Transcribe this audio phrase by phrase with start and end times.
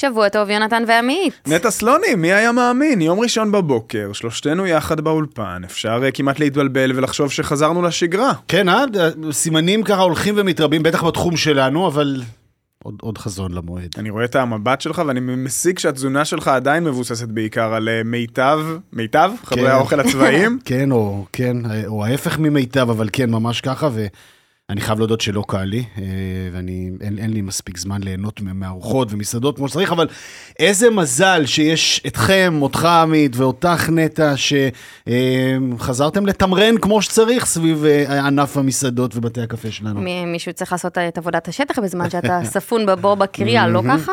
[0.00, 1.40] שבוע טוב, יונתן ועמית.
[1.46, 3.00] נטע סלוני, מי היה מאמין?
[3.00, 8.32] יום ראשון בבוקר, שלושתנו יחד באולפן, אפשר אה, כמעט להתבלבל ולחשוב שחזרנו לשגרה.
[8.48, 8.84] כן, אה?
[9.32, 12.22] סימנים ככה הולכים ומתרבים, בטח בתחום שלנו, אבל
[12.84, 13.94] עוד, עוד חזון למועד.
[13.98, 18.60] אני רואה את המבט שלך ואני מסיק שהתזונה שלך עדיין מבוססת בעיקר על אה, מיטב,
[18.92, 19.30] מיטב?
[19.44, 19.70] חברי כן.
[19.70, 20.58] האוכל הצבאיים?
[20.64, 21.56] כן, או כן,
[21.86, 23.88] או ההפך ממיטב, אבל כן, ממש ככה,
[24.70, 26.04] ואני חייב להודות שלא קל לי, אה,
[26.52, 30.06] ואני, אין, אין לי מספיק זמן ליהנות מארוחות ומסעדות כמו שצריך, אבל
[30.58, 38.56] איזה מזל שיש אתכם, אותך עמית ואותך נטע, שחזרתם לתמרן כמו שצריך סביב אה, ענף
[38.56, 40.00] המסעדות ובתי הקפה שלנו.
[40.00, 44.12] מ- מישהו צריך לעשות את עבודת השטח בזמן שאתה ספון בבור בקריאה, לא ככה?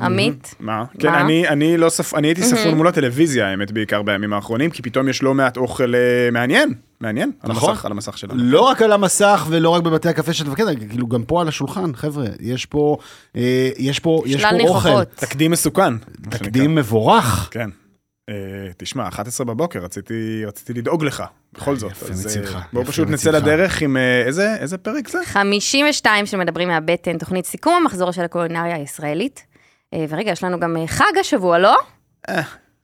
[0.00, 0.54] עמית?
[0.60, 0.84] מה?
[0.98, 1.14] כן?
[1.14, 2.14] אני, אני לא ספ...
[2.14, 5.94] אני הייתי ספון מול הטלוויזיה, האמת, בעיקר בימים האחרונים, כי פתאום יש לא מעט אוכל
[5.94, 7.70] אה, מעניין, מעניין, על נכון.
[7.70, 8.34] המסך, על המסך שלנו.
[8.44, 11.94] לא רק על המסך ולא רק בבתי הקפה של תפקד, כאילו גם פה על השולחן,
[11.94, 12.96] חבר'ה, יש פה,
[13.36, 15.04] אה, יש פה, יש פה אוכל.
[15.04, 15.96] תקדים מסוכן.
[16.30, 17.48] תקדים מבורך.
[17.50, 17.70] כן.
[18.28, 18.34] אה,
[18.76, 21.90] תשמע, 11 בבוקר, רציתי, רציתי לדאוג לך, בכל זאת.
[21.90, 23.30] יפה אז, אה, מצידך, בואו פשוט נצא.
[23.30, 25.18] לדרך עם אה, איזה, איזה פרק זה?
[25.24, 29.46] 52 של מדברים מהבטן, תוכנית סיכום המחזור של הקולינריה הישראלית.
[29.94, 31.76] אה, ורגע, יש לנו גם אה, חג השבוע, לא?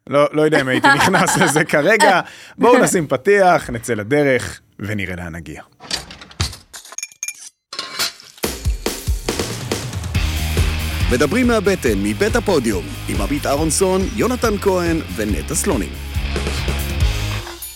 [0.08, 2.20] לא, לא יודע אם הייתי נכנס לזה כרגע.
[2.58, 5.62] בואו נשים פתיח, נצא לדרך, ונראה לאן נגיע.
[11.12, 15.90] מדברים מהבטן, מבית הפודיום, עם עמית אהרונסון, יונתן כהן ונטע סלונים.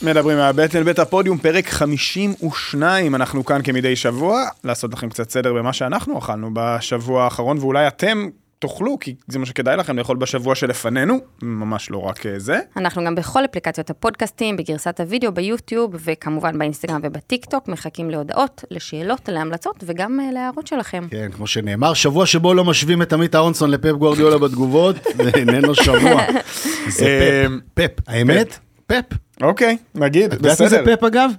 [0.02, 5.72] מדברים מהבטן, בית הפודיום, פרק 52, אנחנו כאן כמדי שבוע, לעשות לכם קצת סדר במה
[5.72, 8.28] שאנחנו אכלנו בשבוע האחרון, ואולי אתם
[8.62, 12.58] תאכלו, כי זה מה שכדאי לכם לאכול בשבוע שלפנינו, ממש לא רק אה, זה.
[12.77, 19.28] אנחנו גם בכל אפליקציות הפודקאסטים, בגרסת הוידאו, ביוטיוב, וכמובן באינסטגרם ובטיק טוק, מחכים להודעות, לשאלות,
[19.28, 21.05] להמלצות, וגם אה, להערות שלכם.
[21.10, 25.74] כן, כמו שנאמר, שבוע שבו לא משווים את עמית אהרונסון לפפ גוורדיולה בתגובות, זה איננו
[25.74, 26.22] שבוע.
[26.88, 27.90] זה אה, פפ.
[27.96, 28.08] פפ.
[28.08, 28.58] האמת?
[28.86, 29.16] פפ.
[29.42, 30.96] אוקיי, נגיד, את יודעת מי זה בסדר.
[30.96, 31.30] פפ אגב?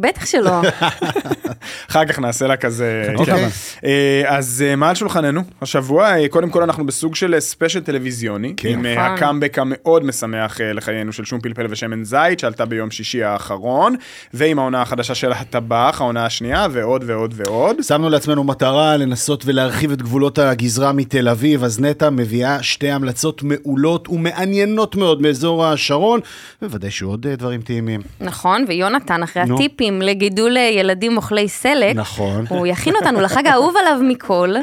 [0.00, 0.60] בטח שלא.
[1.90, 3.12] אחר כך נעשה לה כזה...
[3.18, 3.34] אוקיי.
[3.34, 3.48] כן.
[3.84, 5.42] אה, אז אה, מה על שולחננו?
[5.62, 8.68] השבוע, אה, קודם כל אנחנו בסוג של special טלוויזיוני, כן.
[8.68, 9.04] עם נכון.
[9.04, 13.94] הקאמבק המאוד משמח לחיינו של שום פלפל ושמן זית, שעלתה ביום שישי האחרון,
[14.34, 17.82] ועם העונה החדשה של הטבח, העונה השנייה, ועוד ועוד ועוד.
[17.82, 23.42] שמנו לעצמנו מטרה לנסות ולהרחיב את גבולות הגזרה מתל אביב, אז נטע מביאה שתי המלצות
[23.42, 26.20] מעולות ומעניינות מאוד מאזור השרון,
[26.62, 28.00] ובוודאי שיהיו עוד אה, דברים טעימים.
[28.20, 29.56] נכון, ויונתן, אחרי נו.
[29.78, 32.44] הטיפים לגידול אה, ילדים אוכלי סלק, נכון.
[32.48, 34.54] הוא יכין אותנו לחג האהוב עליו מכל,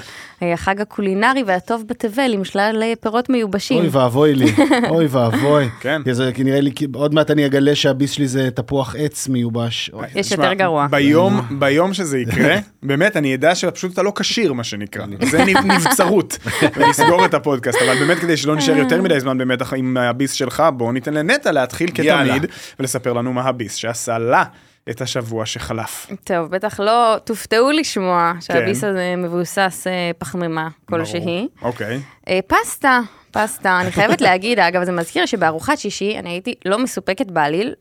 [0.43, 3.77] אה, החג הקולינרי והטוב בתבל עם שלל אה, פירות מיובשים.
[3.77, 4.45] אוי ואבוי לי,
[4.89, 5.69] אוי ואבוי.
[5.79, 6.01] כן.
[6.03, 9.91] כי זה נראה לי, עוד מעט אני אגלה שהביס שלי זה תפוח עץ מיובש.
[10.15, 10.87] יש יותר גרוע.
[10.89, 15.05] ביום, ביום שזה יקרה, באמת, אני אדע שפשוט אתה לא כשיר, מה שנקרא.
[15.21, 16.37] זה נב- נבצרות,
[16.77, 17.79] ונסגור את הפודקאסט.
[17.81, 21.51] אבל באמת, כדי שלא נשאר יותר מדי זמן באמת עם הביס שלך, בואו ניתן לנטע
[21.51, 21.89] להתחיל.
[21.93, 22.45] כתמיד,
[22.79, 24.43] ולספר לנו מה הביס שעשה לה
[24.89, 26.07] את השבוע שחלף.
[26.23, 28.87] טוב, בטח לא תופתעו לשמוע שהביס כן.
[28.87, 31.47] הזה מבוסס אה, פחמימה כלשהי.
[31.61, 31.99] אוקיי.
[32.27, 32.99] אה, פסטה,
[33.31, 33.79] פסטה.
[33.81, 37.73] אני חייבת להגיד, אגב, זה מזכיר שבארוחת שישי אני הייתי לא מסופקת בעליל,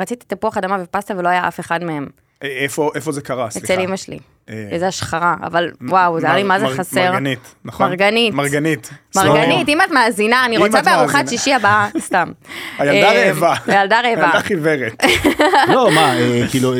[0.00, 2.06] רציתי תפוח אדמה ופסטה ולא היה אף אחד מהם.
[2.42, 3.50] אה, איפה איפה זה קרה?
[3.50, 3.74] סליחה.
[3.74, 4.18] אצל אמא שלי.
[4.50, 7.10] אה, איזה השחרה, אבל וואו, זה היה לי מה זה חסר.
[7.10, 7.88] מרגנית, נכון?
[7.88, 8.34] מרגנית.
[8.34, 8.90] מרגנית.
[9.16, 11.28] מרגנית, אם את מאזינה, אני רוצה בארוחת.
[11.28, 12.32] שישי הבאה, סתם.
[12.78, 13.54] הילדה אה, רעבה.
[13.66, 14.08] הילדה רעבה.
[14.22, 15.04] הילדה חיוורת.
[15.74, 16.74] לא, מה, אה, כאילו,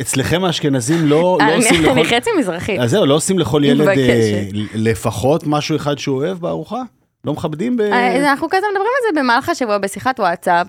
[0.00, 2.16] אצלכם האשכנזים לא לא אני- עושים אני לכל...
[2.16, 2.80] חצי מזרחית.
[2.80, 3.88] אז זהו, לא עושים לכל ילד.
[4.74, 6.82] לפחות משהו אחד שהוא אוהב בארוחה?
[7.24, 7.80] לא מכבדים ב...
[7.80, 10.66] אנחנו כזה מדברים על זה במהלך השבוע בשיחת וואטסאפ.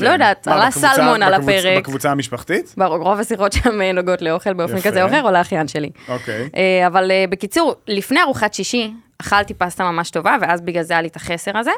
[0.00, 0.50] לא יודעת, כן.
[0.50, 1.78] מה, עלה סלמון על הפרק.
[1.78, 2.74] בקבוצה המשפחתית?
[2.78, 4.80] רוב השיחות שם אה, נוגעות לאוכל באופן.
[4.80, 5.90] כזה או אחר, או לאחיין שלי.
[6.08, 6.48] אוקיי.
[6.56, 11.02] אה, אבל אה, בקיצור, לפני ארוחת שישי, אכלתי פסטה ממש טובה, ואז בגלל זה היה
[11.02, 11.70] לי את החסר הזה.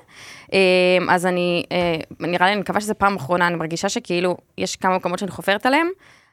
[1.08, 4.96] אז אני, אה, נראה לי, אני מקווה שזו פעם אחרונה, אני מרגישה שכאילו, יש כמה
[4.96, 5.88] מקומות שאני חופרת עליהם,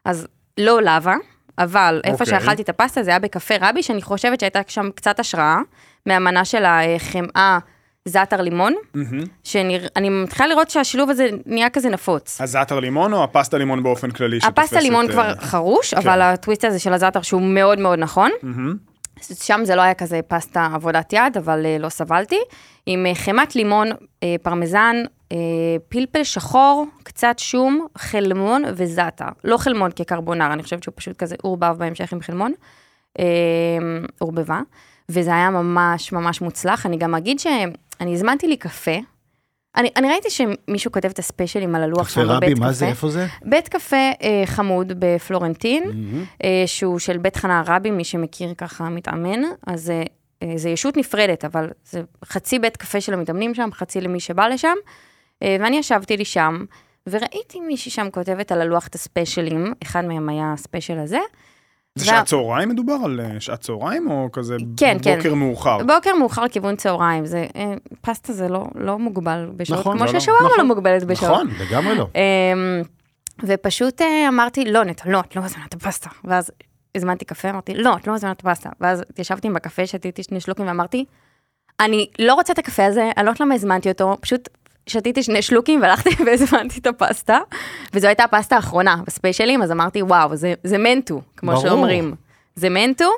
[0.06, 0.28] אז
[0.58, 1.16] לא לאווה,
[1.58, 2.40] אבל איפה אוקיי.
[2.40, 5.58] שאכלתי את הפסטה זה היה בקפה רבי, שאני חושבת שהייתה שם קצת השראה
[6.06, 7.60] מהמנה של החמאה
[8.08, 8.74] זעתר לימון,
[9.44, 12.42] שאני מתחילה לראות שהשילוב הזה נהיה כזה נפוץ.
[12.42, 14.40] הזעתר לימון או הפסטה לימון באופן כללי?
[14.44, 18.32] הפסטה לימון אה, כבר חרוש, אבל הטוויסט הזה של הזעתר שהוא מאוד מאוד נכון.
[19.34, 22.40] שם זה לא היה כזה פסטה עבודת יד, אבל אה, לא סבלתי.
[22.86, 23.88] עם אה, חמת לימון,
[24.44, 24.96] פרמזן,
[25.90, 29.26] פלפל שחור, קצת שום, חלמון וזעתר.
[29.44, 32.52] לא חלמון כקרבונר, אני חושבת שהוא פשוט כזה עורבב בהמשך עם חלמון.
[34.20, 34.60] עורבבה.
[35.10, 36.86] וזה היה ממש ממש מוצלח.
[36.86, 37.40] אני גם אגיד
[38.00, 38.98] שאני הזמנתי לי קפה.
[39.76, 42.66] אני, אני ראיתי שמישהו כותב את הספיישלים על הלוח שם בבית קפה.
[42.66, 43.28] מה זה, איפה זה?
[43.46, 45.84] בית קפה אה, חמוד בפלורנטין,
[46.44, 50.04] אה, שהוא של בית חנה רבי, מי שמכיר ככה מתאמן, אז אה,
[50.44, 54.48] אה, זה ישות נפרדת, אבל זה חצי בית קפה של המתאמנים שם, חצי למי שבא
[54.48, 54.76] לשם.
[55.44, 56.66] אה, ואני ישבתי לי שם,
[57.10, 61.20] וראיתי מישהי שם כותבת על הלוח את הספיישלים, אחד מהם היה הספיישל הזה.
[62.00, 65.18] זה שעת צהריים מדובר על אה, שעת צהריים או כזה כן, כן.
[65.18, 65.78] בוקר מאוחר?
[65.84, 70.14] בוקר מאוחר לכיוון צהריים, זה, אה, פסטה זה לא, לא מוגבל בשעות, נכון, כמו לא,
[70.14, 70.60] לא, ששווארמה נכון.
[70.60, 71.32] לא מוגבלת בשעות.
[71.32, 71.48] נכון.
[71.68, 72.08] לגמרי לא.
[72.16, 72.82] אמ,
[73.44, 76.10] ופשוט אה, אמרתי, לא, נטע, לא, את לא מזמינה את הפסטה.
[76.24, 76.52] ואז
[76.96, 78.70] הזמנתי קפה, אמרתי, לא, את לא מזמינה את הפסטה.
[78.82, 81.06] ואז התיישבתי עם בקפה, שתיתי שני שלוקים ואמרתי,
[81.80, 84.50] אני לא רוצה את הקפה הזה, אני לא יודעת למה הזמנתי אותו, פשוט
[84.88, 87.40] שתיתי שני שלוקים והלכתי והזמנתי את הפסטה.
[87.94, 91.64] וזו הייתה הפסטה האחרונה בספיישלים, אז אמרתי, וואו, זה, זה מנטו, כמו ברור.
[91.64, 92.16] שאומרים.
[92.56, 93.10] זה מנטו.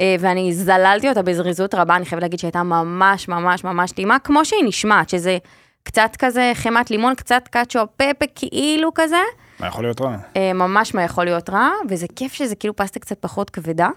[0.00, 4.44] אה, ואני זללתי אותה בזריזות רבה, אני חייבת להגיד שהייתה ממש ממש ממש טעימה, כמו
[4.44, 5.38] שהיא נשמעת, שזה
[5.82, 9.20] קצת כזה חמת לימון, קצת קאצ'ו פפה, כאילו כזה,
[9.62, 10.16] מה יכול להיות רע?
[10.36, 13.88] אה, ממש מה יכול להיות רע, וזה כיף שזה כאילו פסטה קצת פחות כבדה.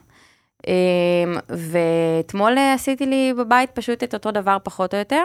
[0.68, 0.74] אה,
[1.50, 5.24] ואתמול עשיתי לי בבית פשוט את אותו דבר פחות או יותר,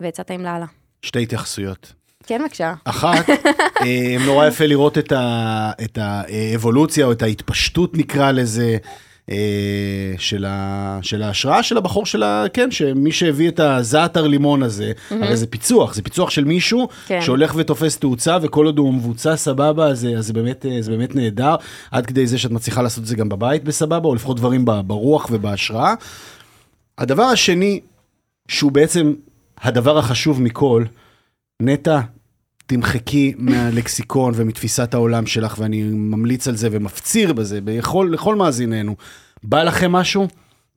[0.00, 0.66] ויצא טעים לאללה.
[1.02, 1.92] שתי התייחסויות.
[2.26, 2.74] כן, בבקשה.
[2.84, 3.30] אחת,
[3.82, 8.76] אה, נורא יפה לראות את, ה, את האבולוציה או את ההתפשטות נקרא לזה.
[9.30, 12.44] אה, של, ה, של ההשראה של הבחור של ה...
[12.52, 17.20] כן, שמי שהביא את הזעתר לימון הזה, הרי זה פיצוח, זה פיצוח של מישהו כן.
[17.22, 21.14] שהולך ותופס תאוצה, וכל עוד הוא מבוצע סבבה, אז, אז זה, באמת, אה, זה באמת
[21.14, 21.56] נהדר,
[21.90, 25.28] עד כדי זה שאת מצליחה לעשות את זה גם בבית בסבבה, או לפחות דברים ברוח
[25.30, 25.94] ובהשראה.
[26.98, 27.80] הדבר השני,
[28.48, 29.14] שהוא בעצם
[29.60, 30.84] הדבר החשוב מכל,
[31.62, 32.00] נטע,
[32.66, 38.96] תמחקי מהלקסיקון ומתפיסת העולם שלך, ואני ממליץ על זה ומפציר בזה בכל, לכל מאזיננו.
[39.42, 40.28] בא לכם משהו?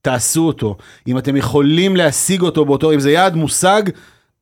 [0.02, 0.78] תעשו אותו.
[1.08, 3.82] אם אתם יכולים להשיג אותו באותו, אם זה יעד מושג,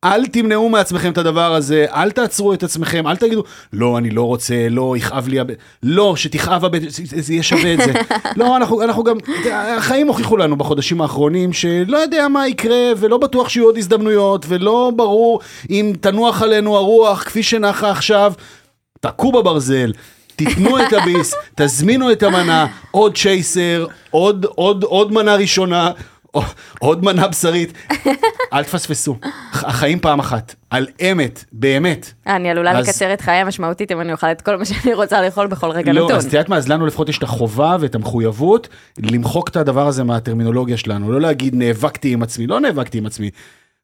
[0.04, 4.22] אל תמנעו מעצמכם את הדבר הזה, אל תעצרו את עצמכם, אל תגידו, לא, אני לא
[4.22, 7.92] רוצה, לא, יכאב לי הבטן, לא, שתכאב הבטן, זה זה יהיה שווה את זה.
[8.36, 9.16] לא, אנחנו, אנחנו גם,
[9.52, 14.92] החיים הוכיחו לנו בחודשים האחרונים, שלא יודע מה יקרה, ולא בטוח שיהיו עוד הזדמנויות, ולא
[14.96, 15.40] ברור
[15.70, 18.32] אם תנוח עלינו הרוח כפי שנחה עכשיו.
[19.00, 19.92] תכו בברזל,
[20.36, 25.90] תיתנו את הביס, תזמינו את המנה, עוד צ'ייסר, עוד, עוד, עוד מנה ראשונה,
[26.78, 27.72] עוד מנה בשרית.
[28.52, 29.16] אל תפספסו,
[29.52, 32.12] החיים פעם אחת, על אמת, באמת.
[32.26, 35.22] אני עלולה אז- לקצר את חיי משמעותית אם אני אוכל את כל מה שאני רוצה
[35.22, 36.16] לאכול בכל רגע לא, נתון.
[36.16, 39.86] אז את יודעת מה, אז לנו לפחות יש את החובה ואת המחויבות למחוק את הדבר
[39.86, 43.30] הזה מהטרמינולוגיה שלנו, לא להגיד נאבקתי עם עצמי, לא נאבקתי עם עצמי.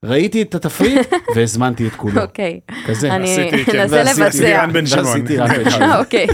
[0.05, 2.23] ראיתי את התפריט והזמנתי את כולו.
[2.23, 2.61] אוקיי.
[2.87, 3.13] כזה.
[3.15, 4.63] אני כן, אנסה ועשיתי לבצע.
[4.63, 5.07] רן בן שמעון.
[5.07, 5.97] ועשיתי רן בן שמעון.
[5.97, 6.27] אוקיי,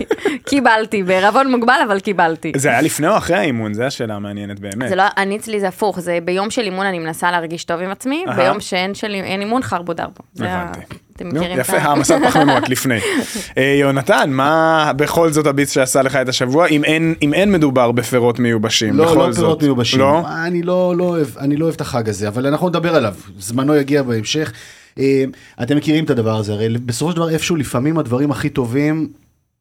[0.47, 2.53] קיבלתי, בערבון מוגבל, אבל קיבלתי.
[2.57, 3.75] זה היה לפני או אחרי האימון?
[3.75, 4.89] זו השאלה המעניינת באמת.
[4.89, 7.91] זה לא, אני אצלי זה הפוך, זה ביום של אימון אני מנסה להרגיש טוב עם
[7.91, 8.25] עצמי.
[8.37, 8.93] ביום שאין
[9.41, 10.23] אימון חרבו דרבו.
[10.39, 10.81] הבנתי.
[11.21, 11.83] אתם נו, מכירים את יפה, ה...
[11.83, 12.99] העמסת פחמימות לפני.
[13.59, 17.93] אה, יונתן, מה בכל זאת הביץ שעשה לך את השבוע, אם אין- אם אין מדובר
[17.93, 18.97] בפירות מיובשים?
[18.97, 19.39] לא, בכל לא זאת.
[19.41, 20.01] פירות מיובשים.
[20.01, 20.23] לא?
[20.47, 23.75] אני לא, לא אוהב, אני לא אוהב את החג הזה, אבל אנחנו נדבר עליו, זמנו
[23.77, 24.53] יגיע בהמשך.
[24.99, 25.25] אה,
[25.63, 29.09] אתם מכירים את הדבר הזה, הרי בסופו של דבר איפשהו לפעמים הדברים הכי טובים,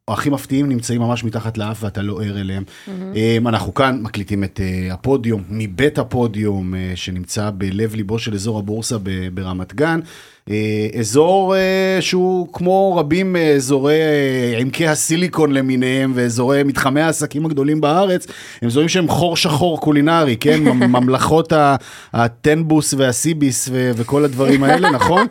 [0.07, 2.63] או הכי מפתיעים נמצאים ממש מתחת לאף ואתה לא ער אליהם.
[3.15, 4.59] אה, אנחנו כאן מקליטים את
[4.91, 8.95] הפודיום, מבית הפודיום, שנמצא בלב ליבו של אזור הבורסה
[9.33, 9.99] ברמת גן.
[10.49, 10.55] אה,
[10.99, 11.61] אזור אה,
[12.01, 18.27] שהוא כמו רבים מאזורי אה, עמקי הסיליקון למיניהם ואזורי מתחמי העסקים הגדולים בארץ,
[18.61, 20.59] הם אזורים שהם חור שחור קולינרי, כן?
[20.63, 21.53] ממ- ממלכות
[22.13, 25.27] הטנבוס והסיביס ו- וכל הדברים האלה, נכון?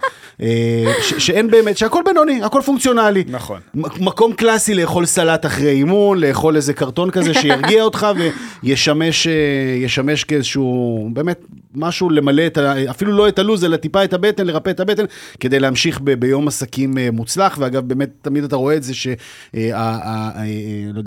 [1.03, 3.25] ש- שאין באמת, שהכל בינוני, הכל פונקציונלי.
[3.29, 3.61] נכון.
[3.75, 8.07] מקום קלאסי לאכול סלט אחרי אימון, לאכול איזה קרטון כזה שירגיע אותך
[8.63, 9.27] וישמש
[9.83, 11.45] ישמש כאיזשהו, באמת,
[11.75, 12.91] משהו למלא את ה...
[12.91, 15.05] אפילו לא את הלו"ז, אלא טיפה את הבטן, לרפא את הבטן,
[15.41, 17.57] כדי להמשיך ב- ביום עסקים אה, מוצלח.
[17.61, 19.13] ואגב, באמת, תמיד אתה רואה את זה שה...
[19.55, 20.45] ה- ה- ה-
[20.95, 21.03] לא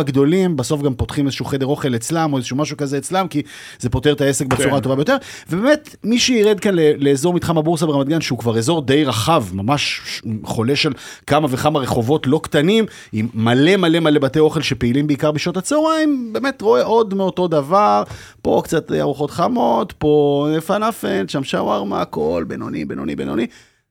[0.00, 3.42] הגדולים, בסוף גם פותחים איזשהו חדר אוכל אצלם, או איזשהו משהו כזה אצלם, כי
[3.78, 4.76] זה פותר את העסק בצורה כן.
[4.76, 5.16] הטובה ביותר.
[5.50, 10.00] ובאמת, מי שירד כאן לאזור מתחם הבורסה ברמת גן, שהוא כבר אזור די רחב, ממש
[10.44, 10.92] חולש על
[11.26, 16.30] כמה וכמה רחובות לא קטנים, עם מלא מלא מלא בתי אוכל שפעילים בעיקר בשעות הצהריים,
[16.32, 18.02] באמת רואה עוד מאותו דבר,
[18.42, 23.35] פה קצת ארוחות חמות, פה פלאפל, שם שווארמה, הכל בינוני, בינוני, בינוני.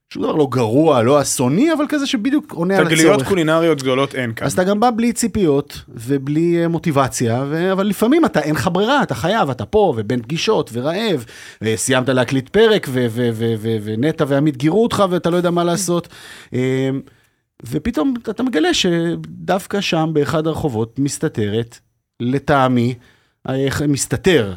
[0.10, 3.00] שום דבר לא גרוע, לא אסוני, אבל כזה שבדיוק עונה על הצורך.
[3.00, 4.48] תגליות קולינריות גדולות אין כאן.
[4.48, 7.72] אז אתה גם בא בלי ציפיות ובלי אה, מוטיבציה, ו...
[7.72, 11.26] אבל לפעמים אתה, אין לך ברירה, אתה חייב, אתה פה, ובין פגישות, ורעב,
[11.62, 15.64] וסיימת להקליט פרק, ו- ו- ו- ו- ונטע ועמית גירו אותך, ואתה לא יודע מה
[15.64, 16.08] לעשות.
[16.54, 16.90] אה,
[17.66, 21.80] ופתאום אתה מגלה שדווקא שם, באחד הרחובות, מסתתרת,
[22.20, 22.94] לטעמי,
[23.50, 24.54] אה, מסתתר,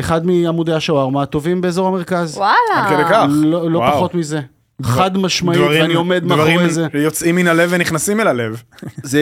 [0.00, 2.36] אחד מעמודי השווארמה הטובים באזור המרכז.
[2.36, 2.54] וואלה.
[2.76, 3.26] עד כדי כך.
[3.30, 3.80] לא, לא.
[3.90, 4.40] פחות מזה.
[4.82, 6.86] חד משמעית, דברים- ואני עומד דברים מאחורי זה.
[6.94, 8.62] יוצאים מן הלב ונכנסים אל הלב.
[9.02, 9.20] זה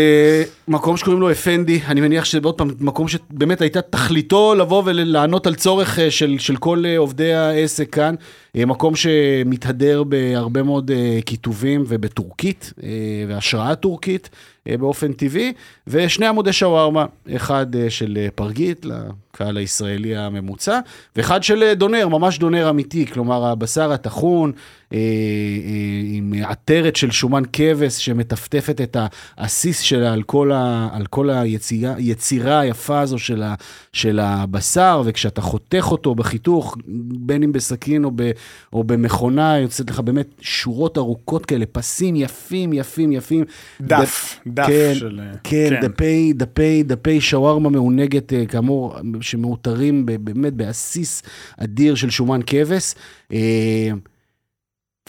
[0.68, 5.46] מקום שקוראים לו אפנדי, אני מניח שזה עוד פעם מקום שבאמת הייתה תכליתו לבוא ולענות
[5.46, 8.14] על צורך אה, של, של כל אה, עובדי העסק כאן.
[8.56, 12.88] אה, מקום שמתהדר בהרבה מאוד אה, כיתובים ובטורקית, אה,
[13.28, 14.30] והשראה טורקית
[14.78, 15.52] באופן טבעי,
[15.86, 20.80] ושני עמודי שווארמה, אחד של פרגית לקהל הישראלי הממוצע,
[21.16, 24.52] ואחד של דונר, ממש דונר אמיתי, כלומר הבשר הטחון,
[26.04, 28.96] עם עטרת של שומן כבש שמטפטפת את
[29.38, 33.54] העסיס שלה על כל, ה, על כל היצירה היפה הזו של, ה,
[33.92, 36.76] של הבשר, וכשאתה חותך אותו בחיתוך,
[37.20, 38.30] בין אם בסכין או, ב,
[38.72, 43.44] או במכונה, יוצאת לך באמת שורות ארוכות כאלה, פסים יפים, יפים, יפים.
[43.80, 45.20] דף, דף כן, של...
[45.22, 51.22] אה, כן, דפי, דפי, דפי שווארמה מעונגת, אה, כאמור, שמאותרים ב- באמת בעסיס
[51.56, 52.94] אדיר של שומן כבש,
[53.32, 53.90] אה,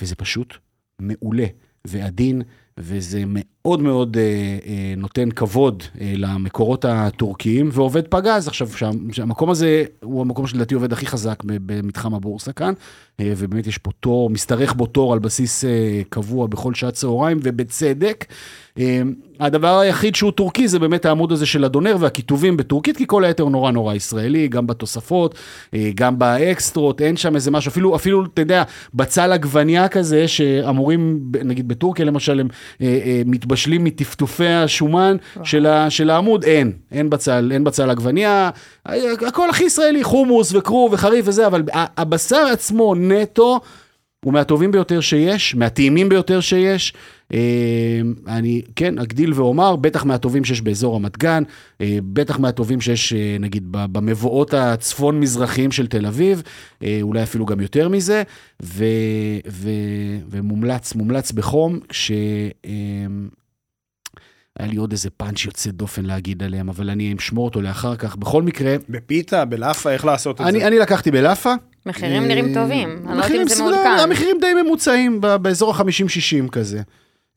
[0.02, 0.54] וזה פשוט
[1.00, 1.46] מעולה
[1.88, 2.42] ועדין,
[2.78, 4.24] וזה מאוד מאוד אה,
[4.66, 8.48] אה, נותן כבוד אה, למקורות הטורקיים, ועובד פגז.
[8.48, 12.74] עכשיו, שה- שהמקום הזה הוא המקום שלדעתי עובד הכי חזק במתחם הבורסה כאן,
[13.20, 17.40] אה, ובאמת יש פה תור, משתרך בו תור על בסיס אה, קבוע בכל שעת צהריים,
[17.44, 18.26] ובצדק.
[18.80, 19.02] אה,
[19.40, 23.46] הדבר היחיד שהוא טורקי זה באמת העמוד הזה של הדונר והכיתובים בטורקית, כי כל היתר
[23.46, 25.36] נורא נורא ישראלי, גם בתוספות,
[25.74, 28.64] אה, גם באקסטרות, אין שם איזה משהו, אפילו, אפילו, אתה יודע,
[28.94, 32.48] בצל עגבניה כזה, שאמורים, נגיד בטורקיה למשל, הם
[32.82, 38.50] אה, אה, מתבשלים מטפטופי השומן של, ה, של העמוד, אין, אין בצל, אין בצל עגבניה,
[39.28, 43.60] הכל הכי ישראלי, חומוס וכרוב וחריף וזה, אבל הבשר עצמו נטו,
[44.26, 46.94] הוא מהטובים ביותר שיש, מהטעימים ביותר שיש.
[47.34, 51.44] אה, אני, כן, אגדיל ואומר, בטח מהטובים שיש באזור רמת גן,
[51.82, 56.44] אה, בטח מהטובים שיש, אה, נגיד, במבואות הצפון-מזרחיים של תל אביב,
[57.02, 58.24] אולי אפילו גם יותר מזה,
[58.64, 58.86] ו,
[59.48, 59.70] ו,
[60.30, 62.12] ומומלץ, מומלץ בחום, כש...
[62.66, 62.72] אה,
[64.60, 68.16] היה לי עוד איזה פאנץ' יוצא דופן להגיד עליהם, אבל אני אשמור אותו לאחר כך.
[68.16, 70.68] בכל מקרה, בפיתה, בלאפה, איך לעשות את אני, זה?
[70.68, 71.54] אני לקחתי בלאפה.
[71.88, 73.98] מחירים אה, נראים טובים, אני לא יודעת אם זה מעודכן.
[74.00, 76.78] המחירים די ממוצעים, ב- באזור ה-50-60 כזה.
[76.78, 76.84] אה,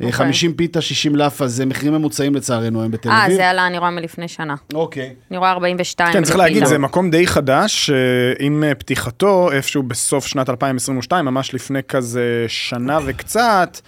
[0.07, 0.13] אוקיי.
[0.13, 3.37] 50 פיתה, 60 לאפה, זה מחירים ממוצעים לצערנו היום בתל אה, אביב.
[3.37, 4.55] זה עלה, אני רואה מלפני שנה.
[4.75, 5.15] אוקיי.
[5.31, 6.13] אני רואה 42.
[6.13, 6.65] כן, צריך להגיד.
[6.65, 7.97] זה מקום די חדש, אה,
[8.39, 13.79] עם אה, פתיחתו איפשהו בסוף שנת 2022, ממש לפני כזה שנה וקצת.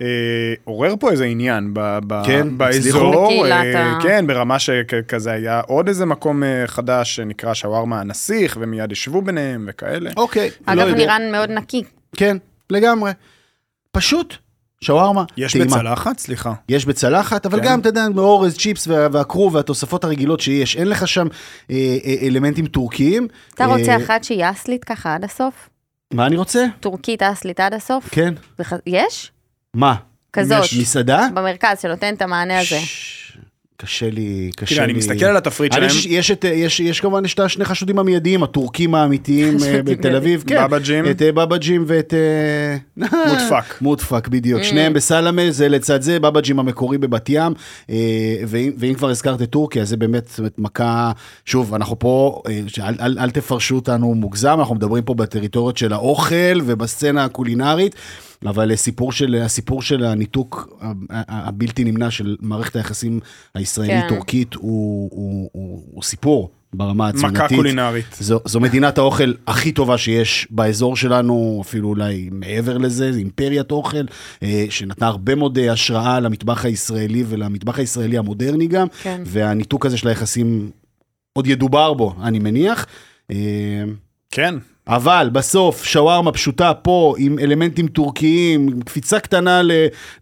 [0.00, 0.06] אה,
[0.64, 6.06] עורר פה איזה עניין ב- ב- כן, באזור, אה, כן, ברמה שכזה היה עוד איזה
[6.06, 10.10] מקום אה, חדש שנקרא שווארמה הנסיך, ומיד ישבו ביניהם וכאלה.
[10.16, 10.50] אוקיי.
[10.68, 10.98] לא אגב, יודע.
[10.98, 11.82] נראה מאוד נקי.
[12.16, 12.36] כן,
[12.70, 13.10] לגמרי.
[13.92, 14.34] פשוט,
[14.80, 15.66] שווארמה, יש טעימה.
[15.76, 16.18] בצלחת?
[16.18, 16.52] סליחה.
[16.68, 17.64] יש בצלחת, אבל כן.
[17.66, 21.26] גם, אתה יודע, מאורז, צ'יפס וה- והכרוב והתוספות הרגילות שיש, אין לך שם
[21.70, 23.28] אה, אה, אלמנטים טורקיים.
[23.54, 25.68] אתה אה, רוצה אחת שהיא אסלית ככה עד הסוף?
[26.14, 26.64] מה אני רוצה?
[26.80, 28.08] טורקית אסלית עד הסוף?
[28.10, 28.34] כן.
[28.58, 29.32] וח- יש?
[29.76, 29.94] מה?
[30.32, 30.64] כזאת.
[30.64, 31.28] יש מסעדה?
[31.34, 32.78] במרכז שנותן את המענה הזה.
[33.76, 34.76] קשה לי, קשה לי.
[34.76, 35.86] תראה, אני מסתכל על התפריט שלהם.
[35.86, 40.44] יש, יש, את, יש, יש כמובן את השני חשודים המיידיים, הטורקים האמיתיים אה, בתל אביב,
[40.46, 40.64] כן.
[40.64, 41.10] בבא-ג'ים.
[41.10, 42.14] את אה, בבא-ג'ים ואת...
[42.14, 42.76] אה,
[43.28, 43.80] מודפק.
[43.80, 44.60] מודפק, בדיוק.
[44.60, 44.64] Mm.
[44.64, 47.52] שניהם בסלמה, זה לצד זה, בבא-ג'ים המקורי בבת ים.
[48.48, 51.12] ואם, כבר הזכרת את טורקיה, זה באמת, מכה...
[51.44, 52.42] שוב, אנחנו פה,
[52.78, 57.94] אל, אל, אל תפרשו אותנו מוגזם, אנחנו מדברים פה בטריטוריות של האוכל ובסצנה הקולינרית.
[58.46, 60.78] אבל הסיפור של, הסיפור של הניתוק
[61.28, 63.20] הבלתי נמנע של מערכת היחסים
[63.54, 67.38] הישראלית-טורקית הוא, הוא, הוא, הוא סיפור ברמה התזונתית.
[67.38, 68.16] מכה קולינרית.
[68.20, 73.70] זו, זו מדינת האוכל הכי טובה שיש באזור שלנו, אפילו אולי מעבר לזה, זו אימפריית
[73.70, 74.04] אוכל,
[74.42, 79.22] אה, שנתנה הרבה מאוד אה, השראה למטבח הישראלי ולמטבח הישראלי המודרני גם, כן.
[79.26, 80.70] והניתוק הזה של היחסים
[81.32, 82.86] עוד ידובר בו, אני מניח.
[83.30, 83.36] אה,
[84.30, 84.54] כן.
[84.88, 89.70] אבל בסוף שווארמה פשוטה פה עם אלמנטים טורקיים, עם קפיצה קטנה ל,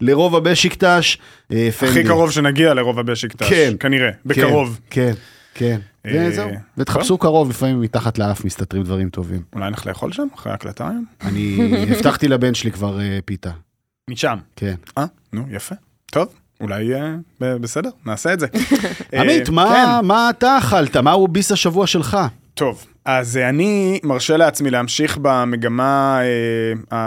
[0.01, 1.19] לרובע בשיקטש.
[1.53, 2.05] אה, הכי פנדי.
[2.05, 3.49] קרוב שנגיע לרובע בשיקטש.
[3.49, 3.75] כן.
[3.81, 4.81] כנראה, בקרוב.
[4.91, 5.13] כן,
[5.55, 5.81] כן.
[6.07, 9.43] אה, וזהו, ותחפשו קרוב, לפעמים מתחת לאף מסתתרים דברים טובים.
[9.55, 11.05] אולי נלך לאכול שם אחרי ההקלטה היום?
[11.23, 11.59] אני
[11.91, 13.51] הבטחתי לבן שלי כבר אה, פיתה,
[14.11, 14.39] משם.
[14.57, 14.75] כן.
[14.99, 15.75] אה, נו, יפה.
[16.07, 16.29] טוב,
[16.61, 16.91] אולי
[17.41, 18.47] בסדר, נעשה את זה.
[19.21, 20.07] עמית, מה כן.
[20.07, 20.97] מה אתה אכלת?
[20.97, 22.19] מהו ביס השבוע שלך?
[22.55, 26.27] טוב, אז אה, אני מרשה לעצמי להמשיך במגמה אה,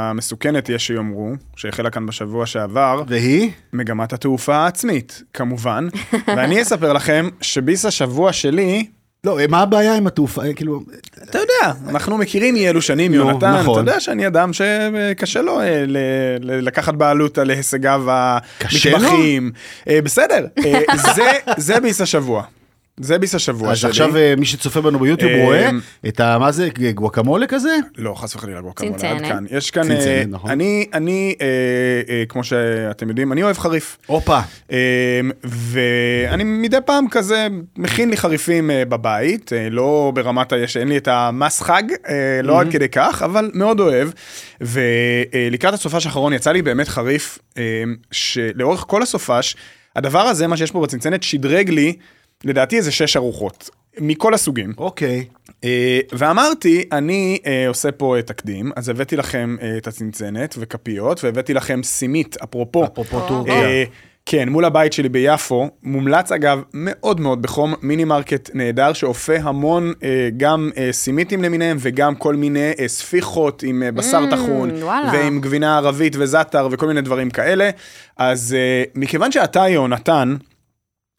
[0.10, 3.51] המסוכנת, יש שיאמרו, שהחלה כאן בשבוע שעבר, והיא?
[3.74, 5.88] מגמת התעופה העצמית, כמובן.
[6.36, 8.86] ואני אספר לכם שביס השבוע שלי,
[9.24, 10.46] לא, מה הבעיה עם התעופה?
[10.46, 10.82] אה, כאילו,
[11.24, 13.74] אתה יודע, אנחנו מכירים מאי אלו שנים, יונתן, נכון.
[13.84, 15.98] אתה יודע שאני אדם שקשה לו אה, ל-
[16.42, 18.04] ל- לקחת בעלות על הישגיו
[18.58, 19.10] קשה לו?
[19.89, 20.82] אה, בסדר, אה,
[21.16, 21.24] זה-
[21.58, 22.44] זה ביס השבוע.
[23.00, 23.89] זה ביס השבוע אז שלי.
[23.89, 25.70] עכשיו אה, מי שצופה בנו ביוטיוב אה, רואה
[26.08, 26.38] את ה...
[26.39, 26.70] מה זה?
[26.94, 27.70] גואקמולה כזה?
[27.98, 29.27] לא, חס וחלילה גואקמולה, עד צנצנת.
[29.32, 29.44] כאן.
[29.50, 30.51] יש כאן, צנצנת, אה, נכון.
[30.51, 31.46] אני, אני, אה,
[32.10, 33.98] אה, כמו שאתם יודעים, אני אוהב חריף.
[34.06, 34.39] הופה.
[34.72, 34.77] אה,
[35.44, 40.98] ואני מדי פעם כזה מכין לי חריפים אה, בבית, אה, לא ברמת, ה- שאין לי
[40.98, 44.10] את המס חג, אה, לא עד כדי כך, אבל מאוד אוהב.
[44.62, 47.63] ולקראת הסופש האחרון יצא לי באמת חריף, אה,
[48.12, 49.56] שלאורך כל הסופש,
[49.96, 51.94] הדבר הזה, מה שיש פה בצנצנת, שדרג לי,
[52.44, 54.74] לדעתי איזה שש ארוחות, מכל הסוגים.
[54.77, 55.25] אוקיי.
[55.63, 61.24] אה, ואמרתי, אני אה, עושה פה אה, תקדים, אז הבאתי לכם אה, את הצנצנת וכפיות,
[61.24, 62.84] והבאתי לכם סימית, אפרופו.
[62.86, 63.86] אפרופו טורקיה.
[64.29, 69.94] כן, מול הבית שלי ביפו, מומלץ אגב מאוד מאוד בחום, מיני מרקט נהדר שאופה המון
[70.03, 74.72] אה, גם אה, סימיטים למיניהם וגם כל מיני אה, ספיחות עם אה, בשר Mm, טחון,
[74.84, 75.10] וואלה.
[75.13, 77.70] ועם גבינה ערבית וזאטר וכל מיני דברים כאלה.
[78.17, 80.36] אז אה, מכיוון שאתה, יונתן,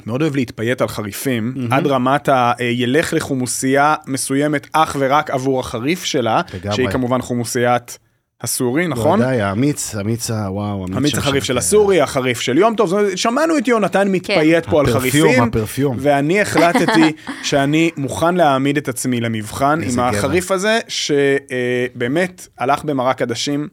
[0.07, 1.75] מאוד אוהב להתפייט על חריפים, mm-hmm.
[1.75, 2.52] עד רמת ה...
[2.61, 6.76] אה, ילך לחומוסייה מסוימת אך ורק עבור החריף שלה, לגמרי.
[6.76, 7.99] שהיא כמובן חומוסיית
[8.40, 9.21] הסורי, נכון?
[9.21, 11.59] ודאי, האמיץ, האמיץ, ה- וואו, המיץ שם החריף של כן.
[11.59, 15.43] הסורי, החריף של יום טוב, זאת אומרת, שמענו את יונתן מתפייט פה על הפרפיום, חריפים,
[15.43, 15.97] הפרפיום.
[16.00, 17.12] ואני החלטתי
[17.43, 20.02] שאני מוכן להעמיד את עצמי למבחן עם גבר.
[20.02, 23.69] החריף הזה, שבאמת הלך במרק עדשים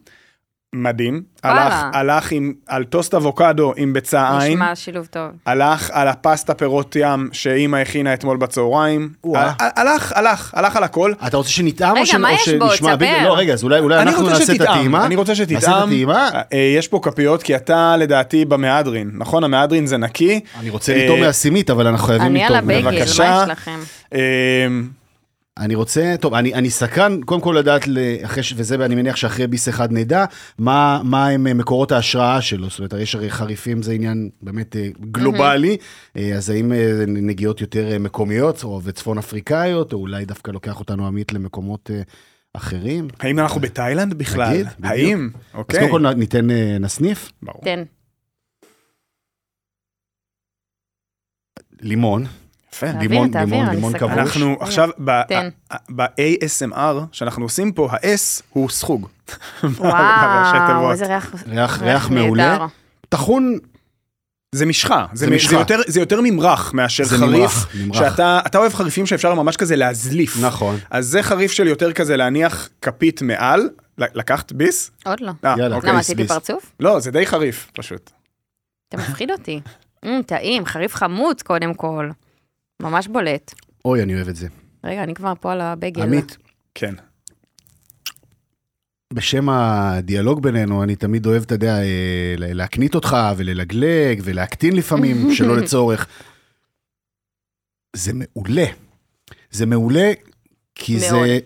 [0.75, 1.21] מדהים.
[1.43, 5.31] הלך, הלך עם, על טוסט אבוקדו עם ביצה עין, נשמע שילוב טוב.
[5.45, 9.09] הלך על הפסטה פירות ים שאימא הכינה אתמול בצהריים,
[9.59, 11.13] הלך, הלך, הלך על הכל.
[11.27, 12.69] אתה רוצה שנטעם רגע, או מה או יש בו?
[12.69, 12.95] שנשמע?
[12.95, 13.23] תספר.
[13.23, 15.05] לא, רגע, אז אולי אולי אני אנחנו רוצה נעשה את שתטעם, הטעימה.
[15.05, 15.83] אני רוצה נעשה את שתטעם.
[15.83, 16.29] הטעימה.
[16.53, 19.43] אה, יש פה כפיות, כי אתה לדעתי במהדרין, נכון?
[19.43, 20.39] המהדרין זה נקי.
[20.59, 22.67] אני רוצה אה, לטעום מהסימית, אבל אנחנו חייבים אני על לטעום.
[22.67, 23.23] בבקשה.
[23.29, 23.79] מה יש לכם?
[25.59, 27.81] אני רוצה, טוב, אני, אני סקרן, קודם כל לדעת,
[28.25, 30.25] אחרי, ש- וזה אני מניח שאחרי ביס אחד נדע,
[30.57, 32.69] מה, מה הם אה, מקורות ההשראה שלו.
[32.69, 35.77] זאת אומרת, יש הרי חריפים זה עניין באמת אה, גלובלי,
[36.17, 36.71] אה, אז האם
[37.07, 41.89] נגיעות יותר מקומיות, או וצפון אפריקאיות, או אולי דווקא לוקח אותנו עמית למקומות
[42.53, 43.07] אחרים?
[43.19, 44.53] האם אנחנו בתאילנד בכלל?
[44.53, 44.85] נגיד, בדיוק.
[44.85, 45.29] האם?
[45.33, 45.79] אז אוקיי.
[45.79, 46.47] קודם כל ניתן,
[46.79, 47.61] נסניף, ברור.
[47.63, 47.83] תן.
[51.81, 52.25] לימון,
[52.73, 52.87] יפה.
[53.31, 54.09] תעביר, לימון, סקרן.
[54.09, 54.17] כבוש.
[54.17, 54.89] אנחנו עכשיו.
[55.89, 59.07] ב-ASMR שאנחנו עושים פה, ה-S הוא סחוג.
[59.63, 60.91] וואו.
[60.91, 62.67] איזה ריח ריח, ריח מעולה.
[63.09, 63.57] טחון,
[64.55, 65.49] זה משחה, זה, זה זה, משחה.
[65.49, 67.99] זה, יותר, זה יותר ממרח מאשר זה חריף, ממרח, ממרח.
[67.99, 70.37] שאתה אתה אוהב חריפים שאפשר ממש כזה להזליף.
[70.41, 70.77] נכון.
[70.89, 74.91] אז זה חריף של יותר כזה להניח כפית מעל, לקחת ביס?
[75.05, 75.31] עוד לא.
[75.45, 75.75] אה, יאללה.
[75.75, 75.89] אוקיי.
[75.89, 76.31] למה, ביס, עשיתי ביס.
[76.31, 76.71] פרצוף?
[76.79, 78.11] לא, זה די חריף, פשוט.
[78.89, 79.61] אתה מפחיד אותי.
[80.25, 82.09] טעים, חריף חמוץ קודם כל.
[82.81, 83.53] ממש בולט.
[83.85, 84.47] אוי, אני אוהב את זה.
[84.83, 86.01] רגע, אני כבר פה על הבייגל.
[86.01, 86.37] עמית,
[86.75, 86.95] כן.
[89.13, 95.57] בשם הדיאלוג בינינו, אני תמיד אוהב, אתה יודע, אה, להקנית אותך וללגלג ולהקטין לפעמים, שלא
[95.57, 96.07] לצורך.
[97.95, 98.65] זה מעולה.
[99.51, 100.11] זה מעולה,
[100.75, 101.27] כי מאוד.
[101.27, 101.39] זה...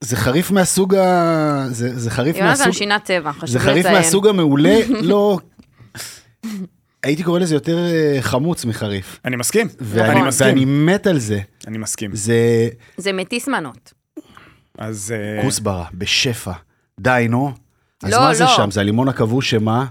[0.00, 1.66] זה חריף מהסוג ה...
[1.70, 2.72] זה, זה חריף יונתן מהסוג...
[2.72, 3.72] שינה צבע, חשוב זה לציין.
[3.72, 4.78] חריף מהסוג המעולה,
[5.10, 5.38] לא...
[7.02, 9.20] הייתי קורא לזה יותר אה, חמוץ מחריף.
[9.24, 11.40] אני מסכים, ואני, אני מסכים, ואני מת על זה.
[11.66, 12.10] אני מסכים.
[12.14, 13.92] זה זה מתיס מנות.
[14.78, 16.52] אז אה, כוסברה, בשפע.
[17.00, 17.52] די, נו.
[18.02, 18.50] אז לא, מה זה לא.
[18.56, 18.70] שם?
[18.70, 19.86] זה הלימון הכבוש שמה?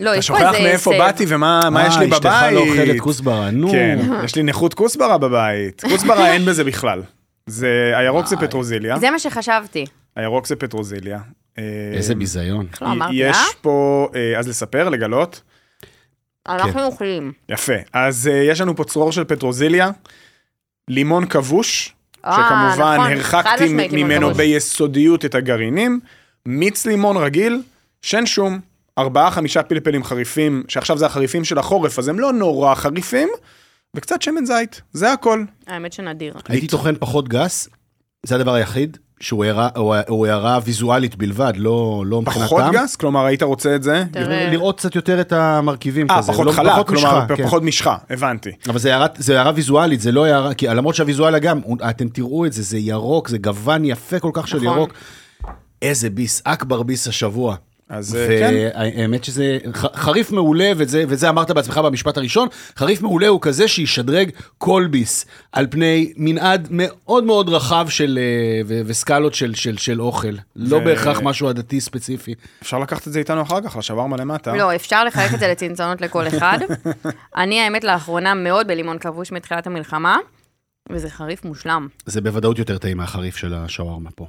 [0.00, 0.68] לא, אתה יש פה שוכח איזה...
[0.68, 0.98] מאיפה סב.
[0.98, 3.00] באתי ומה מה יש לי אה, אשתך לא אוכלת בבית.
[3.00, 3.70] כוסברה, נו.
[3.70, 5.82] כן, יש לי נכות כוסברה בבית.
[5.90, 7.02] כוסברה אין בזה בכלל.
[7.46, 8.36] זה, הירוק זה.
[8.36, 9.84] פטרוזיליה, זה מה שחשבתי.
[10.16, 11.18] הירוק זה פטרוזיליה.
[11.58, 12.66] אה, איזה ביזיון.
[12.72, 13.36] איך לא אמרתי, יש?
[13.60, 15.42] פה, אז לספר, לגלות.
[16.48, 17.32] אנחנו אוכלים.
[17.48, 17.72] יפה.
[17.92, 19.90] אז אה, יש לנו פה צרור של פטרוזיליה,
[20.88, 21.94] לימון כבוש,
[22.26, 24.36] אה, שכמובן נכון, הרחקתי ממנו כבוש.
[24.36, 26.00] ביסודיות את הגרעינים,
[26.46, 27.62] מיץ לימון רגיל,
[28.02, 28.60] שן שום,
[28.98, 33.28] ארבעה חמישה פלפלים חריפים, שעכשיו זה החריפים של החורף, אז הם לא נורא חריפים,
[33.96, 35.44] וקצת שמן זית, זה הכל.
[35.66, 36.34] האמת שנדיר.
[36.48, 37.68] הייתי טוחן פחות גס,
[38.22, 42.74] זה הדבר היחיד, שהוא הערה- הוא- הוא הערה ויזואלית בלבד, לא לא מבחינת פחות טעם.
[42.74, 42.96] גס?
[42.96, 44.04] כלומר, היית רוצה את זה?
[44.10, 44.50] תראה.
[44.50, 46.32] לראות קצת יותר את המרכיבים אה, כזה.
[46.32, 47.46] פחות לא- חלק, פחות כלומר, משחה, כן.
[47.46, 48.50] פחות משחה, הבנתי.
[48.68, 52.46] אבל זה הערה- זה הערה ויזואלית, זה לא הערה, כי למרות שהוויזואליה גם, אתם תראו
[52.46, 54.66] את זה, זה ירוק, זה גוון יפה כל כך של נכון.
[54.78, 54.92] ירוק.
[55.82, 57.56] איזה ביס, אכבר ביס השבוע.
[57.88, 58.54] אז אה, כן.
[58.54, 63.68] והאמת שזה ח- חריף מעולה, וזה, וזה אמרת בעצמך במשפט הראשון, חריף מעולה הוא כזה
[63.68, 69.76] שישדרג כל ביס על פני מנעד מאוד מאוד רחב של, אה, ו- וסקלות של, של,
[69.76, 70.28] של אוכל.
[70.56, 72.34] לא ו- בהכרח משהו עדתי ספציפי.
[72.62, 74.54] אפשר לקחת את זה איתנו אחר כך, לשווארמה למטה.
[74.56, 76.58] לא, אפשר לחלק את זה לצנצונות לכל אחד.
[77.36, 80.16] אני, האמת, לאחרונה מאוד בלימון כבוש מתחילת המלחמה,
[80.92, 81.88] וזה חריף מושלם.
[82.06, 84.26] זה בוודאות יותר טעים מהחריף של השווארמה פה.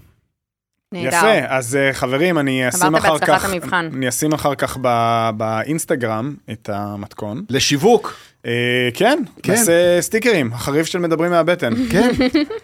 [0.95, 1.17] נהדר.
[1.17, 3.89] יפה, אז אה, חברים, אני אשים עברת אחר בהצלחת כך, המבחן.
[3.93, 7.43] אני אשים אחר כך ב- באינסטגרם את המתכון.
[7.49, 8.13] לשיווק,
[8.45, 8.51] אה,
[8.93, 9.53] כן, כן.
[9.53, 11.73] נעשה סטיקרים, החריף של מדברים מהבטן.
[11.91, 12.09] כן,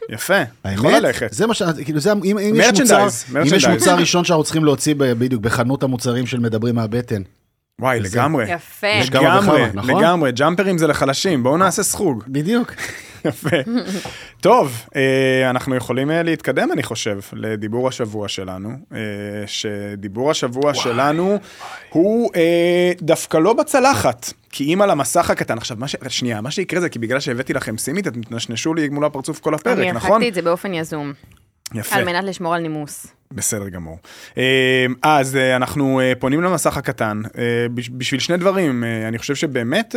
[0.10, 0.42] יפה,
[0.74, 1.28] יכול ללכת.
[1.34, 1.62] זה מה ש...
[1.84, 3.08] כאילו זה, אם, אם יש מוצר,
[3.42, 3.66] אם יש.
[3.66, 7.22] מוצר ראשון שאנחנו צריכים להוציא ב- בדיוק בחנות המוצרים של מדברים מהבטן.
[7.82, 8.52] וואי, לגמרי.
[8.52, 8.88] יפה.
[8.88, 10.02] יש כמה וכמה, לגמרי, נכון?
[10.04, 12.24] לגמרי, ג'אמפרים זה לחלשים, בואו נעשה סחוג.
[12.28, 12.72] בדיוק.
[13.26, 13.58] יפה.
[14.42, 18.98] טוב, אה, אנחנו יכולים אה, להתקדם, אני חושב, לדיבור השבוע שלנו, אה,
[19.48, 21.38] שדיבור השבוע שלנו
[21.90, 22.32] הוא
[23.02, 25.96] דווקא לא בצלחת, כי אם על המסך הקטן, עכשיו, מה ש...
[26.08, 29.54] שנייה, מה שיקרה זה כי בגלל שהבאתי לכם סימית, אתם תנשנשו לי מול הפרצוף כל
[29.54, 30.12] הפרק, אני נכון?
[30.12, 31.14] הרחקתי את זה באופן יזום,
[31.74, 31.96] יפה.
[31.96, 33.08] על מנת לשמור על נימוס.
[33.32, 33.98] בסדר גמור.
[35.02, 37.22] אז אנחנו פונים למסך הקטן
[37.74, 38.84] בש- בשביל שני דברים.
[39.08, 39.96] אני חושב שבאמת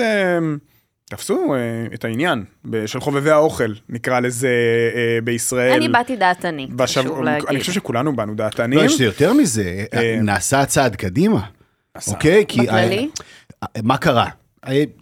[1.16, 1.60] תפסו אה,
[1.94, 4.48] את העניין ב- של חובבי האוכל, נקרא לזה
[4.94, 5.72] אה, בישראל.
[5.72, 7.48] אני באתי דעתני, בשב- חשוב להגיד.
[7.48, 8.78] אני חושב שכולנו באנו דעתנים.
[8.78, 11.40] לא, יש יותר מזה, אה, נעשה צעד קדימה.
[12.08, 12.44] אוקיי?
[12.48, 12.60] כי...
[12.62, 13.08] בכללי?
[13.62, 14.26] אה, מה קרה?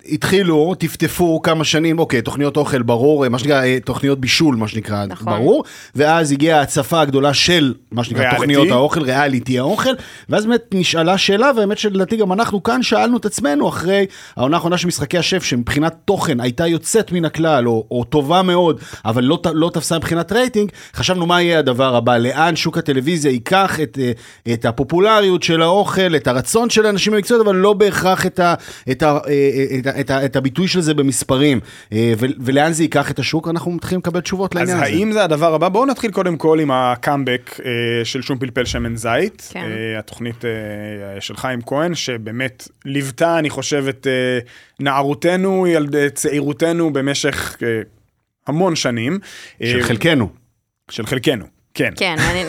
[0.09, 5.07] התחילו, טפטפו כמה שנים, אוקיי, תוכניות אוכל ברור, מה שנקרא, אה, תוכניות בישול, מה שנקרא,
[5.07, 5.33] נכון.
[5.33, 8.37] ברור, ואז הגיעה ההצפה הגדולה של, מה שנקרא, ריאליטי.
[8.37, 9.91] תוכניות האוכל, ריאליטי האוכל,
[10.29, 14.79] ואז באמת נשאלה שאלה, והאמת שלדעתי גם אנחנו כאן שאלנו את עצמנו אחרי העונה האחרונה
[14.79, 19.39] של משחקי השף, שמבחינת תוכן הייתה יוצאת מן הכלל, או, או טובה מאוד, אבל לא,
[19.55, 24.13] לא תפסה מבחינת רייטינג, חשבנו מה יהיה הדבר הבא, לאן שוק הטלוויזיה ייקח את, אה,
[24.55, 28.55] את הפופולריות של האוכל, את הרצון של האנשים במקצועות, אבל לא בהכרח את, ה,
[28.91, 31.61] את, ה, אה, את, את, את הביטוי של זה במספרים.
[31.93, 34.87] אה, ולאן זה ייקח את השוק, אנחנו מתחילים לקבל תשובות אז לעניין הזה.
[34.87, 35.69] האם זה הדבר הבא?
[35.69, 39.49] בואו נתחיל קודם כל עם הקאמבק אה, של שום פלפל שמן זית.
[39.53, 39.61] כן.
[39.61, 40.45] אה, התוכנית
[41.21, 44.07] של חיים כהן, שבאמת ליוותה, אני חושב, את
[44.81, 47.57] נערותנו, ילד, צעירותנו במשך
[48.47, 49.19] המון שנים.
[49.63, 50.29] של חלקנו.
[50.91, 51.93] של חלקנו, כן.
[51.97, 52.45] כן, אני-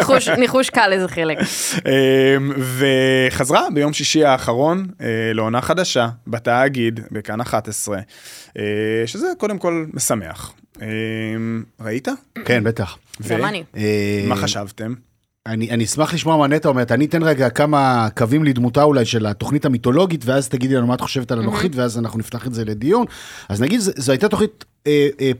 [0.00, 1.38] ניחוש- ניחוש קל איזה חלק.
[1.38, 7.98] אמ, וחזרה ביום שישי האחרון אה, לעונה חדשה בתאגיד, בכאן 11,
[8.58, 8.62] אה,
[9.06, 10.52] שזה קודם כל משמח.
[10.82, 12.08] אמ, ראית?
[12.44, 12.96] כן, בטח.
[13.28, 13.64] גם אני.
[13.76, 14.94] אה, מה חשבתם?
[15.46, 19.26] אני, אני אשמח לשמוע מה נטע אומרת, אני אתן רגע כמה קווים לדמותה אולי של
[19.26, 22.64] התוכנית המיתולוגית, ואז תגידי לנו מה את חושבת על הנוכחית, ואז אנחנו נפתח את זה
[22.64, 23.06] לדיון.
[23.48, 24.64] אז נגיד, זו הייתה תוכנית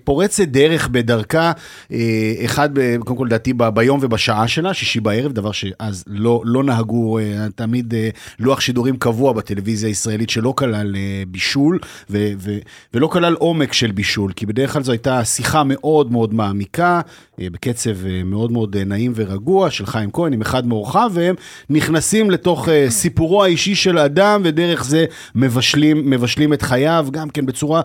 [0.05, 1.53] פורצת דרך בדרכה,
[1.93, 7.19] אה, אחד, קודם כל לדעתי ביום ובשעה שלה, שישי בערב, דבר שאז לא, לא נהגו,
[7.19, 11.79] אה, תמיד אה, לוח שידורים קבוע בטלוויזיה הישראלית שלא כלל אה, בישול,
[12.11, 12.59] ו, ו,
[12.95, 17.01] ולא כלל עומק של בישול, כי בדרך כלל זו הייתה שיחה מאוד מאוד מעמיקה,
[17.41, 21.35] אה, בקצב אה, מאוד מאוד אה, נעים ורגוע, של חיים כהן עם אחד מאורחיו, והם
[21.71, 27.47] נכנסים לתוך אה, סיפורו האישי של האדם, ודרך זה מבשלים, מבשלים את חייו, גם כן
[27.47, 27.81] בצורה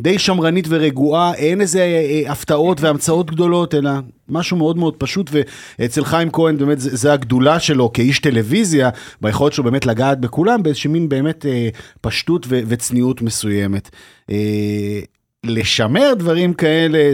[0.00, 1.84] די שמרנית ורגועה, אין איזה אה,
[2.26, 3.90] אה, הפתעות והמצאות גדולות, אלא
[4.28, 5.30] משהו מאוד מאוד פשוט,
[5.78, 10.62] ואצל חיים כהן באמת זה, זה הגדולה שלו כאיש טלוויזיה, ביכולת שלו באמת לגעת בכולם,
[10.62, 11.68] באיזושהי מין באמת אה,
[12.00, 13.90] פשטות ו- וצניעות מסוימת.
[14.30, 15.00] אה,
[15.44, 17.12] לשמר דברים כאלה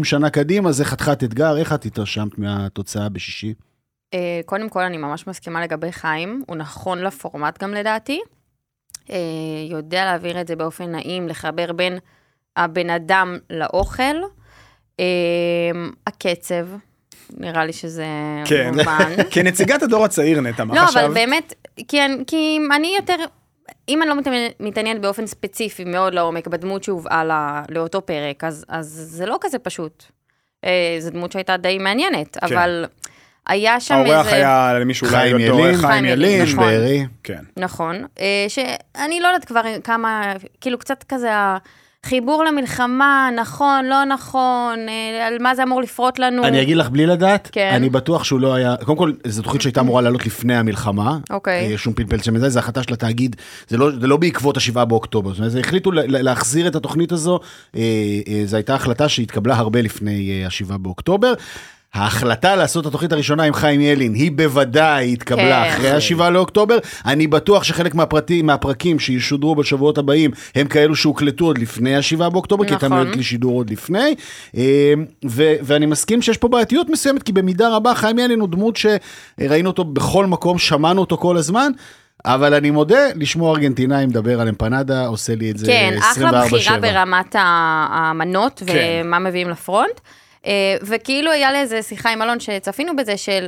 [0.00, 3.54] 20-30 שנה קדימה, זה חתיכת אתגר, איך את התרשמת מהתוצאה בשישי?
[4.14, 8.20] אה, קודם כל, אני ממש מסכימה לגבי חיים, הוא נכון לפורמט גם לדעתי.
[9.10, 9.16] אה,
[9.70, 11.98] יודע להעביר את זה באופן נעים, לחבר בין
[12.64, 14.16] הבן אדם לאוכל.
[15.00, 15.04] אה,
[16.06, 16.66] הקצב,
[17.36, 18.06] נראה לי שזה
[18.44, 18.70] כן.
[18.76, 19.12] מובן.
[19.32, 21.04] כנציגת הדור הצעיר, נטע, מה לא, חשבת?
[21.04, 21.54] אבל באמת,
[21.88, 23.16] כי, אני- כי אני יותר,
[23.88, 24.16] אם אני לא
[24.60, 29.58] מתעניינת- באופן ספציפי מאוד לעומק בדמות שהובאה לה- לאותו פרק, אז, אז זה לא כזה
[29.58, 30.04] פשוט.
[30.64, 32.46] אה, זו דמות שהייתה די מעניינת, כן.
[32.56, 32.84] אבל
[33.46, 34.14] היה שם איזה...
[34.16, 35.76] האורח היה למישהו אולי חיים יותר, ילין.
[35.76, 36.42] חיים חיים ילין, ילין.
[36.52, 36.64] נכון.
[36.64, 37.06] בארי?
[37.24, 37.42] כן.
[37.56, 41.28] נכון, אה, שאני לא יודעת כבר כמה, כאילו קצת כזה
[42.04, 46.44] החיבור למלחמה, נכון, לא נכון, אה, על מה זה אמור לפרוט לנו.
[46.44, 47.70] אני אגיד לך בלי לדעת, כן.
[47.74, 51.18] אני בטוח שהוא לא היה, קודם כל, זו תוכנית שהייתה אמורה לעלות לפני המלחמה.
[51.30, 51.72] אוקיי.
[51.72, 53.36] אה, שום פלפל שמן זה, זו החלטה של התאגיד,
[53.68, 55.30] זה לא, זה לא בעקבות השבעה באוקטובר.
[55.30, 57.40] זאת אומרת, החליטו להחזיר את התוכנית הזו,
[57.76, 57.82] אה,
[58.44, 61.34] זו הייתה החלטה שהתקבלה הרבה לפני השבעה באוקטובר.
[61.94, 65.70] ההחלטה לעשות את התוכנית הראשונה עם חיים ילין, היא בוודאי התקבלה כן.
[65.70, 66.78] אחרי השבעה לאוקטובר.
[67.06, 72.64] אני בטוח שחלק מהפרטים, מהפרקים שישודרו בשבועות הבאים, הם כאלו שהוקלטו עוד לפני השבעה באוקטובר,
[72.64, 72.98] כי הייתה נכון.
[72.98, 74.14] מיועדת לשידור עוד לפני.
[74.56, 74.94] אה,
[75.28, 79.70] ו- ואני מסכים שיש פה בעייתיות מסוימת, כי במידה רבה חיים ילין הוא דמות שראינו
[79.70, 81.72] אותו בכל מקום, שמענו אותו כל הזמן.
[82.24, 85.68] אבל אני מודה, לשמוע ארגנטינאי מדבר על אמפנדה, עושה לי את זה 24/7.
[85.70, 89.00] כן, אחלה בחירה ברמת המנות כן.
[89.04, 90.00] ומה מביאים לפרונט.
[90.46, 93.46] אה, וכאילו היה לי איזה שיחה עם אלון שצפינו בזה של,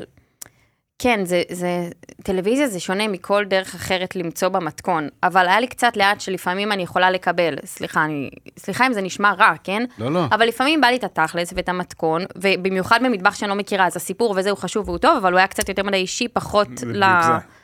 [0.99, 1.89] כן, זה, זה,
[2.23, 6.83] טלוויזיה זה שונה מכל דרך אחרת למצוא במתכון, אבל היה לי קצת לאט שלפעמים אני
[6.83, 9.85] יכולה לקבל, סליחה, אני, סליחה אם זה נשמע רע, כן?
[9.99, 10.25] לא, לא.
[10.33, 14.35] אבל לפעמים בא לי את התכלס ואת המתכון, ובמיוחד במטבח שאני לא מכירה, אז הסיפור
[14.37, 17.05] וזה הוא חשוב והוא טוב, אבל הוא היה קצת יותר מדי אישי, פחות ל...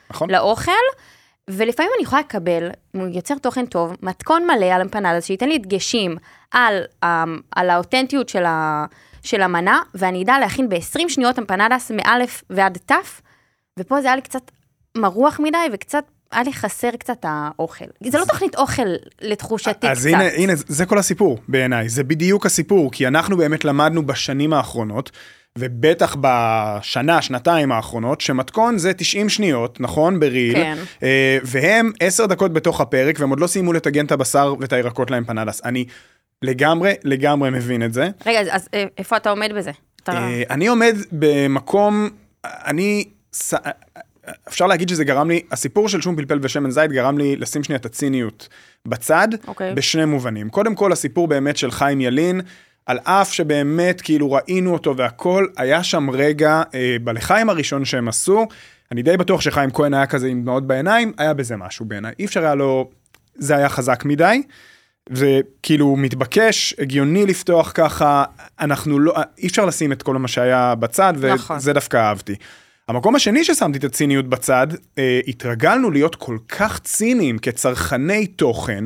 [0.09, 0.29] נכון?
[0.29, 0.71] לאוכל.
[1.47, 6.17] ולפעמים אני יכולה לקבל, הוא יוצר תוכן טוב, מתכון מלא על אמפנדס, שייתן לי דגשים
[6.51, 7.23] על, ה-
[7.55, 8.85] על האותנטיות של, ה,
[9.23, 13.21] של המנה, ואני אדע להכין ב-20 שניות אמפנדס מאלף ועד תף,
[13.79, 14.51] ופה זה היה לי קצת
[14.97, 17.85] מרוח מדי, וקצת, היה לי חסר קצת האוכל.
[18.07, 18.81] זה לא תוכנית אוכל
[19.21, 20.07] לתחושתי אז קצת.
[20.07, 25.11] הנה, הנה, זה כל הסיפור בעיניי, זה בדיוק הסיפור, כי אנחנו באמת למדנו בשנים האחרונות,
[25.57, 30.19] ובטח בשנה, שנתיים האחרונות, שמתכון זה 90 שניות, נכון?
[30.19, 30.77] בריל, כן.
[31.03, 35.11] אה, והם 10 דקות בתוך הפרק, והם עוד לא סיימו לטגן את הבשר ואת הירקות
[35.11, 35.61] לאמפנדס.
[35.65, 35.85] אני
[36.41, 38.09] לגמרי, לגמרי מבין את זה.
[38.25, 39.71] רגע, אז, אז אה, איפה אתה עומד בזה?
[40.03, 40.11] אתה...
[40.11, 42.09] אה, אני עומד במקום,
[42.45, 43.53] אני, ס-
[44.47, 47.79] אפשר להגיד שזה גרם לי, הסיפור של שום פלפל ושמן זית גרם לי לשים שנייה
[47.79, 48.47] את הציניות
[48.85, 49.73] בצד, אוקיי.
[49.73, 50.49] בשני מובנים.
[50.49, 52.41] קודם כל, הסיפור באמת של חיים ילין,
[52.85, 58.47] על אף שבאמת כאילו ראינו אותו והכל, היה שם רגע אה, בלחיים הראשון שהם עשו,
[58.91, 62.13] אני די בטוח שחיים כהן היה כזה עם דמעות בעיניים, היה בזה משהו בעיניי.
[62.19, 62.89] אי אפשר היה לו,
[63.35, 64.41] זה היה חזק מדי.
[65.09, 68.23] וכאילו מתבקש, הגיוני לפתוח ככה,
[68.59, 71.57] אנחנו לא, אי אפשר לשים את כל מה שהיה בצד, נכון.
[71.57, 72.35] וזה דווקא אהבתי.
[72.87, 74.67] המקום השני ששמתי את הציניות בצד,
[74.97, 78.83] אה, התרגלנו להיות כל כך ציניים כצרכני תוכן,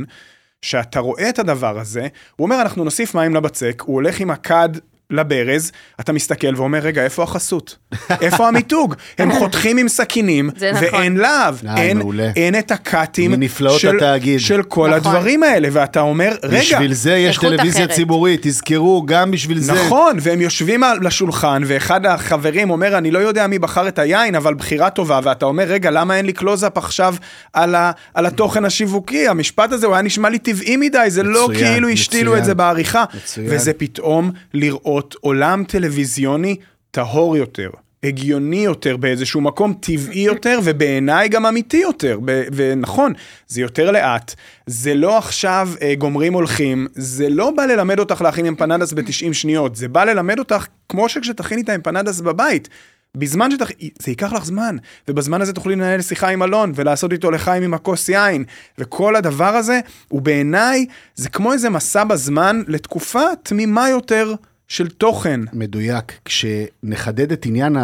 [0.61, 4.69] שאתה רואה את הדבר הזה, הוא אומר אנחנו נוסיף מים לבצק, הוא הולך עם הכד
[5.13, 7.77] לברז, אתה מסתכל ואומר רגע איפה החסות?
[8.21, 8.95] איפה המיתוג?
[9.17, 10.83] הם חותכים עם סכינים, נכון.
[10.83, 12.01] ואין להב, אה, אין.
[12.35, 13.31] אין את הקאטים
[13.77, 13.99] של.
[14.37, 14.93] של כל נכון.
[14.93, 17.95] הדברים האלה, ואתה אומר רגע, בשביל זה יש טלוויזיה אחרת.
[17.95, 19.73] ציבורית, תזכרו, גם בשביל זה.
[19.73, 24.35] נכון, והם יושבים על השולחן, ואחד החברים אומר, אני לא יודע מי בחר את היין,
[24.35, 27.15] אבל בחירה טובה, ואתה אומר, רגע, למה אין לי קלוזאפ עכשיו
[27.53, 29.27] על, ה, על התוכן השיווקי?
[29.27, 32.37] המשפט הזה, הוא היה נשמע לי טבעי מדי, זה לא מצוין, כאילו השתילו.
[32.37, 33.03] את זה בעריכה.
[33.13, 33.47] מצוין.
[33.49, 36.55] וזה פתאום לראות עולם טלוויזיוני
[36.91, 37.69] טהור יותר.
[38.03, 42.19] הגיוני יותר באיזשהו מקום, טבעי יותר, ובעיניי גם אמיתי יותר.
[42.25, 43.13] ב- ונכון,
[43.47, 44.35] זה יותר לאט,
[44.67, 49.75] זה לא עכשיו אה, גומרים הולכים, זה לא בא ללמד אותך להכין אמפנדס ב-90 שניות,
[49.75, 52.69] זה בא ללמד אותך כמו שכשתכיני את האמפנדס בבית.
[53.17, 53.71] בזמן שתכ...
[53.79, 57.73] זה ייקח לך זמן, ובזמן הזה תוכלי לנהל שיחה עם אלון, ולעשות איתו לחיים עם
[57.73, 58.43] הכוס יין,
[58.77, 60.85] וכל הדבר הזה, הוא בעיניי,
[61.15, 64.33] זה כמו איזה מסע בזמן לתקופה תמימה יותר
[64.67, 65.39] של תוכן.
[65.53, 66.19] מדויק.
[66.25, 67.77] כשנחדד את עניין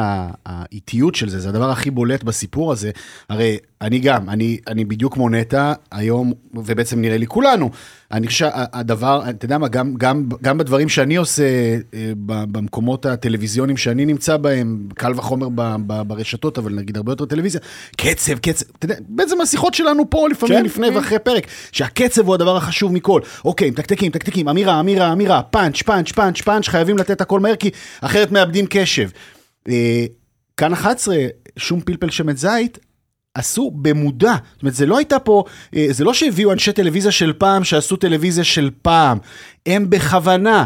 [0.46, 2.92] האיטיות של זה, זה הדבר הכי בולט בסיפור הזה.
[3.30, 7.70] הרי אני גם, אני, אני בדיוק כמו נטע היום, ובעצם נראה לי כולנו.
[8.12, 11.44] אני חושב שהדבר, אתה יודע מה, גם, גם, גם בדברים שאני עושה
[11.94, 17.26] אה, במקומות הטלוויזיוניים שאני נמצא בהם, קל וחומר ב, ב, ברשתות, אבל נגיד הרבה יותר
[17.26, 17.62] טלוויזיה,
[17.98, 20.66] קצב, קצב, אתה יודע, בעצם השיחות שלנו פה לפעמים כן.
[20.66, 23.22] לפני ואחרי פרק, שהקצב הוא הדבר החשוב מכל.
[23.46, 27.70] אוקיי, מתקתקים, מתקתקים, אמירה, אמירה, אמירה, פאנץ', פאנץ', פאנץ', פאנץ', חייבים לתת הכל מהר, כי
[28.02, 29.10] אחרת מאבדים קשב.
[29.70, 30.06] אה,
[30.58, 31.16] כאן 11,
[31.58, 32.78] שום פלפל שמן זית,
[33.34, 34.36] עשו במודע.
[34.54, 35.44] זאת אומרת, זה לא הייתה פה,
[35.76, 39.18] אה, זה לא שהביאו אנשי טלוויזיה של פעם שעשו טלוויזיה של פעם.
[39.66, 40.66] הם בכוונה.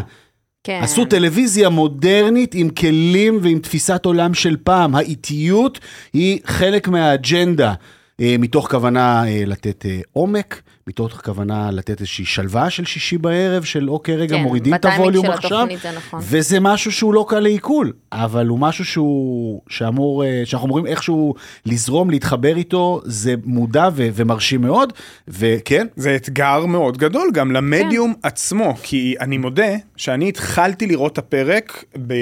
[0.64, 0.80] כן.
[0.82, 4.94] עשו טלוויזיה מודרנית עם כלים ועם תפיסת עולם של פעם.
[4.94, 5.78] האיטיות
[6.12, 7.74] היא חלק מהאג'נדה.
[8.20, 13.90] אה, מתוך כוונה אה, לתת עומק, מתוך כוונה לתת איזושהי שלווה של שישי בערב, של
[13.90, 15.66] אוקיי, רגע, כן, מורידים את הווליום עכשיו.
[15.96, 16.20] נכון.
[16.22, 21.34] וזה משהו שהוא לא קל לעיכול, אבל הוא משהו שהוא, שאמור, אה, שאנחנו אמורים איכשהו
[21.66, 24.92] לזרום, להתחבר איתו, זה מודע ו- ומרשים מאוד,
[25.28, 28.28] וכן, זה אתגר מאוד גדול גם למדיום כן.
[28.28, 32.14] עצמו, כי אני מודה שאני התחלתי לראות את הפרק ב,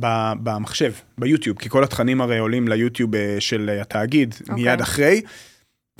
[0.00, 4.52] ב, במחשב, ביוטיוב, כי כל התכנים הרי עולים ליוטיוב אה, של אה, התאגיד okay.
[4.52, 5.20] מיד אחרי.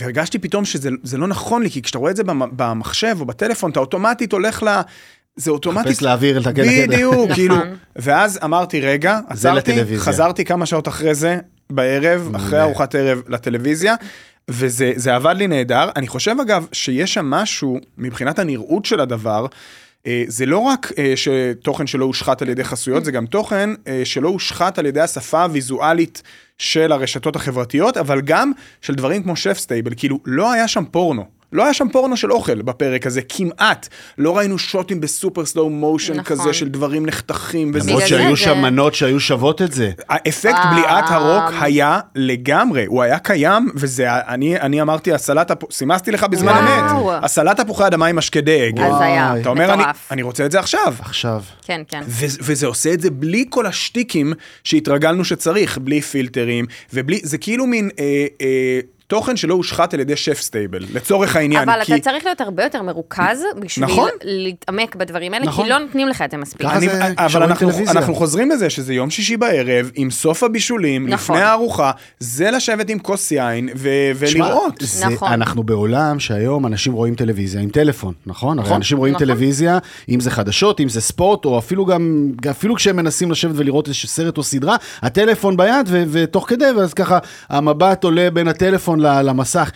[0.01, 3.25] והרגשתי פתאום שזה זה לא נכון לי, כי כשאתה רואה את זה במ- במחשב או
[3.25, 4.69] בטלפון, אתה אוטומטית הולך ל...
[5.37, 5.87] זה אוטומטית...
[5.87, 6.63] מחפש להעביר את הקטע.
[6.87, 7.57] בדיוק, כאילו.
[7.57, 7.77] נכון.
[7.97, 9.99] ואז אמרתי, רגע, עצרתי, לטלוויזיה.
[10.05, 11.39] חזרתי כמה שעות אחרי זה,
[11.71, 13.95] בערב, אחרי ארוחת ערב לטלוויזיה,
[14.51, 15.91] וזה זה עבד לי נהדר.
[15.97, 19.47] אני חושב אגב שיש שם משהו, מבחינת הנראות של הדבר,
[20.07, 24.01] אה, זה לא רק אה, שתוכן שלא הושחת על ידי חסויות, זה גם תוכן אה,
[24.05, 26.23] שלא הושחת על ידי השפה הוויזואלית
[26.61, 31.40] של הרשתות החברתיות, אבל גם של דברים כמו Chef's Table, כאילו לא היה שם פורנו.
[31.53, 33.89] לא היה שם פורנו של אוכל בפרק הזה, כמעט.
[34.19, 36.25] לא ראינו שוטים ב super slow motion נכון.
[36.25, 37.89] כזה של דברים נחתכים וזה.
[37.91, 39.91] למרות שהיו זה- שם מנות שהיו שוות את זה.
[40.09, 40.59] האפקט.
[40.73, 46.25] בליעת הרוק היה לגמרי, הוא היה קיים, וזה, אני, אני אמרתי, הסלט, הפ- סימסתי לך
[46.25, 46.53] בזמן
[46.93, 47.15] וואו.
[47.15, 48.83] אמת, הסלט תפוחי אדמה עם משקדי עגל.
[48.85, 50.13] אז היה, אתה אומר, אני, מטורף.
[50.13, 50.95] אני רוצה את זה עכשיו.
[51.01, 51.43] עכשיו.
[51.63, 52.01] כן, כן.
[52.07, 54.33] ו- וזה עושה את זה בלי כל השטיקים
[54.65, 58.05] שהתרגלנו שצריך, בלי פילטרים, ובלי, זה כאילו מין אה,
[58.41, 61.69] אה, תוכן שלא הושחת על ידי Chef's Table, לצורך העניין.
[61.69, 61.95] אבל כי...
[61.95, 64.11] אתה צריך להיות הרבה יותר מרוכז בשביל נכון.
[64.25, 65.65] להתעמק בדברים האלה, נכון.
[65.65, 66.67] כי לא נותנים לך את זה מספיק.
[66.67, 67.93] אני, זה אבל אנחנו, טלוויזיה.
[67.93, 71.37] אנחנו חוזרים לזה שזה יום שישי בערב, עם סוף הבישולים, נכון.
[71.37, 74.75] לפני הארוחה, זה לשבת עם כוס יין ו- ולראות.
[74.81, 75.33] זה, נכון.
[75.33, 78.59] אנחנו בעולם שהיום אנשים רואים טלוויזיה עם טלפון, נכון?
[78.59, 78.77] הרי נכון.
[78.77, 79.27] אנשים רואים נכון.
[79.27, 83.89] טלוויזיה, אם זה חדשות, אם זה ספורט, או אפילו גם, אפילו כשהם מנסים לשבת ולראות
[83.89, 87.19] איזה סרט או סדרה, הטלפון ביד, ו- ותוך כדי, ואז ככה
[87.49, 89.71] המבט עולה בין הטלפון למסך.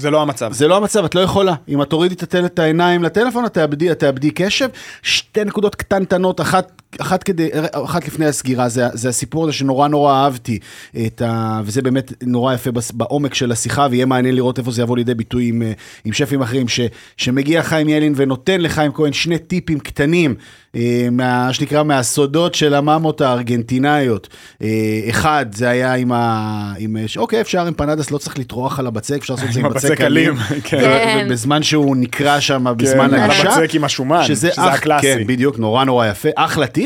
[0.00, 0.52] זה לא המצב.
[0.52, 1.54] זה לא המצב, את לא יכולה.
[1.68, 4.68] אם את תורידי את העיניים לטלפון, את תאבדי, את תאבדי קשב.
[5.02, 10.12] שתי נקודות קטנטנות, אחת, אחת, כדי, אחת לפני הסגירה, זה, זה הסיפור הזה שנורא נורא
[10.14, 10.58] אהבתי,
[11.06, 14.96] את ה, וזה באמת נורא יפה בעומק של השיחה, ויהיה מעניין לראות איפה זה יבוא
[14.96, 15.72] לידי ביטוי עם, אה,
[16.04, 16.80] עם שפים אחרים, ש,
[17.16, 20.34] שמגיע חיים ילין ונותן לחיים כהן שני טיפים קטנים,
[20.76, 24.28] אה, מה שנקרא מהסודות של הממות הארגנטינאיות.
[24.62, 24.68] אה,
[25.10, 26.72] אחד, זה היה עם ה...
[26.78, 29.68] עם, אוקיי, אפשר עם פנדס, לא צריך לטרוח על הבצק, אפשר לעשות את זה עם
[29.68, 30.36] בצק אלים.
[30.64, 30.78] כן.
[30.80, 31.26] כן.
[31.30, 33.54] בזמן שהוא נקרע שם, בזמן על הגשה.
[33.54, 35.06] הבצק עם השומן, שזה אח- הקלאסי.
[35.06, 36.79] כן, בדיוק, נורא נורא יפה, אחלה טיפ.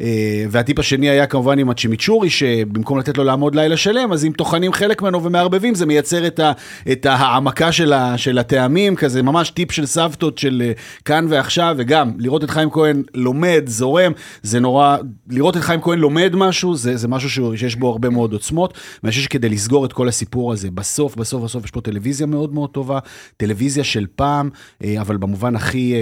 [0.00, 4.32] אה, והטיפ השני היה כמובן עם הצ'ימיצ'ורי, שבמקום לתת לו לעמוד לילה שלם, אז אם
[4.32, 6.52] טוחנים חלק ממנו ומערבבים, זה מייצר את, ה,
[6.92, 10.72] את ההעמקה של, ה, של הטעמים, כזה ממש טיפ של סבתות של אה,
[11.04, 14.96] כאן ועכשיו, וגם לראות את חיים כהן לומד, זורם, זה נורא,
[15.30, 19.10] לראות את חיים כהן לומד משהו, זה, זה משהו שיש בו הרבה מאוד עוצמות, ואני
[19.10, 22.70] חושב שכדי לסגור את כל הסיפור הזה, בסוף, בסוף, בסוף יש פה טלוויזיה מאוד מאוד
[22.70, 22.98] טובה,
[23.36, 24.50] טלוויזיה של פעם,
[24.84, 25.94] אה, אבל במובן הכי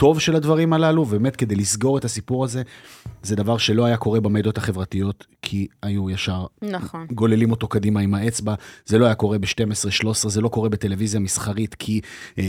[0.00, 2.62] אה, טוב של הדברים הללו, ובאמת כדי לסגור את הסיפור הזה,
[3.22, 7.06] זה דבר שלא היה קורה במדיות החברתיות, כי היו ישר נכון.
[7.12, 8.54] גוללים אותו קדימה עם האצבע,
[8.86, 12.00] זה לא היה קורה ב-12-13, זה לא קורה בטלוויזיה מסחרית, כי,
[12.38, 12.44] אה,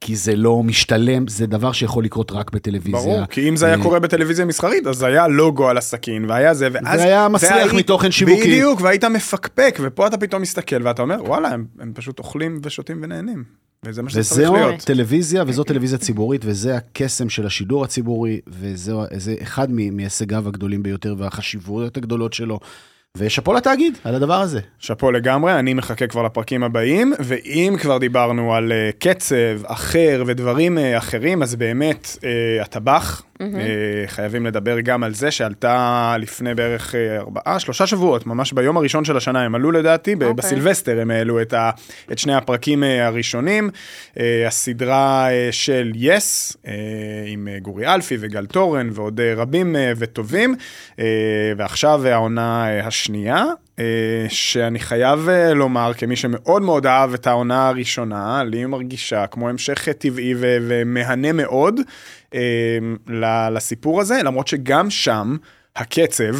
[0.00, 3.00] כי זה לא משתלם, זה דבר שיכול לקרות רק בטלוויזיה.
[3.00, 6.54] ברור, כי אם זה היה אה, קורה בטלוויזיה מסחרית, אז היה לוגו על הסכין, והיה
[6.54, 7.00] זה, ואז...
[7.00, 8.40] והיה מצליח והיית- מתוכן שיווקי.
[8.40, 12.98] בדיוק, והיית מפקפק, ופה אתה פתאום מסתכל ואתה אומר, וואלה, הם, הם פשוט אוכלים ושותים
[13.02, 13.44] ונהנים.
[13.84, 14.80] וזה מה שזה צריך וזהו להיות.
[14.80, 21.14] טלוויזיה, וזו טלוויזיה ציבורית, וזה הקסם של השידור הציבורי, וזה זה אחד מהישגיו הגדולים ביותר
[21.18, 22.60] והחשיבויות הגדולות שלו.
[23.16, 24.60] ושאפו לתאגיד על הדבר הזה.
[24.78, 30.78] שאפו לגמרי, אני מחכה כבר לפרקים הבאים, ואם כבר דיברנו על uh, קצב אחר ודברים
[30.78, 33.22] uh, אחרים, אז באמת uh, הטבח,
[33.54, 38.76] uh, חייבים לדבר גם על זה שעלתה לפני בערך uh, ארבעה, שלושה שבועות, ממש ביום
[38.76, 40.14] הראשון של השנה, הם עלו לדעתי, okay.
[40.14, 40.32] אוקיי.
[40.32, 41.70] בסילבסטר הם העלו את, ה,
[42.12, 43.70] את שני הפרקים uh, הראשונים,
[44.46, 46.68] הסדרה של יס, uh,
[47.26, 50.54] עם גורי אלפי וגל תורן ועוד רבים וטובים,
[51.56, 53.44] ועכשיו העונה השנייה.
[53.78, 59.48] אה, שאני חייב אה, לומר, כמי שמאוד מאוד אהב את העונה הראשונה, לי מרגישה כמו
[59.48, 61.84] המשך אה, טבעי ו- ומהנה מאוד אה,
[63.50, 65.36] לסיפור הזה, למרות שגם שם
[65.76, 66.34] הקצב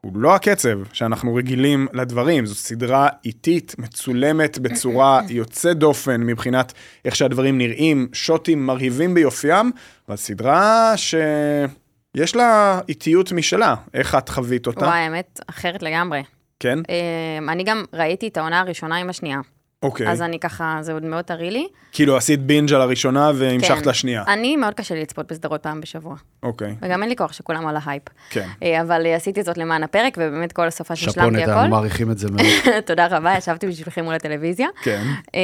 [0.00, 6.72] הוא לא הקצב שאנחנו רגילים לדברים, זו סדרה איטית, מצולמת בצורה יוצאת דופן מבחינת
[7.04, 9.72] איך שהדברים נראים, שוטים מרהיבים ביופיים,
[10.08, 14.84] אבל סדרה שיש לה איטיות משלה, איך את חווית אותה?
[14.84, 16.22] וואי, האמת, אחרת לגמרי.
[16.60, 16.78] כן?
[16.88, 19.38] אמ, אני גם ראיתי את העונה הראשונה עם השנייה.
[19.82, 20.10] אוקיי.
[20.10, 21.66] אז אני ככה, זה עוד מאוד טרי לי.
[21.92, 23.90] כאילו עשית בינג' על הראשונה והמשכת כן.
[23.90, 24.24] לשנייה.
[24.28, 26.16] אני, מאוד קשה לי לצפות בסדרות פעם בשבוע.
[26.42, 26.74] אוקיי.
[26.82, 28.02] וגם אין לי כוח שכולם על ההייפ.
[28.30, 28.48] כן.
[28.62, 31.66] אה, אבל אה, עשיתי זאת למען הפרק, ובאמת כל הסופה שאפו שהשלמתי הכל.
[31.68, 32.46] מעריכים את זה מאוד.
[32.86, 34.68] תודה רבה, ישבתי בשבילכם מול הטלוויזיה.
[34.82, 35.02] כן.
[35.34, 35.40] אה,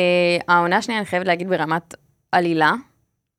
[0.49, 1.95] העונה השנייה, אני חייבת להגיד ברמת
[2.33, 2.73] עלילה.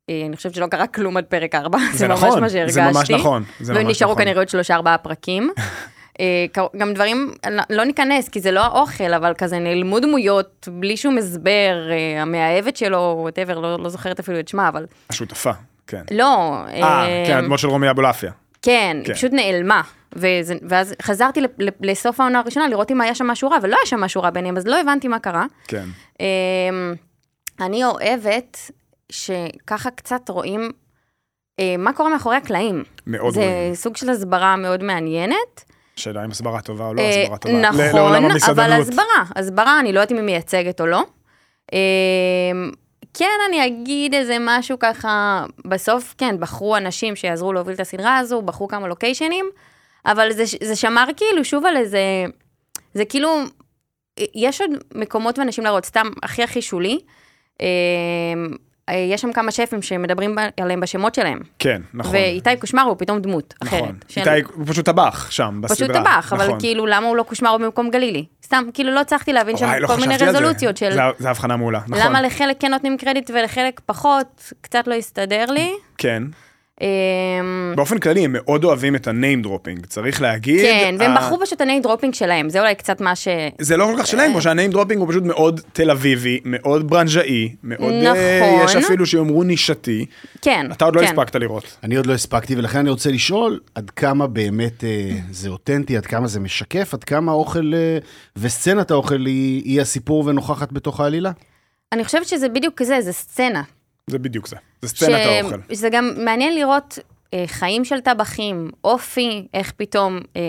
[0.10, 2.74] אני חושבת שלא קרה כלום עד פרק 4, זה ממש נכון, מה שהרגשתי.
[2.74, 3.44] זה ממש נכון.
[3.60, 4.24] זה ממש ונשארו נכון.
[4.24, 5.50] כנראה עוד שלושה ארבעה פרקים.
[6.20, 6.46] אה,
[6.78, 7.32] גם דברים,
[7.70, 12.78] לא- ניכנס, כי זה לא האוכל, אבל כזה נעלמו דמויות בלי שום הסבר, אה, המאהבת
[12.78, 15.52] שלו, whatever, לא לא זוכרת אפילו את שמה, אבל השותפה,
[15.88, 16.02] כן.
[16.12, 16.56] לא.
[16.68, 18.32] אה, כן, הדמות של רומי אבולעפיה.
[18.62, 19.02] כן, כן.
[19.06, 19.82] היא פשוט נעלמה.
[20.16, 21.42] וזה, ואז חזרתי
[21.82, 24.58] לסוף העונה הראשונה לראות אם היה שם משהו רע, ולא היה שם משהו רע ביניהם,
[24.58, 25.46] אז לא הבנתי מה קרה.
[25.68, 25.86] כן.
[26.20, 26.26] אמ,
[27.60, 28.72] אני אוהבת
[29.12, 30.72] שככה קצת רואים
[31.60, 32.84] אה, מה קורה מאחורי הקלעים.
[33.08, 33.76] מאוד זה רואים.
[33.76, 35.64] סוג של הסברה מאוד מעניינת.
[35.96, 37.60] שאלה אם הסברה טובה או לא אה, הסברה טובה.
[37.60, 38.14] נכון,
[38.50, 38.72] אבל.
[38.72, 41.04] הסברה, הסברה, אני לא יודעת אם היא מייצגת או לא.
[41.74, 42.72] אמ,
[43.14, 48.42] כן, אני אגיד איזה משהו ככה, בסוף, כן, בחרו אנשים שיעזרו להוביל את הסדרה הזו,
[48.42, 49.46] בחרו כמה לוקיישנים,
[50.06, 52.26] אבל זה, זה שמר כאילו שוב על איזה,
[52.94, 53.30] זה כאילו,
[54.36, 57.00] יש עוד מקומות ואנשים להראות, סתם הכי הכי שולי.
[58.90, 61.40] אמ, יש שם כמה שפים שמדברים עליהם בשמות שלהם.
[61.60, 62.14] כן, נכון.
[62.16, 63.80] ואיתי קושמר הוא פתאום דמות נכון.
[63.80, 63.96] אחרת.
[64.08, 65.76] של- איתי הוא פשוט טבח שם בסדרה.
[65.88, 66.60] פשוט טבח, אבל נכון.
[66.60, 68.26] כאילו, למה הוא לא קושמר במקום גלילי?
[68.46, 70.16] סתם, כאילו, לא הצלחתי להבין שם לא כל מיני.
[70.18, 72.06] רזולוציות של זה הבחנה מעולה, נכון.
[72.08, 75.72] למה לחלק כן נותנים קרדיט ולחלק פחות, קצת לא הסתדר לי.
[75.98, 76.24] כן.
[76.82, 80.62] אמ, באופן כללי, הם מאוד אוהבים את ה-name dropping, צריך להגיד.
[80.62, 83.28] כן, והם בחרו פשוט את ה name dropping שלהם, זה אולי קצת מה ש...
[83.62, 87.56] זה לא כל כך שלהם, כמו שה-name dropping הוא פשוט מאוד תל אביבי, מאוד ברנז'אי,
[87.64, 87.94] מאוד...
[87.94, 88.66] אה, נכון.
[88.66, 90.06] יש אפילו שיאמרו נישתי.
[90.42, 91.08] כן, אתה עוד לא כן.
[91.08, 91.78] הספקת לראות.
[91.84, 96.06] אני עוד לא הספקתי, ולכן אני רוצה לשאול עד כמה באמת אה, זה אותנטי, עד
[96.06, 97.98] כמה זה משקף, עד כמה האוכל אה,
[98.36, 101.32] וסצנת האוכל היא, היא הסיפור ונוכחת בתוך העלילה.
[101.92, 103.62] אני חושבת שזה בדיוק כזה, זה סצנה.
[104.10, 104.56] זה בדיוק זה.
[104.82, 105.58] זה סצנת האוכל.
[105.72, 107.00] זה גם מעניין לראות
[107.34, 110.42] אה, חיים של טבחים, אופי, איך פתאום אה,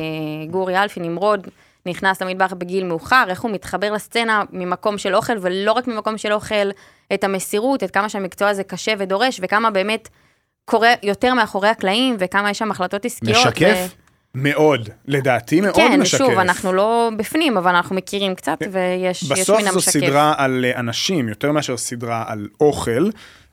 [0.50, 1.46] גורי אלפי, נמרוד,
[1.86, 6.32] נכנס למטבח בגיל מאוחר, איך הוא מתחבר לסצנה ממקום של אוכל, ולא רק ממקום של
[6.32, 6.70] אוכל,
[7.14, 10.08] את המסירות, את כמה שהמקצוע הזה קשה ודורש, וכמה באמת
[10.64, 13.46] קורה יותר מאחורי הקלעים, וכמה יש שם החלטות עסקיות.
[13.46, 13.94] משקף?
[14.34, 16.18] מאוד, לדעתי מאוד כן, משקף.
[16.18, 19.90] שוב, אנחנו לא בפנים, אבל אנחנו מכירים קצת, ויש יש בסוף מן זו המשקף.
[19.90, 23.08] סדרה על אה, אנשים, יותר מאשר סדרה על אוכל.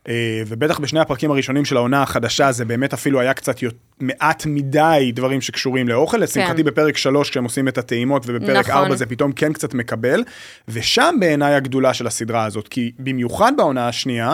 [0.08, 0.14] אה,
[0.48, 5.12] ובטח בשני הפרקים הראשונים של העונה החדשה, זה באמת אפילו היה קצת יות- מעט מדי
[5.16, 6.18] דברים שקשורים לאוכל.
[6.18, 8.84] לשמחתי בפרק 3, כשהם עושים את הטעימות, ובפרק נכון.
[8.84, 10.24] 4 זה פתאום כן קצת מקבל.
[10.68, 14.34] ושם בעיניי הגדולה של הסדרה הזאת, כי במיוחד בעונה השנייה,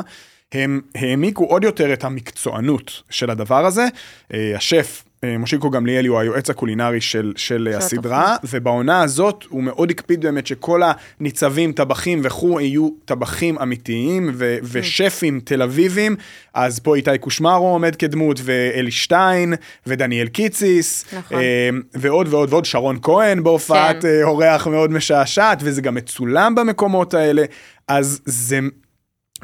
[0.52, 3.88] הם העמיקו עוד יותר את המקצוענות של הדבר הזה.
[4.34, 9.92] אה, השף, מושיקו גמליאלי הוא היועץ הקולינרי של, של אה, הסדרה, ובעונה הזאת הוא מאוד
[9.92, 10.82] הקפיד באמת שכל
[11.20, 16.16] הניצבים, טבחים וכו' יהיו טבחים אמיתיים ו- ושפים תל אביבים.
[16.54, 19.54] אז פה איתי קושמרו עומד כדמות, ואלי שטיין,
[19.88, 21.38] ודניאל קיציס, נכון.
[21.38, 24.08] אה, ועוד ועוד ועוד, שרון כהן בהופעת כן.
[24.08, 27.44] אה, אורח מאוד משעשעת, וזה גם מצולם במקומות האלה.
[27.88, 28.60] אז זה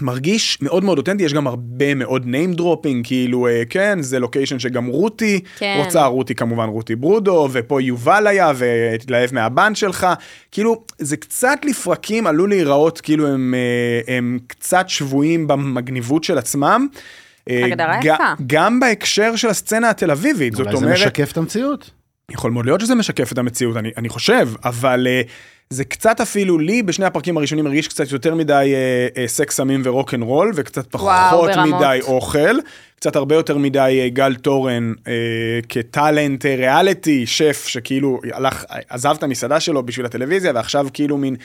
[0.02, 4.60] מרגיש מאוד מאוד אותנטי, יש גם הרבה מאוד name dropping, כאילו, אה, כן, זה לוקיישן
[4.60, 5.82] שגם רותי כן.
[5.86, 10.08] רוצה, רותי כמובן רותי ברודו, ופה יובל היה, והתלהב מהבן שלך,
[10.52, 16.88] כאילו, זה קצת לפרקים עלול להיראות כאילו הם, אה, הם קצת שבויים במגניבות של עצמם.
[17.50, 18.34] אה, הגדרה ג- יפה.
[18.48, 20.98] גם בהקשר של הסצנה התל אביבית, זאת אולי זה אומרת...
[20.98, 21.92] משקף את המציאות.
[22.32, 25.30] יכול מאוד להיות שזה משקף את המציאות, אני, אני חושב, אבל uh,
[25.70, 28.74] זה קצת אפילו לי, בשני הפרקים הראשונים הרגיש קצת יותר מדי
[29.14, 31.76] אה, אה, סקס סמים ורוק אנד רול, וקצת פחות וואו, ברמות.
[31.76, 32.58] מדי אוכל,
[32.96, 35.08] קצת הרבה יותר מדי אה, גל תורן אה,
[35.70, 41.36] כטאלנט אה, ריאליטי, שף שכאילו הלך, עזב את המסעדה שלו בשביל הטלוויזיה, ועכשיו כאילו מין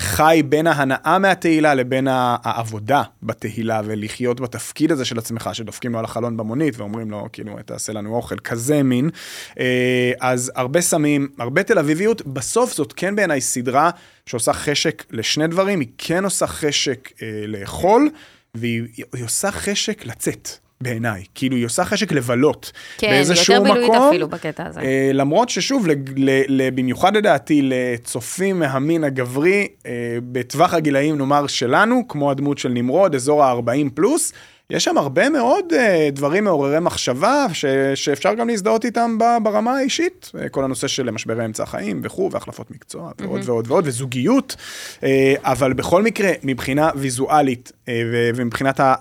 [0.00, 6.04] חי בין ההנאה מהתהילה לבין העבודה בתהילה, ולחיות בתפקיד הזה של עצמך, שדופקים לו על
[6.04, 9.10] החלון במונית ואומרים לו, כאילו, תעשה לנו אוכל, כזה מין.
[9.58, 13.90] אה, אז הרבה סמים, הרבה תל אביביות, בסוף זאת כן בעיניי סדרה
[14.26, 18.10] שעושה חשק לשני דברים, היא כן עושה חשק אה, לאכול,
[18.54, 18.82] והיא
[19.12, 20.65] היא עושה חשק לצאת.
[20.80, 22.72] בעיניי, כאילו היא עושה חשק לבלות.
[22.98, 24.80] כן, באיזשהו יותר בילויית מקום, אפילו בקטע הזה.
[24.80, 29.92] אה, למרות ששוב, לג- ל- ל- במיוחד לדעתי לצופים מהמין הגברי, אה,
[30.32, 34.32] בטווח הגילאים נאמר שלנו, כמו הדמות של נמרוד, אזור ה-40 פלוס,
[34.70, 37.64] יש שם הרבה מאוד אה, דברים מעוררי מחשבה, ש-
[37.94, 40.30] שאפשר גם להזדהות איתם ב- ברמה האישית.
[40.40, 44.56] אה, כל הנושא של משברי אמצע החיים וכו', והחלפות מקצוע, ועוד ועוד ועוד, וזוגיות.
[45.02, 48.94] אה, אבל בכל מקרה, מבחינה ויזואלית אה, ו- ומבחינת ה...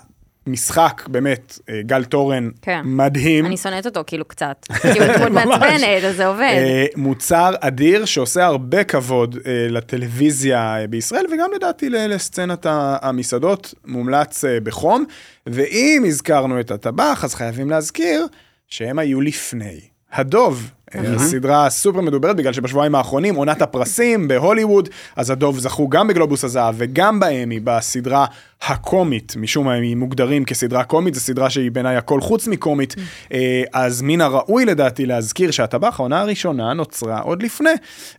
[0.48, 2.82] משחק, באמת, אה, גל תורן, כן.
[2.84, 3.46] מדהים.
[3.46, 4.66] אני שונאת אותו כאילו קצת.
[4.93, 6.41] כי הוא דמות מעצבנת, אז זה עובד.
[6.41, 12.66] אה, מוצר אדיר שעושה הרבה כבוד אה, לטלוויזיה בישראל וגם לדעתי לסצנת
[13.02, 15.06] המסעדות, מומלץ בחום.
[15.48, 18.26] ואם הזכרנו את הטבח, אז חייבים להזכיר
[18.68, 19.80] שהם היו לפני.
[20.14, 26.43] הדוב, הסדרה הסופר מדוברת בגלל שבשבועיים האחרונים עונת הפרסים בהוליווד, אז הדוב זכו גם בגלובוס
[26.43, 28.26] הזהב וגם באמי בסדרה
[28.62, 32.96] הקומית, משום מה הם מוגדרים כסדרה קומית, זו סדרה שהיא בעיניי הכל חוץ מקומית,
[33.34, 37.70] אה, אז מן הראוי לדעתי להזכיר שהטבח, העונה הראשונה נוצרה עוד לפני.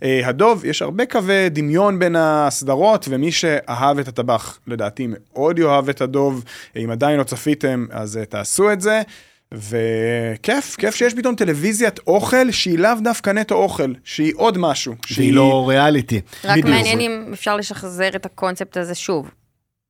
[0.03, 5.89] אה, הדוב, יש הרבה קווי דמיון בין הסדרות, ומי שאהב את הטבח לדעתי מאוד יאהב
[5.89, 6.45] את הדוב,
[6.77, 9.03] אם עדיין לא צפיתם אז אה, תעשו את זה.
[9.55, 14.95] וכיף, כיף שיש פתאום טלוויזיית אוכל שהיא לאו דווקא נטו אוכל, שהיא עוד משהו.
[15.07, 16.21] שהיא לא ריאליטי.
[16.45, 16.65] רק.
[16.65, 19.31] מעניין אם אפשר לשחזר את הקונספט הזה שוב.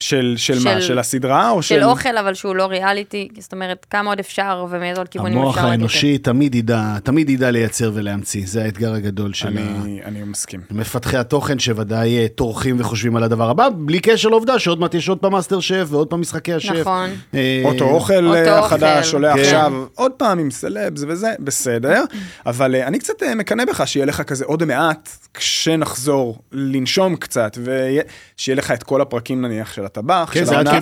[0.00, 1.74] של, של, מה, של- הסדרה או של...
[1.74, 5.56] של אוכל, אבל שהוא לא ריאליטי, זאת אומרת, כמה עוד אפשר ומאיזה עוד כיוונים המוח
[5.58, 9.50] אפשר האנושי תמיד ידע, תמיד ידע לייצר ולהמציא, זה האתגר הגדול של ה...
[9.50, 10.60] אני, אני מסכים.
[10.70, 15.08] מפתחי התוכן שוודאי אה, טורחים וחושבים על הדבר הבא, בלי קשר לעובדה שעוד מעט יש
[15.08, 16.80] עוד פעם מאסטר שף ועוד פעם משחקי השף.
[16.80, 17.10] נכון.
[17.34, 18.74] אה, אוטו אוכל אוטו אה, אוכל.
[18.74, 19.40] החדש עולה כן.
[19.40, 22.04] עכשיו עוד פעם עם סלבס וזה, בסדר.
[22.46, 28.56] אבל אה, אני קצת מקנא בך שיהיה לך כזה עוד מעט, כשנחזור, לנשום קצת, ושיהיה
[28.56, 30.80] לך את כל הפרקים נניח של הטבח, כן, של העונה-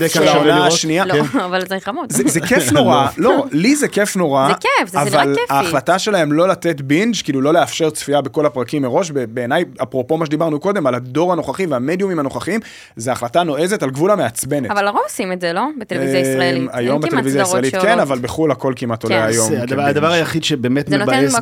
[0.70, 0.74] של.
[0.74, 1.04] השנייה.
[1.04, 2.12] לא, אבל זה חמוד.
[2.12, 5.50] זה, זה כיף נורא, לא, לי זה כיף נורא, זה כיף, זה סדרה אבל כיפית.
[5.50, 10.26] ההחלטה שלהם לא לתת בינג', כאילו לא לאפשר צפייה בכל הפרקים מראש, בעיניי, אפרופו מה
[10.26, 12.60] שדיברנו קודם, על הדור הנוכחי והמדיומים הנוכחיים,
[12.96, 14.70] זה החלטה נועזת על גבול המעצבנת.
[14.70, 15.66] אבל לרוב עושים את זה, לא?
[15.80, 16.70] בטלוויזיה אה, ישראלית.
[16.72, 17.98] היום בטלוויזיה סדרות הישראלית כן.
[18.00, 19.26] אבל בחו"ל הכל כמעט עולה כן.
[19.26, 19.52] היום.
[19.78, 21.34] הדבר, היחיד שבאמת מבאס.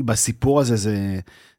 [0.00, 0.96] בסיפור הזה זה,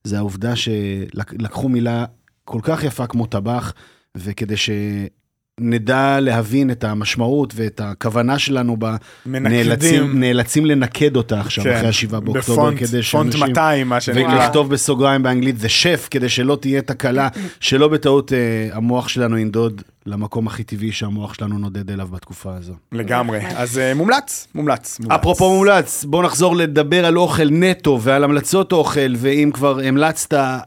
[0.03, 2.05] זה העובדה שלקחו מילה
[2.45, 3.73] כל כך יפה כמו טבח,
[4.17, 8.95] וכדי שנדע להבין את המשמעות ואת הכוונה שלנו בה.
[9.25, 13.47] נאלצים, נאלצים לנקד אותה עכשיו, כן, אחרי השבעה באוקטובר, בפונט- כדי פונט שאנשים...
[13.49, 14.21] 200, מה שנקרא.
[14.33, 17.27] ולכתוב בסוגריים באנגלית זה שף, כדי שלא תהיה תקלה,
[17.59, 18.37] שלא בטעות אה,
[18.71, 22.73] המוח שלנו ינדוד למקום הכי טבעי שהמוח שלנו נודד אליו בתקופה הזו.
[22.91, 23.39] לגמרי.
[23.55, 24.99] אז אה, מומלץ, מומלץ.
[24.99, 25.19] מומלץ.
[25.19, 30.59] אפרופו מומלץ, בוא נחזור לדבר על אוכל נטו ועל המלצות אוכל, ואם כבר המלצת אה,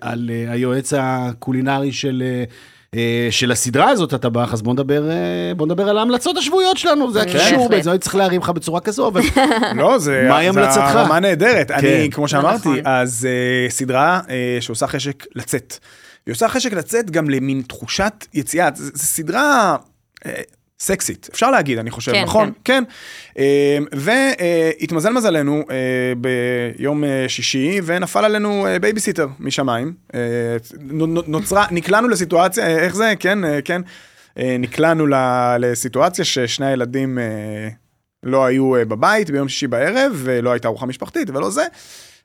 [0.00, 2.22] על אה, היועץ הקולינרי של...
[2.26, 2.44] אה,
[3.30, 7.22] של הסדרה הזאת, הטבח, אז בוא נדבר, אה, בוא נדבר על ההמלצות השבועיות שלנו, זה
[7.22, 7.70] הקישור, בהחלט.
[7.70, 9.20] בעצם הייתי צריך להרים לך בצורה כזו, אבל
[9.76, 10.82] לא, זה מהי זה המלצתך?
[10.82, 11.70] הרמה נהדרת.
[11.70, 12.80] אני, כמו זה שאמרתי, נכון.
[12.84, 15.78] אז אה, סדרה אה, שעושה חשק לצאת.
[16.26, 18.68] היא עושה חשק לצאת גם למין תחושת יציאה.
[18.74, 19.76] זו סדרה...
[20.80, 22.52] סקסית, אפשר להגיד, אני חושב, כן, נכון?
[22.64, 22.84] כן.
[23.38, 25.76] אה, והתמזל מזלנו אה,
[26.78, 29.92] ביום אה, שישי, ונפל עלינו אה, בייביסיטר משמיים.
[30.80, 33.12] נו- נו- נוצרה, נקלענו לסיטואציה, איך זה?
[33.18, 33.82] כן, כן.
[34.58, 35.06] נקלענו
[35.58, 37.18] לסיטואציה ששני הילדים
[38.22, 41.64] לא היו בבית ביום שישי בערב, ולא הייתה ארוחה משפחתית ולא זה,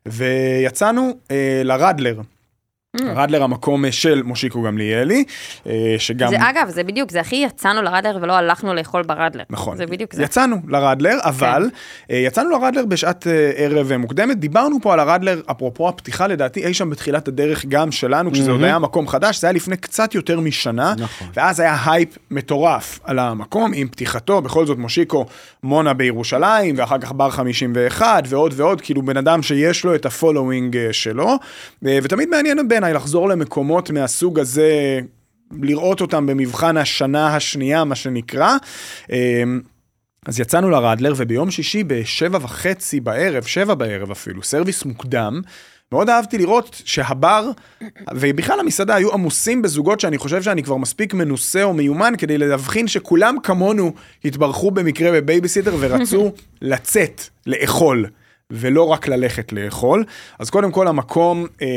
[0.06, 1.18] ויצאנו
[1.64, 2.20] לרדלר.
[2.97, 3.03] ממ.
[3.15, 5.23] רדלר המקום אה, של מושיקו גמליאלי,
[5.67, 6.29] אה, שגם...
[6.29, 9.43] זה אגב, זה בדיוק, זה הכי יצאנו לרדלר ולא הלכנו לאכול ברדלר.
[9.49, 9.77] נכון.
[9.77, 10.23] זה בדיוק זה.
[10.23, 11.69] יצאנו לרדלר, אבל
[12.11, 14.37] אה, יצאנו לרדלר בשעת ערב מוקדמת.
[14.37, 18.63] דיברנו פה על הרדלר, אפרופו הפתיחה לדעתי, אי שם בתחילת הדרך גם שלנו, כשזה עוד
[18.63, 20.93] היה מקום חדש, זה היה לפני קצת יותר משנה.
[20.97, 21.27] נכון.
[21.33, 25.25] ואז היה הייפ מטורף על המקום, עם פתיחתו, בכל זאת מושיקו
[25.63, 30.13] מונה בירושלים, ואחר כך בר 51, ועוד ועוד, כאילו בן אדם שיש לו את ה
[30.13, 31.37] following שלו.
[31.83, 34.99] ותמיד מעניין בעיניי לחזור למקומות מהסוג הזה.
[35.61, 38.57] לראות אותם במבחן השנה השנייה, מה שנקרא.
[39.11, 39.43] אה,
[40.25, 45.41] אז יצאנו לרדלר, וביום שישי בשבע וחצי בערב, שבע בערב אפילו, סרוויס מוקדם,
[45.91, 47.51] מאוד אהבתי לראות שהבר,
[48.15, 52.88] ובכלל המסעדה היו עמוסים בזוגות שאני חושב שאני כבר מספיק מנוסה או מיומן כדי להבחין
[52.88, 53.93] שכולם כמונו
[54.25, 58.05] התברכו במקרה בבייביסיטר ורצו לצאת, לאכול.
[58.52, 60.04] ולא רק ללכת לאכול.
[60.39, 61.68] אז קודם כל המקום אה,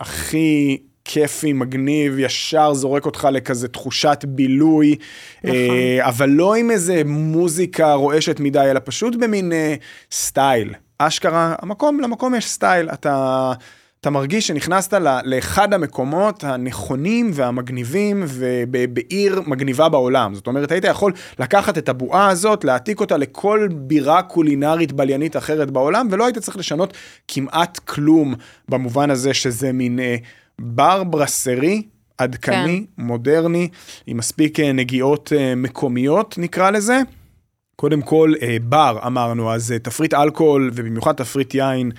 [0.00, 4.96] הכי כיפי, מגניב, ישר זורק אותך לכזה תחושת בילוי,
[5.44, 5.56] נכון.
[5.56, 9.74] אה, אבל לא עם איזה מוזיקה רועשת מדי, אלא פשוט במין אה,
[10.12, 10.74] סטייל.
[10.98, 12.88] אשכרה, המקום, למקום יש סטייל.
[12.90, 13.52] אתה,
[14.06, 14.94] אתה מרגיש שנכנסת
[15.24, 20.34] לאחד המקומות הנכונים והמגניבים ובעיר מגניבה בעולם.
[20.34, 25.70] זאת אומרת, היית יכול לקחת את הבועה הזאת, להעתיק אותה לכל בירה קולינרית בליינית אחרת
[25.70, 26.94] בעולם, ולא היית צריך לשנות
[27.28, 28.34] כמעט כלום
[28.68, 30.16] במובן הזה שזה מין אה,
[30.58, 31.82] בר ברסרי.
[32.18, 33.02] עדכני, כן.
[33.02, 33.68] מודרני,
[34.06, 37.00] עם מספיק אה, נגיעות אה, מקומיות נקרא לזה.
[37.76, 38.32] קודם כל,
[38.62, 41.92] בר אמרנו, אז תפריט אלכוהול ובמיוחד תפריט יין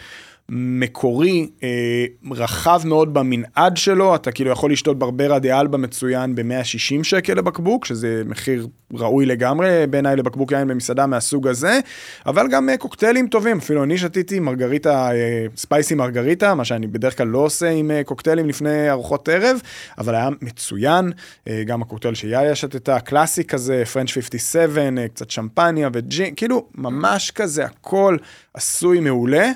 [0.49, 7.03] מקורי, אה, רחב מאוד במנעד שלו, אתה כאילו יכול לשתות ברברה דה אלבה מצוין ב-160
[7.03, 11.79] שקל לבקבוק, שזה מחיר ראוי לגמרי בעיניי לבקבוק יין במסעדה מהסוג הזה,
[12.25, 17.17] אבל גם אה, קוקטיילים טובים, אפילו אני שתיתי מרגריטה, אה, ספייסי מרגריטה, מה שאני בדרך
[17.17, 19.57] כלל לא עושה עם אה, קוקטיילים לפני ארוחות ערב,
[19.97, 21.11] אבל היה מצוין,
[21.47, 27.31] אה, גם הקוקטייל שיאיה שתתה, קלאסי כזה, פרנץ' 57, אה, קצת שמפניה וג'ין, כאילו ממש
[27.31, 28.17] כזה, הכל
[28.53, 29.51] עשוי מעולה.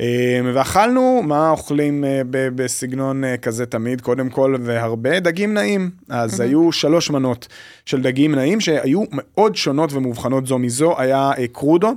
[0.00, 4.00] אה, ואכלנו, מה אוכלים אה, בסגנון אה, כזה תמיד?
[4.00, 5.90] קודם כל, והרבה דגים נעים.
[6.08, 7.48] אז היו שלוש מנות
[7.86, 10.98] של דגים נעים שהיו מאוד שונות ומובחנות זו מזו.
[10.98, 11.94] היה אה, קרודו.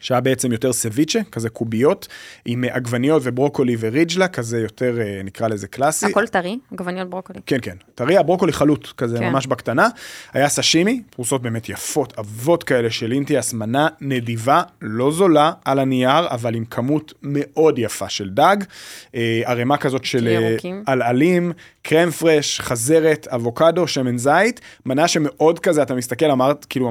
[0.00, 2.08] שהיה בעצם יותר סביצ'ה, כזה קוביות,
[2.44, 6.06] עם אה, עגבניות וברוקולי ורגלה, כזה יותר, אה, נקרא לזה קלאסי.
[6.06, 7.40] הכל טרי, עגבניות ברוקולי.
[7.46, 7.76] כן, כן.
[7.94, 9.28] טרי, הברוקולי חלוט, כזה כן.
[9.28, 9.88] ממש בקטנה.
[10.32, 16.28] היה סשימי, פרוסות באמת יפות, עבות כאלה של אינטיאס, מנה נדיבה, לא זולה על הנייר,
[16.30, 18.56] אבל עם כמות מאוד יפה של דג.
[19.14, 20.28] אה, ערימה כזאת של.
[20.86, 24.60] עלעלים, קרם פרש, חזרת, אבוקדו, שמן זית.
[24.86, 26.90] מנה שמאוד כזה, אתה מסתכל, אמרת, כאילו,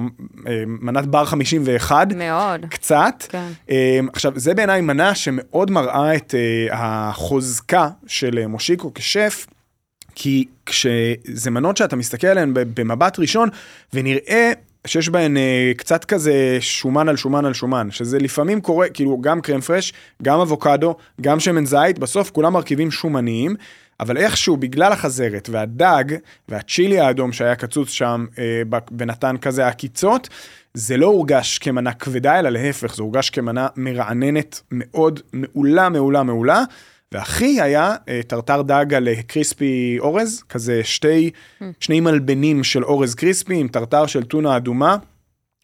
[0.67, 2.13] מנת בר 51.
[2.13, 2.65] מאוד.
[2.69, 2.96] קצת.
[3.29, 3.47] כן.
[3.69, 9.47] אה, עכשיו, זה בעיניי מנה שמאוד מראה את אה, החוזקה של אה, מושיקו כשף.
[10.19, 13.49] כי כשזה מנות שאתה מסתכל עליהן במבט ראשון,
[13.93, 14.51] ונראה
[14.87, 19.41] שיש בהן אה, קצת כזה שומן על שומן על שומן, שזה לפעמים קורה, כאילו גם
[19.41, 19.93] קרם פרש,
[20.23, 23.55] גם אבוקדו, גם שמן זית, בסוף כולם מרכיבים שומניים,
[23.99, 26.03] אבל איכשהו, בגלל החזרת והדג
[26.49, 28.61] והצ'ילי האדום שהיה קצוץ שם אה,
[28.97, 30.29] ונתן כזה עקיצות,
[30.77, 36.63] זה לא הורגש כמנה כבדה, אלא להפך, זה הורגש כמנה מרעננת מאוד, מעולה, מעולה, מעולה.
[37.11, 41.29] והכי היה אה, טרטר דג על אה, קריספי אורז, כזה שתי,
[41.79, 44.97] שני מלבנים של אורז קריספי עם טרטר של טונה אדומה.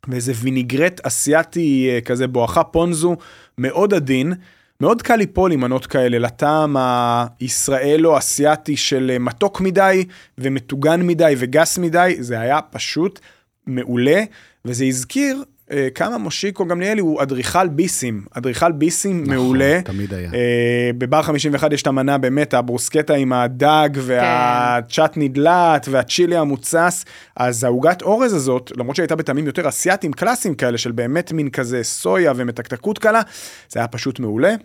[0.07, 3.15] ואיזה ויניגרט אסיאתי אה, כזה בואכה פונזו
[3.57, 4.33] מאוד עדין.
[4.81, 10.05] מאוד קל ליפול עם מנות כאלה לטעם הישראלו-אסיאתי של מתוק מדי
[10.37, 13.19] ומטוגן מדי וגס מדי, זה היה פשוט
[13.67, 14.23] מעולה,
[14.67, 19.81] וזה הזכיר אה, כמה מושיקו גמליאלי הוא אדריכל ביסים, אדריכל ביסים נכון, מעולה.
[19.85, 20.31] תמיד היה.
[20.33, 27.05] אה, בבר 51 יש את המנה באמת, הברוסקטה עם הדג והצ'טני דלת והצ'ילי המוצס,
[27.35, 31.83] אז העוגת אורז הזאת, למרות שהייתה בטעמים יותר אסיאתיים קלאסיים כאלה, של באמת מין כזה
[31.83, 33.21] סויה ומתקתקות קלה,
[33.69, 34.55] זה היה פשוט מעולה.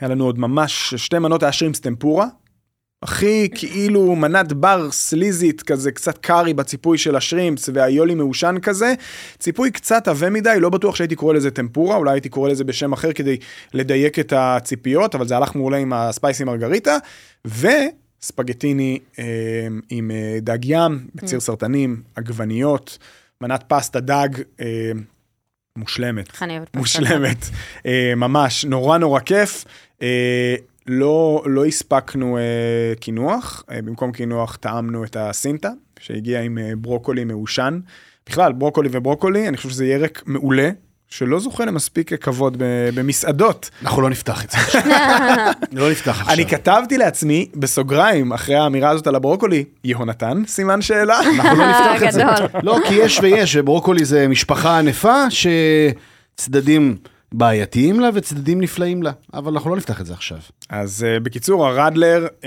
[0.00, 2.26] היה לנו עוד ממש שתי מנות היה שרימפס טמפורה.
[3.02, 8.94] הכי כאילו מנת בר סליזית כזה קצת קארי בציפוי של השרימפס והיולי מעושן כזה
[9.38, 12.92] ציפוי קצת עבה מדי לא בטוח שהייתי קורא לזה טמפורה אולי הייתי קורא לזה בשם
[12.92, 13.36] אחר כדי
[13.74, 16.96] לדייק את הציפיות אבל זה הלך מעולה עם הספייסי מרגריטה
[17.44, 19.24] וספגטיני אה,
[19.90, 22.98] עם אה, דג ים בציר סרטנים עגבניות
[23.40, 24.28] מנת פסטה דג.
[24.60, 24.92] אה,
[25.76, 26.28] מושלמת.
[26.76, 27.44] מושלמת.
[27.86, 29.64] אה, ממש, נורא נורא כיף.
[30.92, 32.42] לא, לא הספקנו אה,
[33.00, 35.70] קינוח, אה, במקום קינוח טעמנו את הסינטה,
[36.00, 37.80] שהגיע עם אה, ברוקולי מעושן.
[38.28, 40.70] בכלל, ברוקולי וברוקולי, אני חושב שזה ירק מעולה,
[41.08, 43.70] שלא זוכה למספיק כבוד ב- במסעדות.
[43.82, 44.82] אנחנו לא נפתח את זה עכשיו.
[45.72, 46.34] לא נפתח עכשיו.
[46.34, 51.20] אני כתבתי לעצמי, בסוגריים, אחרי האמירה הזאת על הברוקולי, יהונתן, סימן שאלה.
[51.38, 52.22] אנחנו לא נפתח את זה.
[52.62, 56.96] לא, כי יש ויש, וברוקולי זה משפחה ענפה שצדדים
[57.32, 60.38] בעייתיים לה וצדדים נפלאים לה, אבל אנחנו לא נפתח את זה עכשיו.
[60.68, 62.44] אז uh, בקיצור, הרדלר, uh,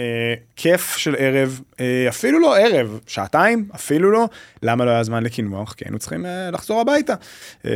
[0.56, 1.80] כיף של ערב, uh,
[2.10, 4.26] אפילו לא ערב, שעתיים, אפילו לא.
[4.64, 5.74] למה לא היה זמן לקינוח?
[5.74, 7.14] כי היינו צריכים uh, לחזור הביתה.
[7.64, 7.68] Uh,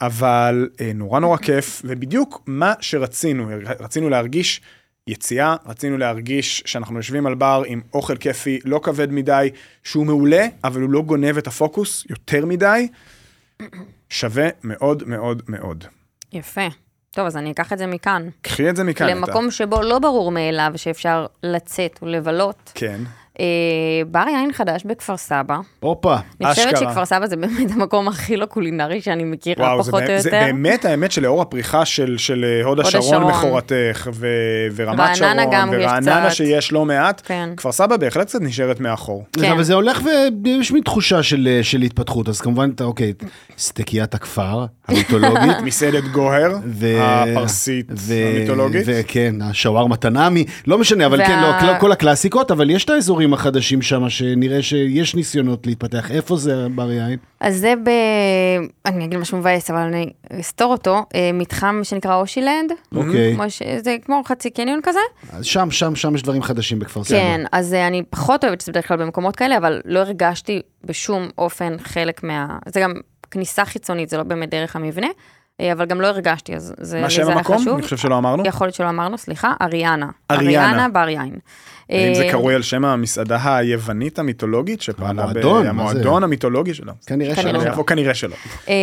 [0.00, 3.48] אבל uh, נורא נורא כיף, ובדיוק מה שרצינו,
[3.80, 4.60] רצינו להרגיש
[5.06, 9.50] יציאה, רצינו להרגיש שאנחנו יושבים על בר עם אוכל כיפי, לא כבד מדי,
[9.84, 12.88] שהוא מעולה, אבל הוא לא גונב את הפוקוס יותר מדי.
[14.08, 15.84] שווה מאוד מאוד מאוד.
[16.32, 16.66] יפה.
[17.10, 18.28] טוב, אז אני אקח את זה מכאן.
[18.42, 19.06] קחי את זה מכאן.
[19.06, 19.14] אתה.
[19.14, 22.72] למקום שבו לא ברור מאליו שאפשר לצאת ולבלות.
[22.74, 23.00] כן.
[23.40, 23.44] אה,
[24.06, 25.56] בר יין חדש בכפר סבא.
[25.80, 26.16] הופה.
[26.40, 26.80] אני חושבת אשכרה.
[26.90, 30.22] שכפר סבא זה באמת המקום הכי לא קולינרי שאני מכירה, וואו, זה, פחות באמת- או
[30.22, 30.40] זה יותר.
[30.46, 33.22] באמת האמת שלאור הפריחה של, של אה, הוד השרון.
[33.24, 34.10] מכורתך
[34.74, 35.38] ורמת שרון
[35.72, 36.30] ורעננה.
[36.30, 37.50] שיש לא מעט, כן.
[37.56, 39.24] כפר סבא בהחלט קצת נשארת מאחור.
[39.32, 39.52] כן.
[39.52, 40.02] אבל זה הולך
[40.44, 43.12] ויש מין תחושה של, של התפתחות, אז כמובן, אתה, אוקיי,
[43.58, 45.56] סטקיית הכפר המיתולוגית.
[45.64, 48.82] מסעדת גוהר, ו- הפרסית ו- המיתולוגית.
[48.86, 52.90] וכן, השווארמה תנאמי, לא משנה, אבל וה- כן, לא, כל- כל הקלאסיקות, אבל יש את
[52.90, 56.10] האזורים החדשים שם, שנראה שיש ניסיונות להתפתח.
[56.10, 57.18] איפה זה בר יין?
[57.40, 57.90] אז זה ב...
[58.86, 61.06] אני אגיד משהו מבאס, אבל אני אסתור אותו.
[61.14, 62.72] אה, מתחם שנקרא אושילנד.
[62.94, 63.36] אוקיי.
[63.48, 63.62] ש...
[63.78, 64.98] זה כמו חצי קניון כזה.
[65.32, 67.18] אז שם, שם, שם יש דברים חדשים בכפר סבא.
[67.18, 70.60] כן, אז אה, אני פחות אוהבת את זה בדרך כלל במקומות כאלה, אבל לא הרגשתי
[70.84, 72.58] בשום אופן חלק מה...
[72.66, 72.92] זה גם
[73.30, 75.06] כניסה חיצונית, זה לא באמת דרך המבנה,
[75.60, 77.58] אה, אבל גם לא הרגשתי, אז זה מה לי שם זה היה המקום?
[77.58, 77.74] חשוב.
[77.74, 78.46] אני חושב שלא אמרנו.
[78.46, 80.08] יכול להיות שלא אמרנו, סליחה, אריאנה.
[80.30, 80.68] אריאנה.
[80.68, 81.38] אריאנה בר יין.
[81.92, 85.66] האם זה אה, קרוי על שם המסעדה היוונית המיתולוגית שפעלה המועדון?
[85.66, 86.92] המועדון המיתולוגי שלו?
[87.06, 87.60] כנראה שלא.
[87.76, 88.36] או כנראה שלא.
[88.68, 88.74] אה,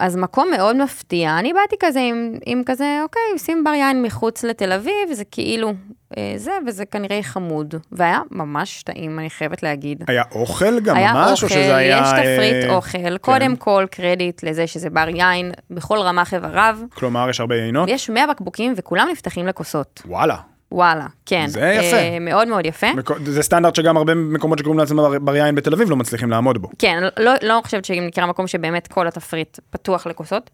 [0.00, 4.44] אז מקום מאוד מפתיע, אני באתי כזה עם, עם כזה, אוקיי, עושים בר יין מחוץ
[4.44, 5.74] לתל אביב, זה כאילו
[6.16, 7.74] אה, זה, וזה כנראה חמוד.
[7.92, 10.04] והיה ממש טעים, אני חייבת להגיד.
[10.08, 11.98] היה אוכל גם היה ממש, או אוכל, שזה היה...
[12.02, 16.78] יש תפריט אה, אוכל, קודם כל קרדיט לזה שזה בר יין בכל רמ"ח איבריו.
[16.94, 17.88] כלומר, יש הרבה יינות?
[17.88, 20.02] יש 100 בקבוקים וכולם נפתחים לכוסות.
[20.06, 20.36] וואלה.
[20.72, 21.44] וואלה, כן.
[21.48, 21.96] זה יפה.
[21.96, 22.86] אה, מאוד מאוד יפה.
[22.92, 26.30] מקו- זה סטנדרט שגם הרבה מקומות שקוראים לעצמם בר- בר יין בתל אביב לא מצליחים
[26.30, 26.68] לעמוד בו.
[26.78, 30.50] כן, לא, לא חושבת שאם מכירה מקום שבאמת כל התפריט פתוח לכוסות.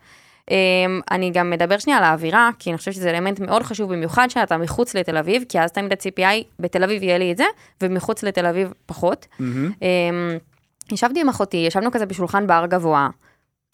[0.50, 0.52] Um,
[1.10, 4.56] אני גם מדבר שנייה על האווירה, כי אני חושבת שזה אלמנט מאוד חשוב, במיוחד שאתה
[4.56, 5.92] מחוץ לתל אביב, כי אז תמיד
[6.28, 7.44] היא, בתל אביב יהיה לי את זה,
[7.82, 9.26] ומחוץ לתל אביב פחות.
[9.40, 9.42] אמ,
[10.92, 13.08] ישבתי עם אחותי, ישבנו כזה בשולחן בר גבוה,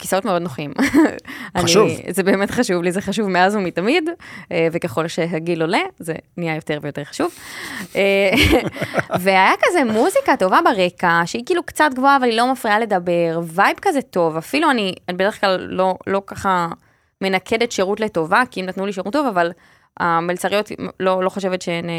[0.00, 0.72] כיסאות מאוד נוחים.
[1.62, 1.88] חשוב.
[1.88, 4.10] אני, זה באמת חשוב לי, זה חשוב מאז ומתמיד,
[4.52, 7.30] אה, וככל שהגיל עולה, זה נהיה יותר ויותר חשוב.
[7.96, 8.30] אה,
[9.22, 13.76] והיה כזה מוזיקה טובה ברקע, שהיא כאילו קצת גבוהה, אבל היא לא מפריעה לדבר, וייב
[13.82, 16.68] כזה טוב, אפילו אני, אני בדרך כלל לא, לא ככה
[17.20, 19.52] מנקדת שירות לטובה, כי אם נתנו לי שירות טוב, אבל
[20.00, 20.70] המלצריות
[21.00, 21.94] לא, לא חושבת שהן, אה,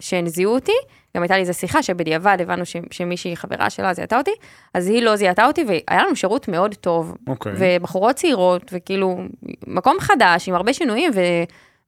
[0.00, 0.72] שהן זיהו אותי.
[1.18, 4.30] גם הייתה לי איזו שיחה שבדיעבד הבנו ש, שמישהי חברה שלה זיהתה אותי,
[4.74, 7.16] אז היא לא זיהתה אותי, והיה לנו שירות מאוד טוב.
[7.26, 7.52] אוקיי.
[7.58, 9.18] ובחורות צעירות, וכאילו,
[9.66, 11.20] מקום חדש עם הרבה שינויים, ו,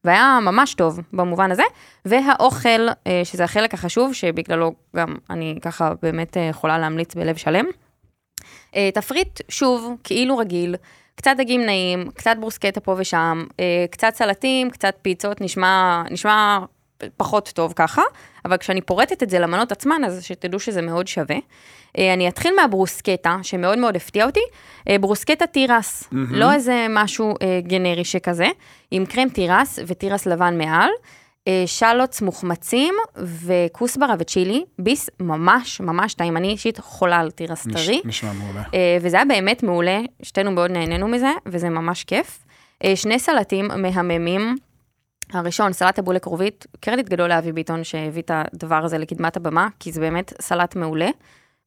[0.03, 1.63] והיה ממש טוב במובן הזה.
[2.05, 7.65] והאוכל, אה, שזה החלק החשוב, שבגללו גם אני ככה באמת אה, יכולה להמליץ בלב שלם.
[8.75, 10.75] אה, תפריט, שוב, כאילו רגיל,
[11.15, 13.43] קצת דגים נעים, קצת ברוסקטה פה ושם,
[13.91, 16.59] קצת סלטים, קצת פיצות, נשמע, נשמע
[17.17, 18.01] פחות טוב ככה,
[18.45, 21.35] אבל כשאני פורטת את זה למנות עצמן, אז שתדעו שזה מאוד שווה.
[21.97, 24.39] אה, אני אתחיל מהברוסקטה, שמאוד מאוד הפתיע אותי.
[24.89, 26.15] אה, ברוסקטה תירס, mm-hmm.
[26.29, 28.47] לא איזה משהו אה, גנרי שכזה,
[28.91, 30.89] עם קרם תירס ותירס לבן מעל.
[31.65, 38.01] שלוטס מוחמצים וכוסברה וצ'ילי, ביס ממש ממש טעים, אני אישית חולה על תירס טרי.
[38.05, 38.63] נשמע מעולה.
[39.01, 42.43] וזה היה באמת מעולה, שתינו מאוד נהנינו מזה, וזה ממש כיף.
[42.95, 44.55] שני סלטים מהממים.
[45.33, 49.91] הראשון, סלט הבולה כרובית, קרדיט גדול לאבי ביטון שהביא את הדבר הזה לקדמת הבמה, כי
[49.91, 51.09] זה באמת סלט מעולה.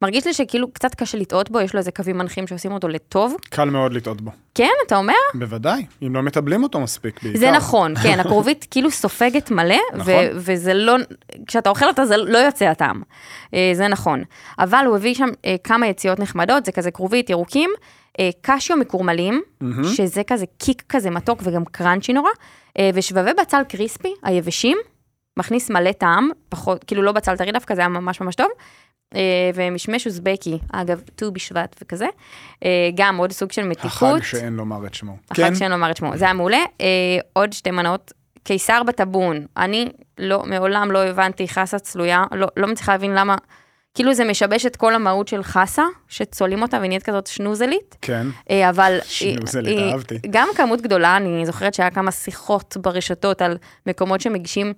[0.03, 3.35] מרגיש לי שכאילו קצת קשה לטעות בו, יש לו איזה קווים מנחים שעושים אותו לטוב.
[3.51, 4.31] קל מאוד לטעות בו.
[4.55, 5.15] כן, אתה אומר?
[5.35, 7.39] בוודאי, אם לא מטבלים אותו מספיק בעיקר.
[7.39, 10.07] זה נכון, כן, הכרובית כאילו סופגת מלא, נכון.
[10.07, 10.97] ו- וזה לא,
[11.47, 13.03] כשאתה אוכל אותה זה לא יוצא הטעם,
[13.55, 14.23] אה, זה נכון.
[14.59, 17.71] אבל הוא הביא שם אה, כמה יציאות נחמדות, זה כזה כרובית, ירוקים,
[18.41, 19.43] קשיו מקורמלים,
[19.97, 22.31] שזה כזה קיק כזה מתוק וגם קראנצ'י נורא,
[22.79, 24.79] אה, ושבבי בצל קריספי, היבשים,
[25.39, 28.49] מכניס מלא טעם, פחות, כאילו לא בצל טרי דווקא, זה היה ממש ממש טוב.
[29.15, 32.07] אה, ומשמש אוזבקי, אגב, ט"ו בשבט וכזה,
[32.65, 34.17] אה, גם עוד סוג של מתיקות.
[34.17, 35.17] החג שאין לומר את שמו.
[35.31, 36.65] החג שאין לומר את שמו, זה היה מעולה.
[36.81, 36.87] אה,
[37.33, 38.13] עוד שתי מנות,
[38.43, 39.89] קיסר בטבון, אני
[40.19, 43.37] לא, מעולם לא הבנתי חסה צלויה, לא, לא מצליחה להבין למה,
[43.95, 47.97] כאילו זה משבש את כל המהות של חסה, שצולעים אותה ונהיית כזאת שנוזלית.
[48.03, 48.27] כן.
[48.51, 48.99] אה, אבל...
[49.05, 50.19] שנוזלית, היא- אהבתי.
[50.31, 54.73] גם כמות גדולה, אני זוכרת שהיה כמה שיחות ברשתות על מקומות שמגישים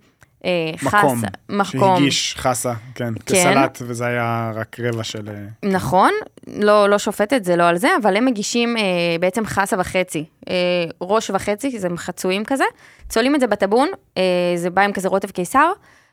[0.45, 0.51] אה,
[0.83, 1.19] מקום.
[1.19, 1.99] חסה, מקום.
[1.99, 3.15] שהגיש חסה, כן.
[3.27, 3.35] כן.
[3.35, 5.29] כסלט, וזה היה רק רבע של...
[5.29, 6.13] אה, נכון,
[6.47, 8.83] לא, לא שופטת, זה לא על זה, אבל הם מגישים אה,
[9.21, 10.55] בעצם חסה וחצי, אה,
[11.01, 12.65] ראש וחצי, זה חצויים כזה,
[13.09, 13.89] צולעים את זה בטבון,
[14.19, 14.23] אה,
[14.57, 15.73] זה בא עם כזה רוטב קיסר,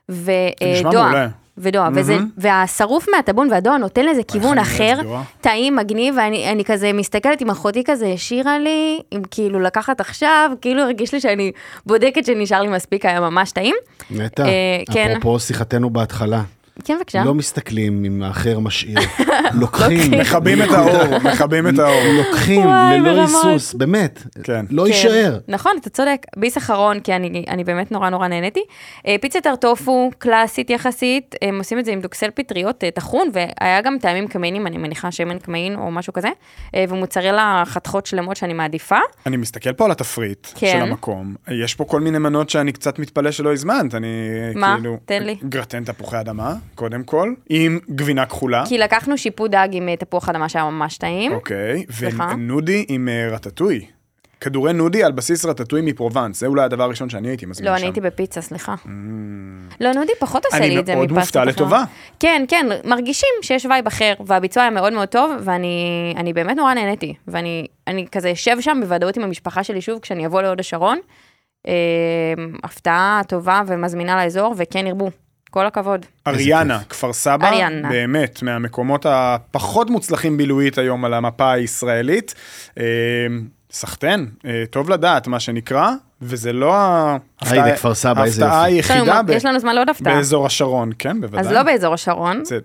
[0.10, 1.28] נשמע ודואה.
[1.58, 1.68] מעולה.
[1.70, 2.18] ודואה, וזה.
[2.38, 5.24] והשרוף מהטבון והדואה נותן לזה כיוון אני אוהב אחר.
[5.42, 10.52] טעים, מגניב, ואני אני כזה מסתכלת עם אחותי כזה, השאירה לי, עם כאילו לקחת עכשיו,
[10.62, 11.52] כאילו הרגיש לי שאני
[11.86, 13.76] בודקת שנשאר לי מספיק, היה ממש טעים.
[14.12, 14.50] נטע, אה,
[14.92, 15.14] כן.
[15.18, 16.42] אפרופו שיחתנו בהתחלה,
[16.84, 17.24] כן, בבקשה.
[17.24, 19.00] לא מסתכלים אם האחר משאיר,
[19.62, 22.02] לוקחים, מכבים את האור, מכבים את האור.
[22.18, 22.68] לוקחים
[23.04, 23.22] ללא.
[23.22, 24.66] היסוס, באמת, כן.
[24.70, 25.40] לא כן, יישאר.
[25.48, 26.26] נכון, אתה צודק.
[26.38, 28.64] ביס אחרון, כי אני, אני באמת נורא נורא נהניתי.
[29.08, 33.82] אה, פיצת טופו, קלאסית יחסית, הם עושים את זה עם דוקסל פטריות אה, טחון, והיה
[33.82, 36.30] גם טעמים קמיינים, אני מניחה שמן קמיין או משהו כזה,
[36.76, 39.00] אה, ומוצרלה חתכות שלמות שאני מעדיפה.
[39.26, 40.72] אני מסתכל פה על התפריט כן.
[40.72, 41.36] של המקום.
[41.52, 43.96] יש פה כל מיני מנות שאני קצת מתפלא שלא הזמנת.
[43.96, 44.08] אני
[44.56, 44.76] מה?
[44.76, 44.98] כאילו...
[45.06, 45.38] תן לי.
[45.50, 48.64] גרטן תפוחי אדמה, קודם כל, עם גבינה כחולה.
[48.66, 51.32] כי לקחנו שיפוד דג עם אה, תפוח אדמה שהיה ממש טעים.
[51.34, 51.86] אוקיי.
[52.00, 53.86] ונודי עם אה, רטטוי.
[54.44, 56.40] כדורי נודי על בסיס רטטוי מפרובנס.
[56.40, 57.78] זה אולי הדבר הראשון שאני הייתי מזמין לא, שם.
[57.78, 58.76] אני הייתי בפיצה, סליחה.
[59.82, 61.56] לא, נודי פחות עושה אני לי את זה מאוד מפסטות מופתע אחרות.
[61.56, 61.84] לטובה.
[62.20, 66.74] כן, כן, מרגישים שיש וייב אחר, והביצוע היה מאוד מאוד טוב, ואני אני באמת נורא
[66.74, 67.14] נהניתי.
[67.28, 71.00] ואני אני כזה אשב שם בוודאות עם המשפחה שלי שוב, כשאני אבוא להוד השרון.
[71.68, 71.74] אה,
[72.64, 75.10] הפתעה טובה ומזמינה לאזור, וכן ירבו.
[75.54, 76.06] כל הכבוד.
[76.28, 77.90] אריאנה, כפר סבא, אריאנה.
[77.90, 82.34] באמת, מהמקומות הפחות מוצלחים בילויית היום על המפה הישראלית.
[82.80, 82.84] אה,
[83.72, 85.90] סחטיין, אה, טוב לדעת, מה שנקרא,
[86.22, 87.78] וזה לא ההפתעה
[88.56, 90.16] לנו- היחידה ב- יש לנו זמן לעוד הפתעה.
[90.16, 91.40] באזור השרון, כן, בוודאי.
[91.40, 92.60] אז לא באזור השרון, זה-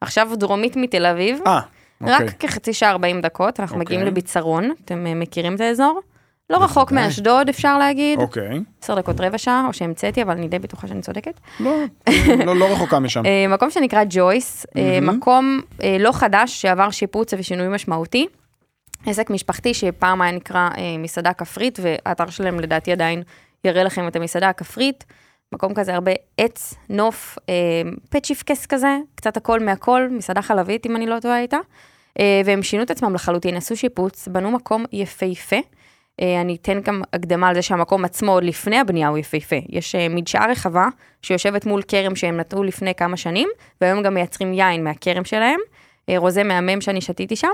[0.00, 1.38] עכשיו דרומית מתל אביב.
[1.46, 1.60] אה,
[2.02, 2.28] רק אוקיי.
[2.38, 3.84] כחצי שעה 40 דקות, אנחנו אוקיי.
[3.96, 6.00] מגיעים לביצרון, אתם מכירים את האזור?
[6.58, 6.92] לא רחוק.
[6.92, 8.18] מאשדוד, אפשר להגיד.
[8.18, 8.60] אוקיי.
[8.82, 11.40] עשר דקות רבע שעה, או שהמצאתי, אבל אני די בטוחה שאני צודקת.
[11.60, 11.76] לא,
[12.46, 13.22] לא- לא רחוקה משם.
[13.26, 18.26] אה, מקום שנקרא ג'ויס, אה, מקום אה, לא חדש שעבר שיפוץ ושינוי משמעותי.
[19.06, 23.22] עסק משפחתי שפעם היה נקרא מסעדה כפרית, והאתר שלהם לדעתי עדיין
[23.64, 25.04] יראה לכם את המסעדה הכפרית.
[25.52, 27.38] מקום כזה הרבה עץ, נוף,
[28.10, 31.58] פצ'יפקס כזה, קצת הכל מהכל, מסעדה חלבית אם אני לא טועה הייתה.
[32.20, 35.56] אה, והם שינו את עצמם לחלוטין, עשו שיפוץ, בנו מקום יפהפה.
[36.20, 39.56] אה, אני אתן גם הקדמה על זה שהמקום עצמו עוד לפני הבנייה הוא יפהפה.
[39.68, 40.86] יש אה, מדשאה רחבה
[41.22, 43.48] שיושבת מול כרם שהם נטעו לפני כמה שנים,
[43.80, 45.60] והיום גם מייצרים יין מהכרם שלהם,
[46.08, 47.48] אה, רוזה מהמם שאני שתיתי שם,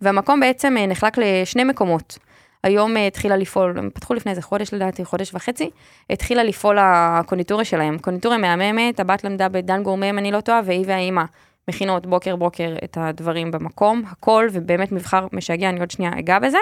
[0.00, 2.18] והמקום בעצם נחלק לשני מקומות.
[2.64, 5.70] היום התחילה לפעול, הם פתחו לפני איזה חודש לדעתי, חודש וחצי,
[6.10, 7.98] התחילה לפעול הקונדיטוריה שלהם.
[7.98, 11.22] קונדיטוריה מהממת, הבת למדה בדן גורמה אם אני לא טועה, והיא והאימא
[11.68, 16.58] מכינות בוקר בוקר את הדברים במקום, הכל, ובאמת מבחר משגע, אני עוד שנייה אגע בזה.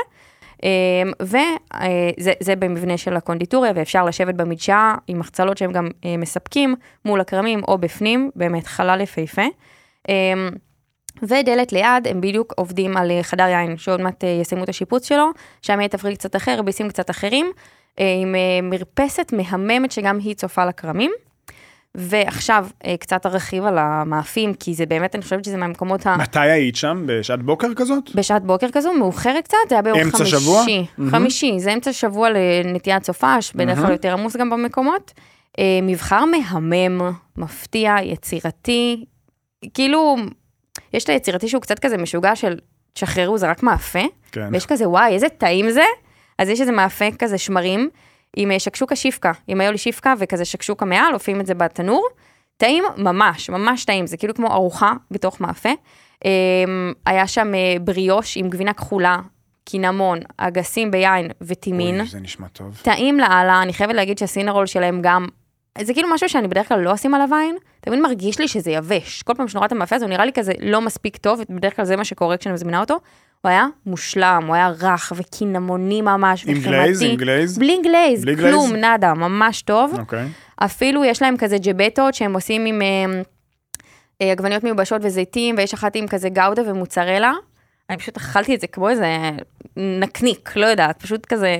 [1.20, 7.60] וזה במבנה של הקונדיטוריה, ואפשר לשבת במדשאה עם מחצלות שהם גם אה, מספקים מול הכרמים
[7.68, 9.42] או בפנים, באמת חלל יפהפה.
[10.08, 10.14] אה,
[11.22, 15.08] ודלת ליד, הם בדיוק עובדים על אה, חדר יין, שעוד מעט אה, יסיימו את השיפוץ
[15.08, 15.30] שלו,
[15.62, 17.52] שם יהיה תפריט קצת אחר, ביסים קצת אחרים,
[18.00, 21.12] אה, עם אה, מרפסת מהממת שגם היא צופה לכרמים.
[21.94, 26.16] ועכשיו אה, קצת ארחיב על המאפים, כי זה באמת, אני חושבת שזה מהמקומות ה...
[26.16, 27.04] מתי היית שם?
[27.06, 28.14] בשעת בוקר כזאת?
[28.14, 30.36] בשעת בוקר כזו, מאוחרת קצת, זה היה ביום אמצע חמישי.
[30.36, 30.64] שבוע?
[31.10, 35.12] חמישי, זה אמצע שבוע לנטיית סופש, בדרך כלל יותר עמוס גם במקומות.
[35.58, 39.04] אה, מבחר מהמם, מפתיע, יצירתי,
[39.74, 40.16] כאילו,
[40.92, 42.58] יש את היצירתי שהוא קצת כזה משוגע של
[42.92, 44.48] תשחררו, זה רק מאפה, כן.
[44.52, 45.84] ויש כזה, וואי, איזה טעים זה.
[46.38, 47.90] אז יש איזה מאפה כזה שמרים,
[48.36, 52.08] עם אה, שקשוקה שיפקה, עם היולי שיפקה וכזה שקשוקה מעל, עופים את זה בתנור.
[52.56, 55.68] טעים ממש, ממש טעים, זה כאילו כמו ארוחה בתוך מאפה.
[56.24, 56.30] אה,
[57.06, 59.20] היה שם אה, בריאוש עם גבינה כחולה,
[59.64, 62.00] קינמון, אגסים ביין וטימין.
[62.00, 62.80] אוי, זה נשמע טוב.
[62.82, 65.26] טעים לאללה, אני חייבת להגיד שה cinnamon roll שלהם גם,
[65.82, 69.22] זה כאילו משהו שאני בדרך כלל לא אשים עליו עין, תמיד מרגיש לי שזה יבש.
[69.22, 71.76] כל פעם שאני רואה את המאפה הזה, הוא נראה לי כזה לא מספיק טוב, ובדרך
[71.76, 73.00] כלל זה מה שקורה כשאני מזמינה אותו.
[73.40, 77.02] הוא היה מושלם, הוא היה רך וקינמוני ממש, עם glaze?
[77.02, 77.58] עם glaze?
[77.58, 78.54] בלי glaze, בלי glaze?
[78.54, 79.98] כלום, nada, ממש טוב.
[79.98, 80.28] אוקיי.
[80.56, 83.22] אפילו יש להם כזה ג'בטות שהם עושים עם אה,
[84.22, 87.32] אה, עגבניות מיובשות וזיתים, ויש אחת עם כזה גאודה ומוצרלה.
[87.90, 89.06] אני פשוט אכלתי את זה כמו איזה
[89.76, 91.56] נקניק, לא יודעת, פשוט כזה,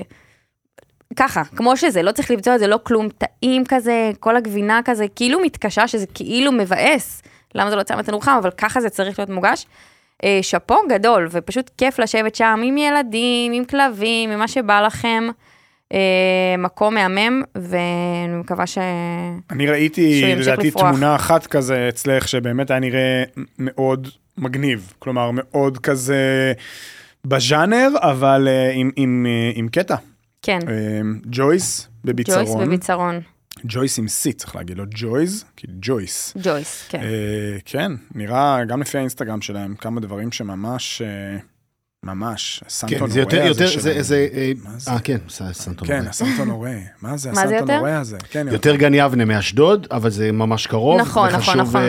[1.15, 5.05] ככה, כמו שזה, לא צריך לבצוע את זה, לא כלום, טעים כזה, כל הגבינה כזה,
[5.15, 7.21] כאילו מתקשה, שזה כאילו מבאס,
[7.55, 9.65] למה זה לא יוצא מהתנור חם, אבל ככה זה צריך להיות מוגש.
[10.23, 15.23] אה, שאפו גדול, ופשוט כיף לשבת שם עם ילדים, עם כלבים, עם מה שבא לכם.
[15.93, 15.97] אה,
[16.57, 18.77] מקום מהמם, ואני מקווה ש...
[19.51, 20.89] אני ראיתי, לדעתי, לפרוח.
[20.89, 23.23] תמונה אחת כזה אצלך, שבאמת היה נראה
[23.59, 24.07] מאוד
[24.37, 24.93] מגניב.
[24.99, 26.53] כלומר, מאוד כזה
[27.25, 29.95] בז'אנר, אבל אה, עם- עם אה, עם קטע.
[30.41, 30.59] כן,
[31.25, 32.67] ג'ויס ג'ויס בביצרון.
[32.67, 33.21] בביצרון.
[33.63, 36.33] ג'ויס עם C, צריך להגיד לו ג'ויז, כי ג'ויס.
[36.43, 36.99] ג'ויס, כן.
[37.01, 41.37] אה, כן, נראה גם לפי האינסטגרם שלהם כמה דברים שממש, אה,
[42.03, 44.01] ממש, כן, הסנטון זה יותר, הורה יותר, הזה זה.
[44.01, 44.51] זה, אה?
[44.87, 45.87] אה, כן, ס- סנטון.
[45.87, 46.07] כן.
[46.07, 46.75] הסנטון הורה.
[47.01, 47.71] מה זה הסנטון?
[47.71, 48.17] הורה הזה?
[48.29, 51.01] כן, יותר גן יבנה מאשדוד, אבל זה ממש קרוב.
[51.01, 51.81] נכון, נכון, נכון.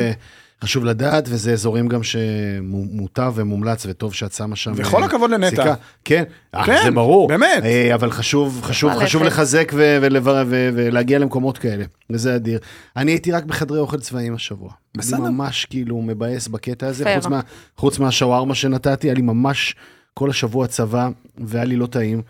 [0.64, 4.72] חשוב לדעת, וזה אזורים גם שמוטב ומומלץ, וטוב שאת שמה שם.
[4.76, 5.74] וכל אה, הכבוד לנטע.
[6.04, 7.28] כן, אה, כן, זה ברור.
[7.28, 7.64] באמת.
[7.64, 8.92] אה, אבל חשוב, חשוב.
[8.94, 11.84] חשוב לחזק ולהגיע למקומות כאלה.
[12.10, 12.58] וזה אדיר.
[12.96, 14.70] אני הייתי רק בחדרי אוכל צבאיים השבוע.
[14.96, 15.16] בסדר.
[15.16, 17.14] אני ממש כאילו מבאס בקטע הזה.
[17.16, 17.40] חוץ, מה,
[17.76, 19.74] חוץ מהשווארמה שנתתי, היה לי ממש
[20.14, 21.08] כל השבוע צבא,
[21.38, 22.22] והיה לי לא טעים.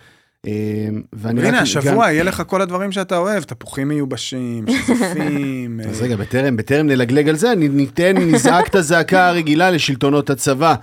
[0.46, 5.80] אה, ואני הנה, השבוע יהיה לך כל הדברים שאתה אוהב, תפוחים מיובשים, שזפים.
[5.88, 10.74] אז רגע, בטרם, בטרם נלגלג על זה, אני ניתן, נזעק את הזעקה הרגילה לשלטונות הצבא.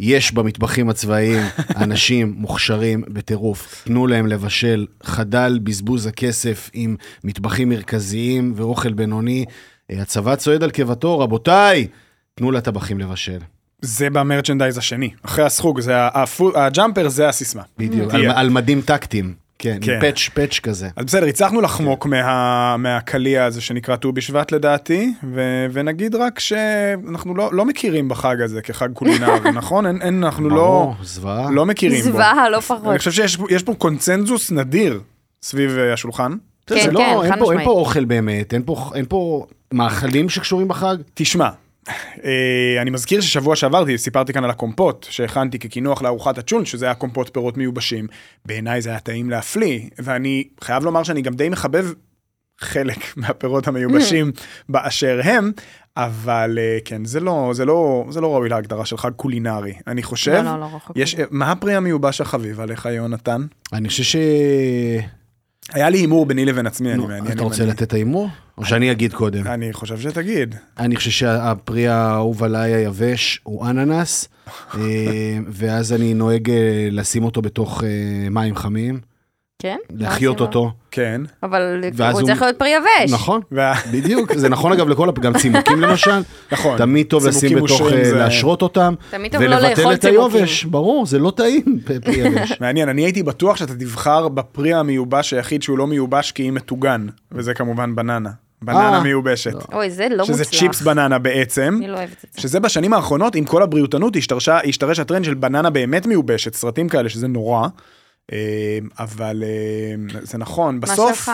[0.00, 1.42] יש במטבחים הצבאיים
[1.76, 3.82] אנשים מוכשרים בטירוף.
[3.84, 9.44] תנו להם לבשל, חדל בזבוז הכסף עם מטבחים מרכזיים ואוכל בינוני.
[9.90, 11.86] אה, הצבא צועד על קיבתו, רבותיי,
[12.34, 13.38] תנו לטבחים לבשל.
[13.82, 15.10] זה ב merchandise השני.
[15.22, 17.62] אחרי הסחוג, זה ה- הפו- ה jumper זה הסיסמה.
[17.78, 18.14] בדיוק.
[18.14, 19.34] על, על מדים טקטיים.
[19.58, 19.98] כן, כן.
[20.00, 20.88] patch, patch כזה.
[20.96, 27.34] אז בסדר, הצלחנו לחמוק מה- מהקליע הזה שנקרא ט"ו בשבט לדעתי, ו- ונגיד רק שאנחנו
[27.34, 29.86] לא, לא מכירים בחג הזה כחג קולינרי, נכון?
[29.86, 31.50] אין, אין, אנחנו לא, זוועה.
[31.50, 32.10] לא מכירים בו.
[32.10, 32.86] זוועה, לא פחות.
[32.90, 35.00] אני חושב שיש יש פה קונצנזוס נדיר
[35.42, 36.32] סביב אה, השולחן.
[36.70, 37.64] זה כן, לא, כן, אין, חד פה, אין משמעית.
[37.64, 40.96] פה אוכל באמת, אין פה, אין פה מאכלים שקשורים בחג.
[41.14, 41.48] תשמע,
[42.82, 47.30] אני מזכיר ששבוע שעבר סיפרתי כאן על הקומפוט שהכנתי כקינוח לארוחת הצ'ון, שזה היה קומפוט
[47.32, 48.06] פירות מיובשים.
[48.44, 51.86] בעיניי זה היה טעים להפליא, ואני חייב לומר שאני גם די מחבב
[52.58, 54.32] חלק מהפירות המיובשים
[54.68, 55.52] באשר הם,
[55.96, 59.74] אבל אה, כן, זה לא, זה לא, זה לא ראוי להגדרה של חג קולינרי.
[59.86, 61.16] אני חושב, לא, לא, לא רחוק יש.
[61.30, 63.46] מה הפרי המיובש החביב עליך, יונתן?
[63.72, 64.16] אני חושב ש...
[65.72, 67.32] היה לי הימור ביני לבין עצמי, אני מעניין.
[67.32, 68.28] אתה רוצה לתת את ההימור?
[68.58, 69.46] או שאני אגיד קודם?
[69.46, 70.54] אני חושב שתגיד.
[70.78, 74.28] אני חושב שהפרי האהוב עליי היבש הוא אננס,
[74.74, 74.80] אה,
[75.48, 79.00] ואז אני נוהג אה, לשים אותו בתוך אה, מים חמים,
[79.58, 79.76] כן?
[79.90, 80.60] להחיות עושים לו?
[80.60, 80.76] אותו.
[80.90, 81.20] כן.
[81.42, 83.12] אבל הוא צריך להיות פרי יבש.
[83.12, 83.40] נכון,
[83.92, 86.20] בדיוק, זה נכון אגב לכל, גם צימוקים למשל,
[86.52, 86.78] נכון.
[86.78, 90.20] תמיד טוב לשים בתוך, אה, להשרות אותם, תמיד טוב לא ולבטל לאכול את צימוקים.
[90.20, 92.52] היובש, ברור, זה לא טעים, פרי יבש.
[92.60, 97.06] מעניין, אני הייתי בטוח שאתה תבחר בפרי המיובש היחיד שהוא לא מיובש כי היא מטוגן,
[97.32, 98.30] וזה כמובן בננה.
[98.62, 99.72] בננה אה, מיובשת.
[99.72, 100.60] אוי, זה לא שזה מוצלח.
[100.60, 101.74] צ'יפס בננה בעצם.
[101.78, 102.40] אני לא אוהבת את זה.
[102.40, 104.16] שזה בשנים האחרונות, עם כל הבריאותנות,
[104.64, 107.68] השתרש הטרנד של בננה באמת מיובשת, סרטים כאלה שזה נורא.
[108.32, 108.38] אה,
[108.98, 111.32] אבל אה, זה נכון, מה בסוף, שלך?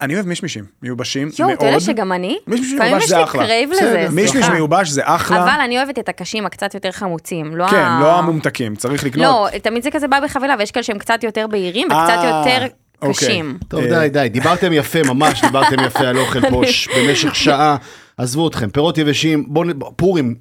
[0.00, 1.80] אני אוהב מישמישים מיובשים יואו, אתה יודע מאוד.
[1.82, 2.38] שגם אני?
[2.46, 3.44] מישמיש לפעמים מיובש יש זה לי אחלה.
[3.44, 4.04] קרייב בסדר.
[4.06, 4.46] לזה, מישמיש.
[4.48, 5.42] מיובש זה אחלה.
[5.42, 9.24] אבל אני אוהבת את הקשים הקצת יותר חמוצים, לא כן, ה- לא המומתקים, צריך לקנות.
[9.52, 12.66] לא, תמיד זה כזה בא בחבילה, ויש כאלה שהם קצת יותר בהירים וקצת אה, יותר
[13.02, 13.14] אוקיי.
[13.14, 13.58] קשים.
[13.68, 16.62] טוב, אה, די, די, דיברתם יפה, ממש דיברתם יפה על אוכל פה
[16.96, 17.76] במשך שעה.
[18.18, 20.34] עזבו אתכם, פירות יבשים, בואו, נ- פורים,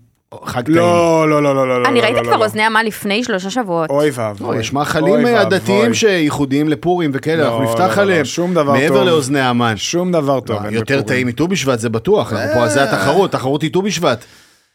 [0.46, 0.78] חג טעים.
[0.78, 1.90] לא, לא, לא, לא, לא.
[1.90, 2.44] אני לא, ראיתי לא, כבר לא.
[2.44, 3.90] אוזני המן לפני שלושה שבועות.
[3.90, 4.56] אוי ואבוי.
[4.56, 5.42] לא, יש מאכלים אוי אה.
[5.42, 8.26] עדתיים שייחודיים לפורים וכאלה, לא, אנחנו לא, נפתח לא, עליהם.
[8.26, 9.08] שום דבר מעבר טוב.
[9.08, 9.74] לאוזני המן.
[9.78, 10.64] שום דבר טוב.
[10.66, 11.02] לא, יותר.
[11.02, 12.34] טעים מט"ו בשבט, זה בטוח.
[12.54, 14.26] פה, זה התחרות, תחרות היא ט"ו בשבט.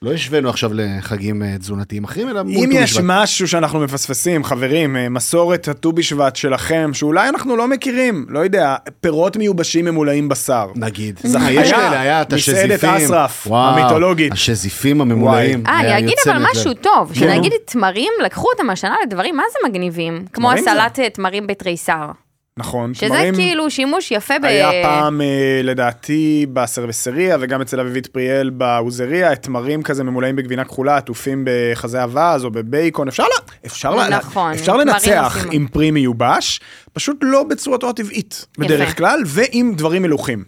[0.03, 3.05] לא השווינו עכשיו לחגים אה, תזונתיים אחרים, אלא מול אם ט"ו יש בשבט.
[3.07, 8.77] משהו שאנחנו מפספסים, חברים, אה, מסורת הט"ו בשבט שלכם, שאולי אנחנו לא מכירים, לא יודע,
[9.01, 10.67] פירות מיובשים ממולאים בשר.
[10.77, 11.21] נגיד.
[11.23, 11.77] זה אה, יש היה.
[11.77, 12.91] כאלה, היה את מסעדת השזיפים.
[12.91, 14.33] אסרף, וואו, המיתולוגית.
[14.33, 15.67] השזיפים הממולאים.
[15.67, 16.45] אה, אני אגיד אבל.
[16.53, 17.21] משהו טוב, כן.
[17.21, 22.11] שנגיד תמרים, לקחו אותם השנה לדברים מה זה מגניבים, כמו הסלט תמרים בתריסר,
[22.59, 24.45] נכון, שזה תמרים- כאילו שימוש יפה ב...
[24.45, 25.27] היה פעם, אה,
[25.65, 32.45] לדעתי, בסרבסריה וגם אצל אביבית פריאל בעוזריה, תמרים כזה ממולאים בגבינה כחולה, עטופים בחזה אווז
[32.45, 35.51] או בבייקון, אפשר, לה, אפשר, לה, נכון, אפשר לנצח עושים.
[35.53, 36.61] עם פרי מיובש,
[36.93, 40.45] פשוט לא בצורתו הטבעית, בדרך כלל, ועם דברים מלוכים.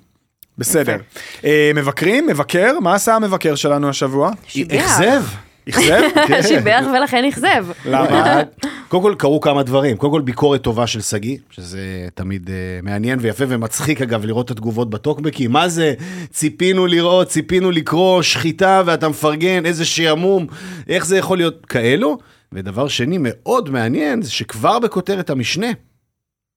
[0.58, 0.96] בסדר.
[1.44, 4.30] אה, מבקרים, מבקר, מה עשה המבקר שלנו השבוע?
[4.46, 4.74] שיבח.
[4.74, 5.22] אכזב.
[5.70, 6.02] אכזב?
[6.48, 7.66] שיבח ולכן אכזב.
[7.84, 8.42] למה?
[8.88, 13.18] קודם כל קרו כמה דברים, קודם כל ביקורת טובה של שגיא, שזה תמיד אה, מעניין
[13.22, 15.94] ויפה ומצחיק אגב לראות את התגובות בטוקבקים, מה זה,
[16.30, 20.46] ציפינו לראות, ציפינו לקרוא שחיטה ואתה מפרגן, איזה שעמום,
[20.88, 22.18] איך זה יכול להיות כאלו?
[22.52, 25.68] ודבר שני מאוד מעניין זה שכבר בכותרת המשנה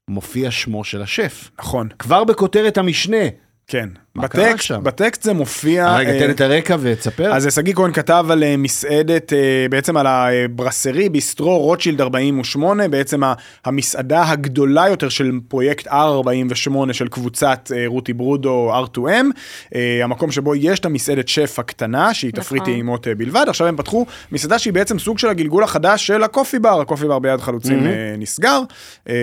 [0.08, 3.24] מופיע שמו של השף, נכון, כבר בכותרת המשנה.
[3.68, 3.90] כן.
[4.18, 4.72] בטקסט?
[4.72, 5.96] בטקסט זה מופיע...
[5.98, 7.34] רגע, אה, תן את הרקע ותספר.
[7.34, 13.22] אז שגיא כהן כתב על אה, מסעדת, אה, בעצם על הברסרי ביסטרו רוטשילד 48, בעצם
[13.66, 19.26] המסעדה הגדולה יותר של פרויקט R48 של קבוצת אה, רותי ברודו R2M,
[19.76, 22.74] אה, המקום שבו יש את המסעדת שף הקטנה, שהיא תפריט נכון.
[22.74, 26.60] טעימות אה, בלבד, עכשיו הם פתחו מסעדה שהיא בעצם סוג של הגלגול החדש של הקופי
[26.60, 28.60] בר, הקופי בר ביד חלוצים אה, נסגר,
[29.10, 29.16] אה,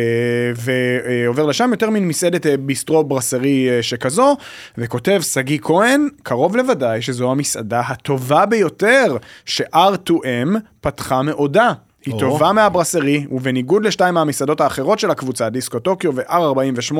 [0.56, 4.36] ועובר לשם יותר מין מסעדת אה, ביסטרו ברסרי אה, שכזו,
[4.80, 11.72] וכותב שגיא כהן, קרוב לוודאי שזו המסעדה הטובה ביותר ש-R2M פתחה מעודה.
[12.06, 12.18] היא או.
[12.20, 16.94] טובה מהברסרי, ובניגוד לשתיים מהמסעדות האחרות של הקבוצה, דיסקו טוקיו ו-R48,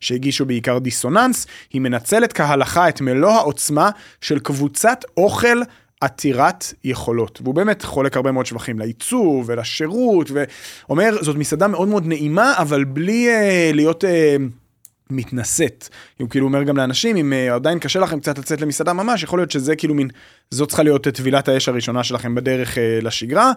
[0.00, 5.62] שהגישו בעיקר דיסוננס, היא מנצלת כהלכה את מלוא העוצמה של קבוצת אוכל
[6.00, 7.40] עתירת יכולות.
[7.42, 12.84] והוא באמת חולק הרבה מאוד שבחים לעיצוב ולשירות, ואומר, זאת מסעדה מאוד מאוד נעימה, אבל
[12.84, 14.04] בלי אה, להיות...
[14.04, 14.36] אה,
[15.10, 15.88] מתנשאת.
[16.18, 19.38] הוא כאילו אומר גם לאנשים, אם uh, עדיין קשה לכם קצת לצאת למסעדה ממש, יכול
[19.38, 20.08] להיות שזה כאילו מין,
[20.50, 23.52] זאת צריכה להיות אה, טבילת האש הראשונה שלכם בדרך uh, לשגרה.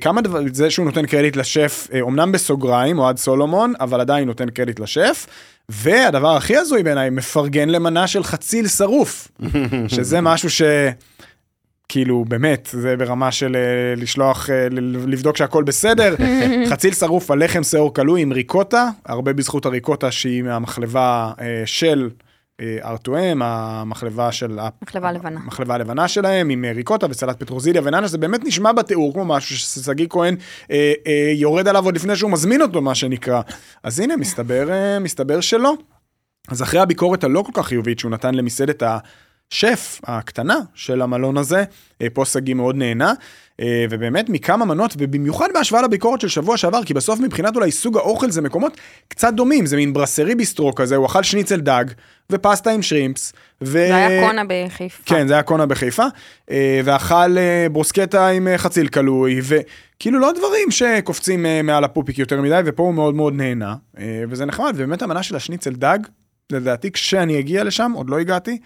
[0.00, 4.80] כמה דבר, זה שהוא נותן קרדיט לשף, אמנם בסוגריים, אוהד סולומון, אבל עדיין נותן קרדיט
[4.80, 5.26] לשף.
[5.68, 9.28] והדבר הכי הזוי בעיניי, מפרגן למנה של חציל שרוף,
[9.94, 10.62] שזה משהו ש...
[11.88, 14.68] כאילו באמת זה ברמה של אה, לשלוח אה,
[15.06, 16.14] לבדוק שהכל בסדר
[16.70, 22.10] חציל שרוף על לחם שיעור כלוי עם ריקוטה הרבה בזכות הריקוטה שהיא מהמחלבה אה, של
[22.60, 25.40] אה, R2M המחלבה של ה- מחלבה לבנה.
[25.40, 30.06] המחלבה הלבנה שלהם עם ריקוטה וסלט פטרוזיליה וננה זה באמת נשמע בתיאור כמו משהו ששגיא
[30.10, 30.36] כהן
[30.70, 33.40] אה, אה, יורד עליו עוד לפני שהוא מזמין אותו מה שנקרא
[33.82, 35.74] אז הנה מסתבר אה, מסתבר שלא.
[36.48, 38.82] אז אחרי הביקורת הלא כל כך חיובית שהוא נתן למסעדת
[39.54, 41.64] השף הקטנה של המלון הזה,
[42.02, 43.12] אה, פה שגיא מאוד נהנה,
[43.60, 47.96] אה, ובאמת מכמה מנות, ובמיוחד בהשוואה לביקורת של שבוע שעבר, כי בסוף מבחינת אולי סוג
[47.96, 48.76] האוכל זה מקומות
[49.08, 51.84] קצת דומים, זה מין ברסרי ביסטרו כזה, הוא אכל שניצל דג,
[52.30, 53.32] ופסטה עם שרימפס,
[53.62, 53.66] ו...
[53.66, 55.02] זה היה קונה בחיפה.
[55.06, 56.04] כן, זה היה קונה בחיפה,
[56.50, 57.36] אה, ואכל
[57.72, 63.14] ברוסקטה עם חציל כלוי, וכאילו לא דברים שקופצים מעל הפופיק יותר מדי, ופה הוא מאוד
[63.14, 63.74] מאוד נהנה,
[64.28, 65.98] וזה נחמד, ובאמת המנה של השניצל דג,
[66.52, 68.58] לדעתי כשאני אגיע לשם, עוד לא הגעתי,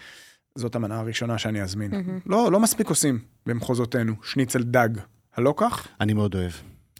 [0.59, 1.91] זאת המנה הראשונה שאני אזמין.
[2.25, 4.89] לא, לא מספיק עושים במחוזותינו, שניצל דג.
[5.37, 5.87] הלא כך?
[6.01, 6.51] אני מאוד אוהב.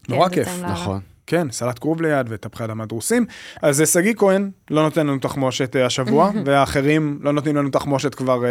[0.10, 0.48] נורא זה כיף.
[0.64, 1.00] נכון.
[1.30, 3.26] כן, סלט כרוב ליד וטפחי אדמה דרוסים.
[3.62, 8.16] אז אה, שגיא כהן לא נותן לנו תחמושת אה, השבוע, והאחרים לא נותנים לנו תחמושת
[8.16, 8.50] כבר אה,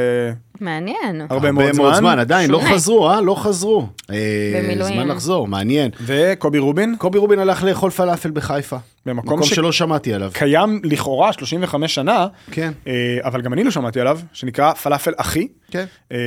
[0.61, 1.21] מעניין.
[1.31, 2.01] הרבה מאוד הרבה מאוד זמן.
[2.01, 2.61] זמן, עדיין, לא.
[2.73, 3.21] חזרו, אה?
[3.21, 3.87] לא חזרו.
[4.09, 4.95] במילואים.
[4.95, 5.91] זמן לחזור, מעניין.
[6.01, 8.77] וקובי רובין, קובי רובין הלך לאכול פלאפל בחיפה.
[9.09, 10.31] במקום מקום ש- שלא שמעתי עליו.
[10.35, 12.93] קיים לכאורה 35 שנה, כן, אה,
[13.25, 15.49] אבל גם אני לא שמעתי עליו, שנקרא פלאפל אחי.
[15.71, 15.85] כן.
[16.13, 16.19] אה,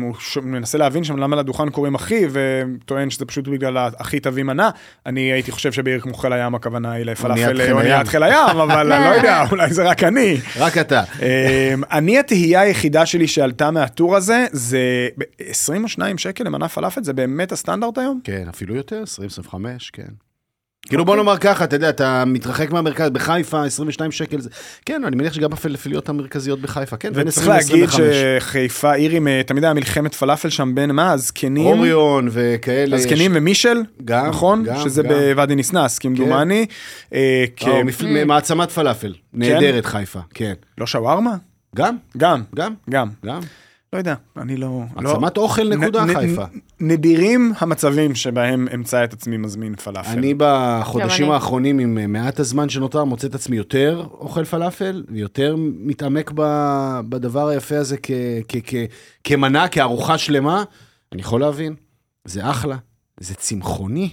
[0.00, 4.42] הוא ש- מנסה להבין שם למה לדוכן קוראים אחי, וטוען שזה פשוט בגלל האחי תביא
[4.44, 4.70] מנה.
[5.06, 8.06] אני הייתי חושב שבעיר כמו חיל הים הכוונה היא לפלאפל אוניית הים.
[8.06, 10.36] חיל הים, אבל אני לא יודע, אולי זה רק אני.
[10.58, 11.02] רק אתה.
[11.22, 14.78] אה, אני התהייה היחידה שלי שעלתה מהטור הזה, זה
[15.18, 18.20] ב- 22 שקל למנה פלאפל, זה באמת הסטנדרט היום?
[18.24, 19.02] כן, אפילו יותר,
[19.48, 19.54] 20-25,
[19.92, 20.02] כן.
[20.88, 24.50] כאילו בוא נאמר ככה, אתה יודע, אתה מתרחק מהמרכז, בחיפה, 22 שקל זה...
[24.84, 28.40] כן, אני מניח שגם הפלאפיליות המרכזיות בחיפה, כן, בין וצריך 20 להגיד ל-25.
[28.40, 32.96] שחיפה עיר עם, אה, תמיד היה מלחמת פלאפל שם בין מה, הזקנים, אוריון וכאלה.
[32.96, 34.62] הזקנים ומישל, גם, נכון?
[34.64, 35.08] גם, שזה גם.
[35.08, 36.66] בוואדי ניסנס, כמדומני.
[37.14, 39.14] אה, כ- או, מפל- מעצמת פלאפל.
[39.32, 40.52] נהדרת חיפה, כן.
[40.78, 41.36] לא שווארמה?
[41.76, 43.08] גם, גם, גם, גם.
[43.26, 43.40] גם.
[43.96, 44.82] לא יודע, אני לא...
[45.00, 46.44] לא- עצמת אוכל נקודה נ- נ- חיפה.
[46.80, 50.10] נדירים המצבים שבהם אמצא את עצמי מזמין פלאפל.
[50.10, 51.30] אני בחודשים.
[51.30, 57.00] האחרונים, עם אה, מעט הזמן שנותר, מוצא את עצמי יותר אוכל פלאפל, ויותר מתעמק ב-
[57.08, 58.10] בדבר היפה הזה כ-
[58.48, 58.74] כ- כ-
[59.24, 60.64] כמנה, כארוחה שלמה.
[61.12, 61.74] אני יכול להבין,
[62.24, 62.76] זה אחלה,
[63.20, 64.10] זה צמחוני,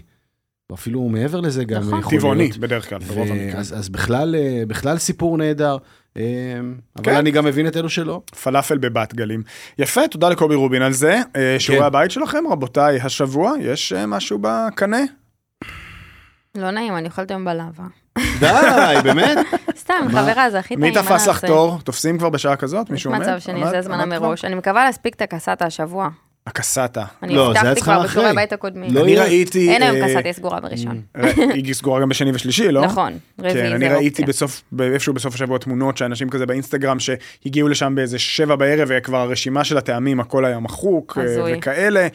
[0.70, 2.00] ואפילו מעבר לזה גם נכון.
[2.00, 2.58] יכול טבעוני להיות.
[2.58, 3.56] בדרך כלל, ברוב המקרים.
[3.56, 5.78] אז, אז בכלל, אה, בכלל סיפור נהדר,
[6.16, 7.16] אבל כן.
[7.16, 8.22] אני גם מבין את אלו שלא.
[8.44, 9.44] פלאפל בבת גלים.
[9.80, 11.20] יפה, תודה לקובי רובין על זה.
[11.36, 11.88] אה, שיעורי כן.
[11.88, 15.02] הבית שלכם, רבותיי, השבוע, יש אה, משהו בקנה?
[16.56, 17.86] לא נעים, אני אוכלת היום בלאווה.
[18.40, 19.38] די, באמת?
[19.84, 20.06] סתם?
[20.10, 21.46] חברה, זה הכי טעים, מי תפס לך?
[21.46, 21.80] תור?
[21.84, 22.86] תופסים כבר בשעה כזאת?
[22.88, 23.22] יש מישהו עומד?
[23.22, 24.06] מצב שאני עמד כבר?
[24.06, 24.46] מראש.
[24.46, 26.10] אני מקווה להספיק את הקסטה השבוע.
[26.48, 27.06] הקסטה.
[27.24, 28.04] אני לא, זה היה הבטחתי כבר.
[28.04, 28.94] בשיעורי הבית הקודמים.
[28.94, 29.18] לא אני.
[29.18, 29.70] ראיתי...
[29.70, 31.02] אין היום אה, קסטה, היא סגורה בראשון.
[31.54, 32.86] היא סגורה גם בשני ושלישי, לא?
[32.86, 34.26] נכון, רביעי כן, זה אני ראיתי אופציה.
[34.26, 39.64] בסוף, איפשהו בסוף השבוע תמונות שאנשים כזה באינסטגרם שהגיעו לשם באיזה שבע בערב וכבר הרשימה
[39.64, 41.58] של הטעמים הכל היה מחוק אה, הזוי.
[41.58, 42.08] וכאלה.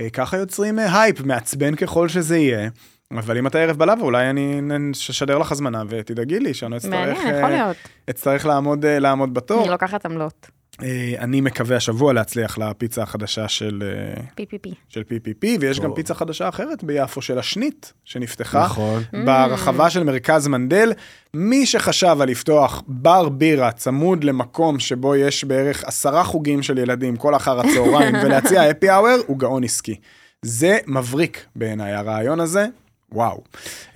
[0.00, 2.68] אה, ככה יוצרים אה, הייפ, מעצבן ככל שזה יהיה.
[3.12, 4.60] אבל אם אתה ערב בלאו אולי אני
[4.92, 7.76] אשדר לך הזמנה ותדאגי לי שאני לא אצטרך, מעניין, אה, יכול להיות.
[8.10, 9.62] אצטרך לעמוד, אה, לעמוד בתור.
[9.62, 10.50] אני לוקחת עמלות.
[10.82, 14.74] אה, אני מקווה השבוע להצליח לפיצה החדשה של, אה, פי פי.
[14.88, 15.94] של PPP ויש גם.
[15.94, 18.64] פיצה חדשה אחרת ביפו של השנית שנפתחה.
[18.64, 19.02] נכון.
[19.24, 20.92] ברחבה של מרכז מנדל.
[21.34, 27.16] מי שחשב על לפתוח בר בירה צמוד למקום שבו יש בערך עשרה חוגים של ילדים
[27.16, 29.94] כל אחר הצהריים ולהציע happy hour הוא גאון עסקי.
[30.42, 32.66] זה מבריק בעיניי הרעיון הזה,
[33.12, 33.42] וואו.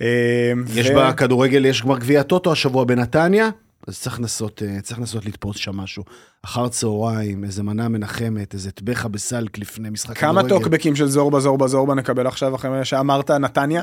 [0.01, 3.49] אה, יש ו- בכדורגל, יש כבר גביע טוטו השבוע בנתניה,
[3.87, 6.03] אז צריך לנסות, אה, צריך לנסות לתפוס שם משהו.
[6.45, 10.63] אחר צהריים, איזה מנה מנחמת, איזה טבחה בסלק לפני משחק כמה כדורגל.
[10.63, 13.81] טוקבקים של זורבה זורבה זורבה נקבל עכשיו אחרי שאמרת נתניה?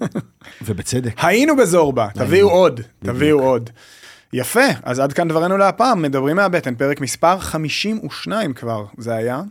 [0.66, 1.14] ובצדק.
[1.24, 3.70] היינו בזורבה, תביאו עוד, תביאו עוד.
[4.32, 9.42] יפה, אז עד כאן דברנו להפעם, מדברים מהבטן, פרק מספר 52 כבר, זה היה.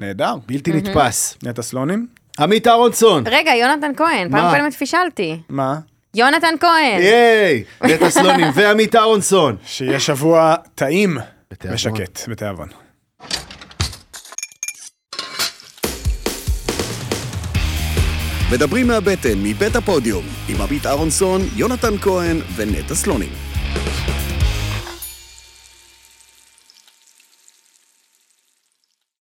[0.00, 0.34] נהדר.
[0.46, 1.38] בלתי נתפס.
[1.42, 2.06] נטע סלונים?
[2.40, 4.56] עמית אהרונסון, רגע, יונתן כהן, פעם?
[4.56, 5.40] קודמת פישלתי.
[5.48, 5.78] מה?
[6.14, 7.02] יונתן כהן.
[7.02, 9.56] ייי, נטע סלונים ועמית אהרונסון.
[9.66, 11.18] שיהיה שבוע טעים.
[11.72, 12.68] ושקט, בתיאבון.
[18.52, 23.47] מדברים מהבטן, מבית הפודיום, עם עמית אהרונסון, יונתן כהן ונטע סלונים.